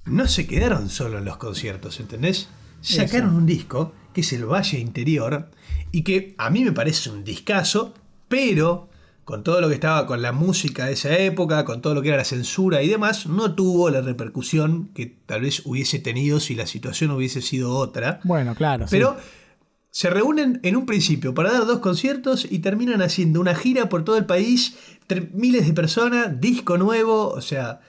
[0.04, 2.48] No se quedaron solo en los conciertos, ¿entendés?
[2.80, 3.38] Sacaron Eso.
[3.38, 5.50] un disco que es el Valle Interior
[5.90, 7.92] y que a mí me parece un discazo,
[8.28, 8.88] pero
[9.24, 12.10] con todo lo que estaba con la música de esa época, con todo lo que
[12.10, 16.54] era la censura y demás, no tuvo la repercusión que tal vez hubiese tenido si
[16.54, 18.20] la situación hubiese sido otra.
[18.22, 18.86] Bueno, claro.
[18.86, 19.00] sí.
[20.02, 23.88] Pero se reúnen en un principio para dar dos conciertos y terminan haciendo una gira
[23.88, 24.76] por todo el país,
[25.32, 27.80] miles de personas, disco nuevo, o sea,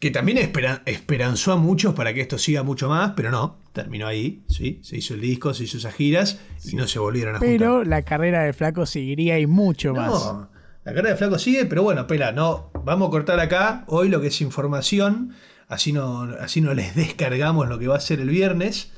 [0.00, 4.06] que también espera- esperanzó a muchos para que esto siga mucho más, pero no, terminó
[4.06, 4.80] ahí, ¿sí?
[4.82, 7.86] Se hizo el disco, se hizo esas giras y no se volvieron a Pero juntar.
[7.86, 10.08] la carrera del flaco seguiría y mucho más.
[10.08, 10.50] No,
[10.84, 14.20] la carrera de Flaco sigue, pero bueno, pela, no, vamos a cortar acá hoy lo
[14.20, 15.34] que es información,
[15.68, 18.92] así no, así no les descargamos lo que va a ser el viernes.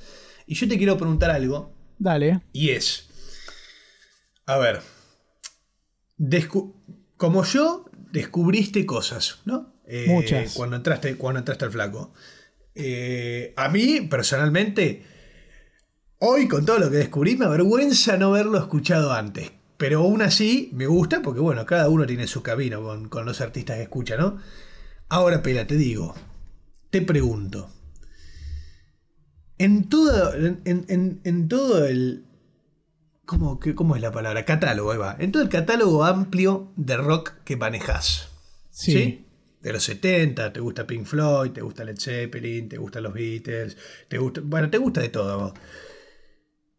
[0.46, 2.40] Y yo te quiero preguntar algo, Dale.
[2.52, 3.08] y es,
[4.46, 4.80] a ver,
[7.16, 9.74] como yo descubriste cosas, ¿no?
[9.86, 10.54] Eh, Muchas.
[10.54, 12.12] Cuando entraste, cuando entraste al flaco.
[12.74, 15.04] Eh, a mí, personalmente,
[16.18, 19.50] hoy con todo lo que descubrí, me avergüenza no haberlo escuchado antes.
[19.76, 23.40] Pero aún así, me gusta porque, bueno, cada uno tiene su camino con, con los
[23.40, 24.38] artistas que escucha, ¿no?
[25.08, 26.14] Ahora, pela, te digo,
[26.90, 27.70] te pregunto.
[29.58, 32.24] En todo, en, en- en- todo el.
[33.26, 34.44] ¿cómo, qué- ¿Cómo es la palabra?
[34.44, 35.16] Catálogo, ahí va.
[35.18, 38.28] En todo el catálogo amplio de rock que manejas.
[38.70, 39.24] Sí.
[39.60, 43.76] De los 70, te gusta Pink Floyd, te gusta Led Zeppelin, te gustan los Beatles,
[44.08, 44.40] te gusta.
[44.44, 45.52] Bueno, te gusta de todo.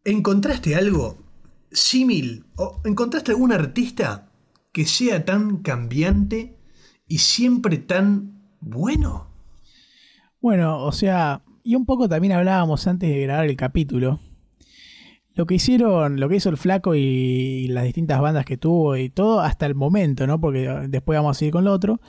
[0.04, 1.22] ¿Encontraste algo
[1.70, 2.46] símil?
[2.56, 4.32] ¿O encontraste algún artista
[4.72, 6.56] que sea tan cambiante
[7.06, 9.28] y siempre tan bueno?
[10.40, 14.20] Bueno, o sea, y un poco también hablábamos antes de grabar el capítulo.
[15.34, 19.10] Lo que hicieron, lo que hizo el Flaco y las distintas bandas que tuvo y
[19.10, 20.40] todo hasta el momento, ¿no?
[20.40, 22.00] Porque después vamos a seguir con lo otro.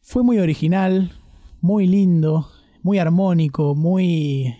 [0.00, 1.12] Fue muy original,
[1.60, 2.48] muy lindo,
[2.82, 4.56] muy armónico, muy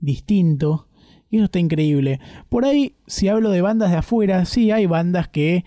[0.00, 0.88] distinto.
[1.30, 2.20] Y eso está increíble.
[2.48, 5.64] Por ahí, si hablo de bandas de afuera, sí hay bandas que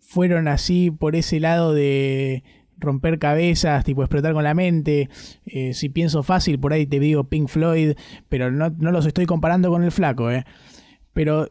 [0.00, 2.42] fueron así por ese lado de
[2.78, 5.08] romper cabezas, tipo explotar con la mente.
[5.46, 7.94] Eh, si pienso fácil, por ahí te digo Pink Floyd,
[8.28, 10.44] pero no, no los estoy comparando con el flaco, ¿eh?
[11.12, 11.48] Pero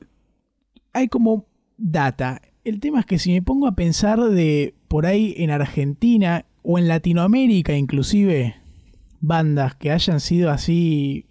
[0.94, 1.46] hay como
[1.78, 2.42] data.
[2.64, 6.78] El tema es que si me pongo a pensar de por ahí en Argentina o
[6.78, 8.56] en Latinoamérica inclusive,
[9.20, 11.26] bandas que hayan sido así,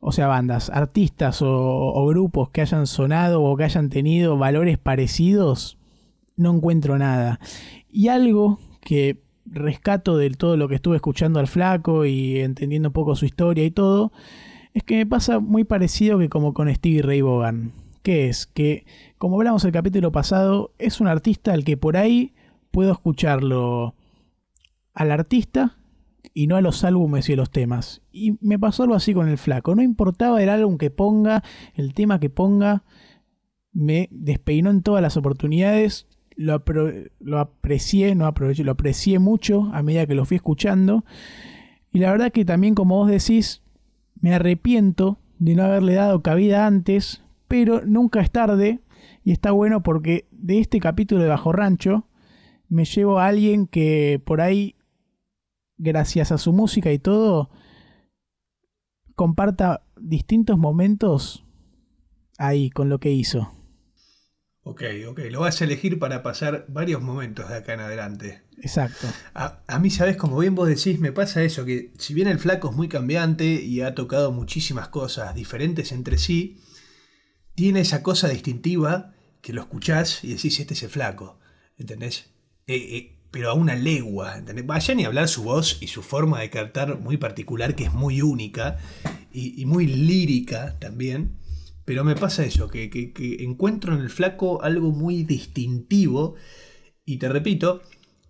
[0.00, 4.78] o sea, bandas, artistas o, o grupos que hayan sonado o que hayan tenido valores
[4.78, 5.78] parecidos,
[6.36, 7.40] no encuentro nada.
[7.90, 12.92] Y algo que rescato de todo lo que estuve escuchando al flaco y entendiendo un
[12.92, 14.12] poco su historia y todo,
[14.72, 17.72] es que me pasa muy parecido que como con Stevie Ray Vaughan.
[18.02, 18.84] Que es que,
[19.16, 22.34] como hablamos el capítulo pasado, es un artista al que por ahí
[22.70, 23.94] puedo escucharlo
[24.92, 25.78] al artista
[26.34, 28.02] y no a los álbumes y a los temas.
[28.12, 29.74] Y me pasó algo así con el flaco.
[29.74, 31.42] No importaba el álbum que ponga,
[31.74, 32.84] el tema que ponga,
[33.72, 36.06] me despeinó en todas las oportunidades.
[36.36, 36.62] Lo,
[37.20, 41.04] lo aprecié, no aproveché, lo aprecié mucho a medida que lo fui escuchando.
[41.92, 43.62] Y la verdad que también, como vos decís,
[44.20, 48.80] me arrepiento de no haberle dado cabida antes, pero nunca es tarde.
[49.22, 52.08] Y está bueno porque de este capítulo de Bajo Rancho
[52.68, 54.76] me llevo a alguien que por ahí,
[55.76, 57.50] gracias a su música y todo,
[59.14, 61.44] comparta distintos momentos
[62.38, 63.52] ahí con lo que hizo.
[64.66, 65.20] Ok, ok.
[65.30, 68.42] Lo vas a elegir para pasar varios momentos de acá en adelante.
[68.62, 69.06] Exacto.
[69.34, 72.38] A, a mí, sabes, como bien vos decís, me pasa eso, que si bien el
[72.38, 76.62] flaco es muy cambiante y ha tocado muchísimas cosas diferentes entre sí,
[77.54, 79.12] tiene esa cosa distintiva
[79.42, 81.38] que lo escuchás y decís, este es el flaco,
[81.76, 82.30] ¿entendés?
[82.66, 84.64] Eh, eh, pero a una legua, ¿entendés?
[84.64, 88.22] Vaya ni hablar su voz y su forma de cantar muy particular, que es muy
[88.22, 88.78] única
[89.30, 91.36] y, y muy lírica también.
[91.84, 93.12] Pero me pasa eso, que, que-
[93.44, 96.34] encuentro en el flaco algo muy distintivo
[97.04, 97.82] y te repito,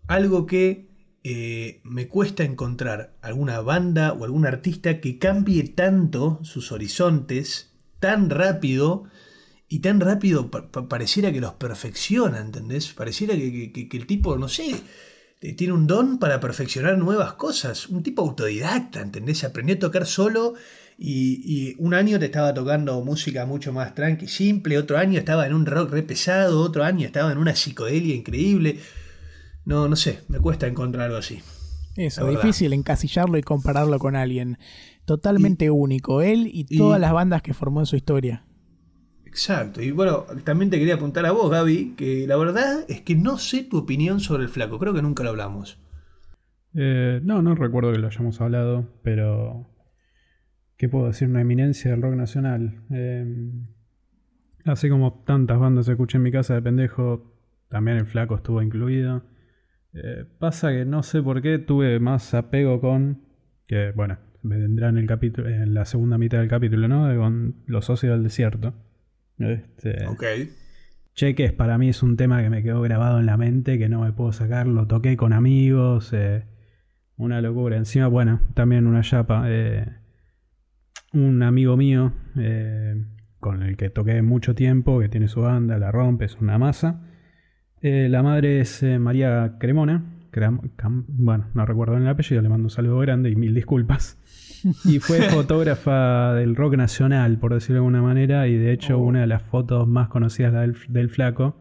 [0.09, 0.89] algo que
[1.23, 8.29] eh, me cuesta encontrar alguna banda o algún artista que cambie tanto sus horizontes tan
[8.29, 9.05] rápido
[9.69, 12.93] y tan rápido pa- pa- pareciera que los perfecciona, ¿entendés?
[12.93, 14.75] Pareciera que- que el tipo, no sé,
[15.41, 17.89] eh, tiene un don para perfeccionar nuevas cosas.
[17.89, 19.45] Un tipo autodidacta, ¿entendés?
[19.45, 20.55] Aprendió a tocar solo
[20.99, 25.47] y, y un año te estaba tocando música mucho más tranqui, simple, otro año estaba
[25.47, 28.79] en un rock re pesado, otro año estaba en una psicodelia increíble.
[29.65, 31.41] No, no sé, me cuesta encontrar algo así.
[31.97, 34.59] Eso, difícil encasillarlo y compararlo con alguien.
[35.05, 38.45] Totalmente único, él y, y- todas las bandas que formó en su historia.
[39.25, 39.83] Exacto.
[39.83, 43.39] Y bueno, también te quería apuntar a vos, Gaby, que la verdad es que no
[43.39, 44.79] sé tu opinión sobre el flaco.
[44.79, 45.79] Creo que nunca lo hablamos.
[46.75, 49.67] Eh, no, no recuerdo que lo hayamos hablado, pero.
[50.77, 51.29] ¿Qué puedo decir?
[51.29, 52.81] Una eminencia del rock nacional.
[52.91, 53.53] Eh,
[54.65, 57.33] así como tantas bandas escuché en mi casa de pendejo,
[57.69, 59.23] también el Flaco estuvo incluido.
[59.93, 63.23] Eh, pasa que no sé por qué tuve más apego con.
[63.67, 67.17] Que bueno, vendrá en el capítulo, en la segunda mitad del capítulo, ¿no?
[67.17, 68.75] Con Los Socios del Desierto.
[69.39, 70.25] Este, Ok.
[71.15, 74.03] Cheques para mí es un tema que me quedó grabado en la mente, que no
[74.03, 74.67] me puedo sacar.
[74.67, 76.45] Lo toqué con amigos, eh,
[77.17, 77.77] una locura.
[77.77, 79.45] Encima, bueno, también una chapa.
[79.47, 79.87] eh,
[81.15, 83.03] un amigo mío eh,
[83.41, 87.03] con el que toqué mucho tiempo, que tiene su banda, la rompe, es una masa.
[87.81, 90.05] Eh, la madre es eh, María Cremona.
[90.33, 94.19] Cram- Cam- bueno, no recuerdo el apellido, le mando un saludo grande y mil disculpas.
[94.87, 99.21] Y fue fotógrafa del rock nacional, por decirlo de alguna manera, y de hecho una
[99.21, 101.61] de las fotos más conocidas la del, del flaco,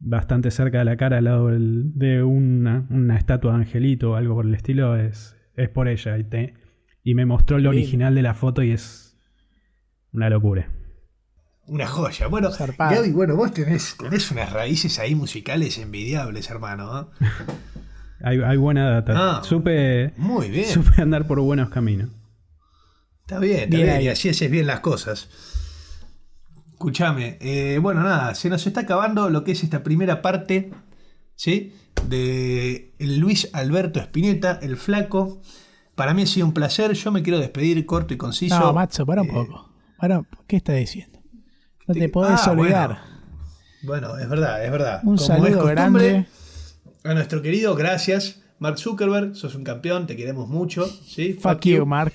[0.00, 4.14] bastante cerca de la cara, al lado del- de una, una estatua de angelito o
[4.14, 6.16] algo por el estilo, es, es por ella.
[6.16, 6.54] Y, te-
[7.04, 7.76] y me mostró el Lindo.
[7.76, 9.16] original de la foto y es
[10.12, 10.68] una locura.
[11.66, 12.26] Una joya.
[12.26, 12.94] Bueno, Zarpado.
[12.96, 17.10] Gaby, bueno, vos tenés, tenés unas raíces ahí musicales envidiables, hermano.
[17.20, 17.26] ¿eh?
[18.24, 19.12] Hay, hay buena data.
[19.16, 20.66] Ah, supe, Muy bien.
[20.68, 22.10] supe andar por buenos caminos.
[23.22, 24.02] Está bien, está Bien.
[24.02, 25.28] Y así haces bien las cosas.
[26.72, 27.38] Escúchame.
[27.40, 30.72] eh, bueno, nada, se nos está acabando lo que es esta primera parte,
[31.36, 31.74] ¿sí?
[32.08, 35.40] De el Luis Alberto Spinetta, el flaco.
[36.02, 36.92] Para mí ha sido un placer.
[36.94, 38.58] Yo me quiero despedir corto y conciso.
[38.58, 39.68] No, Macho, para un Eh, poco.
[39.96, 41.20] Para, ¿Qué estás diciendo?
[41.86, 42.98] No te te- podés ah, olvidar.
[43.84, 44.96] Bueno, es verdad, es verdad.
[45.04, 46.26] Un Como saludo grande.
[47.04, 50.86] A nuestro querido, gracias, Mark Zuckerberg, sos un campeón, te queremos mucho.
[50.86, 51.34] ¿sí?
[51.34, 52.14] Fuck you, Mark.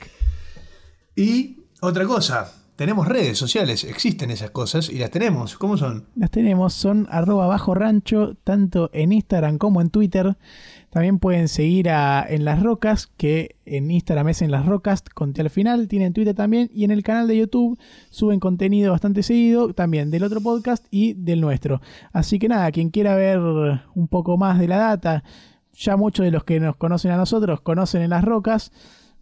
[1.15, 5.55] Y otra cosa, tenemos redes sociales, existen esas cosas y las tenemos.
[5.57, 6.07] ¿Cómo son?
[6.17, 10.35] Las tenemos, son arroba bajo rancho, tanto en Instagram como en Twitter.
[10.97, 15.41] También pueden seguir a En Las Rocas, que en Instagram es En Las Rocas, conté
[15.41, 17.77] al final, tienen Twitter también, y en el canal de YouTube
[18.09, 21.81] suben contenido bastante seguido, también del otro podcast y del nuestro.
[22.13, 23.37] Así que nada, quien quiera ver
[23.93, 25.23] un poco más de la data,
[25.73, 28.71] ya muchos de los que nos conocen a nosotros conocen En Las Rocas,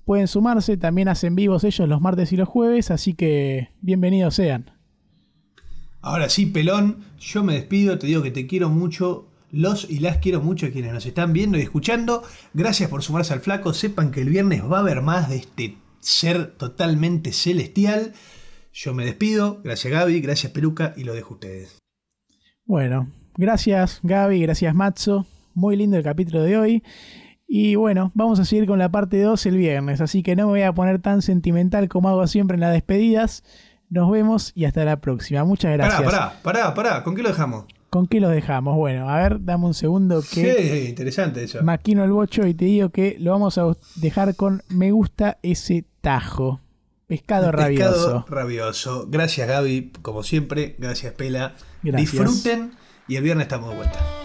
[0.05, 4.71] pueden sumarse, también hacen vivos ellos los martes y los jueves, así que bienvenidos sean.
[5.99, 9.27] Ahora sí, pelón, yo me despido, te digo que te quiero mucho.
[9.55, 12.23] Los y las quiero mucho a quienes nos están viendo y escuchando.
[12.53, 13.73] Gracias por sumarse al flaco.
[13.73, 18.11] Sepan que el viernes va a haber más de este ser totalmente celestial.
[18.73, 19.61] Yo me despido.
[19.63, 21.79] Gracias Gaby, gracias Peluca y lo dejo a ustedes.
[22.65, 23.07] Bueno,
[23.37, 25.25] gracias Gaby, gracias Matzo.
[25.53, 26.83] Muy lindo el capítulo de hoy.
[27.47, 30.49] Y bueno, vamos a seguir con la parte 2 el viernes, así que no me
[30.49, 33.45] voy a poner tan sentimental como hago siempre en las despedidas.
[33.89, 35.45] Nos vemos y hasta la próxima.
[35.45, 36.01] Muchas gracias.
[36.03, 37.03] Pará, pará, pará, pará.
[37.05, 37.65] ¿Con qué lo dejamos?
[37.95, 38.75] ¿Con qué los dejamos?
[38.75, 41.63] Bueno, a ver, dame un segundo que Sí, interesante eso.
[41.63, 45.85] maquino el bocho y te digo que lo vamos a dejar con me gusta ese
[46.01, 46.59] tajo.
[47.07, 47.93] Pescado rabioso.
[47.93, 49.07] Pescado rabioso.
[49.09, 50.75] Gracias Gaby, como siempre.
[50.77, 51.55] Gracias Pela.
[51.83, 52.11] Gracias.
[52.11, 52.71] Disfruten
[53.07, 54.24] y el viernes estamos de vuelta.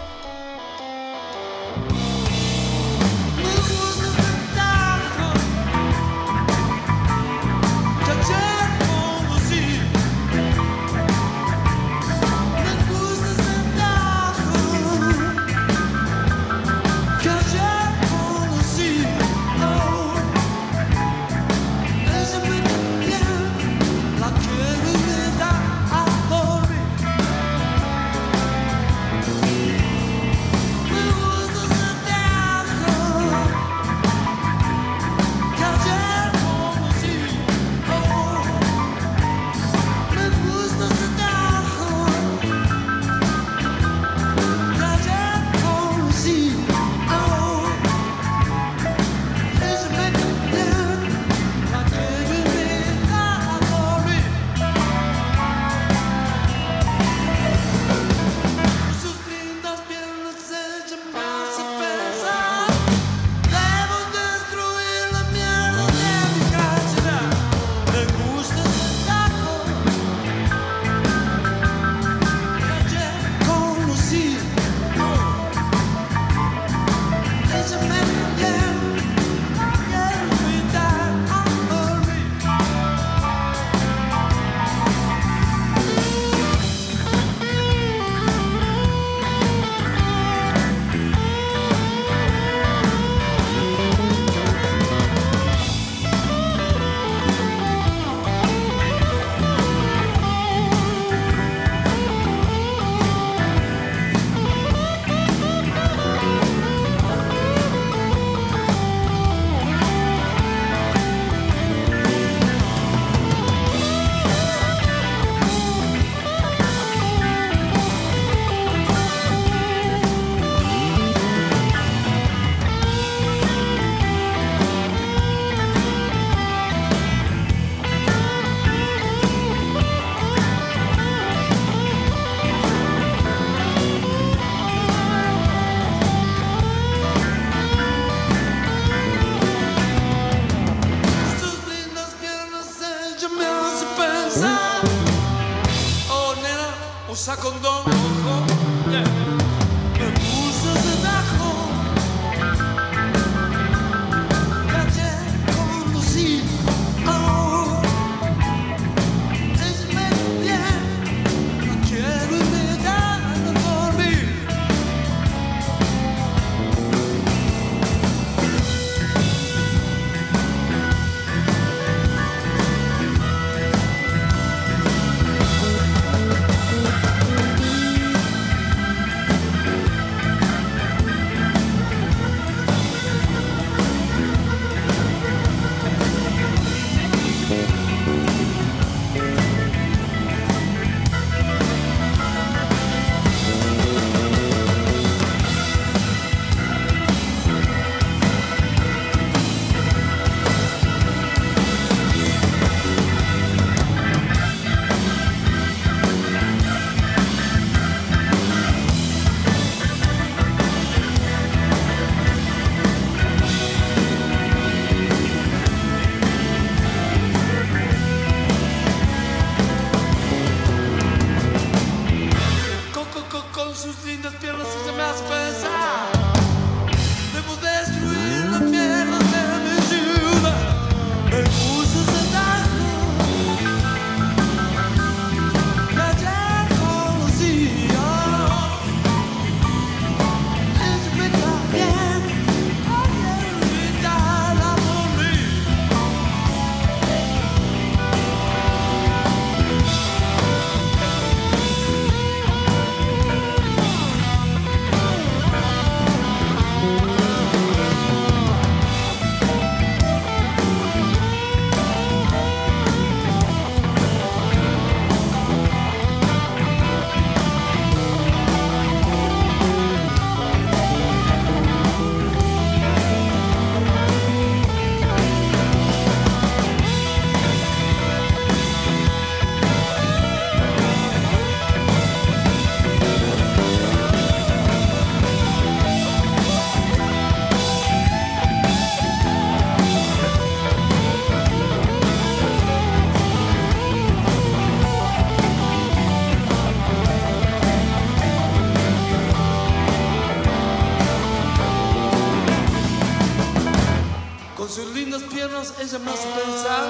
[305.61, 306.85] menos es más pensar.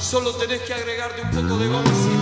[0.00, 2.13] Solo tenés que agregarle un poco de goma.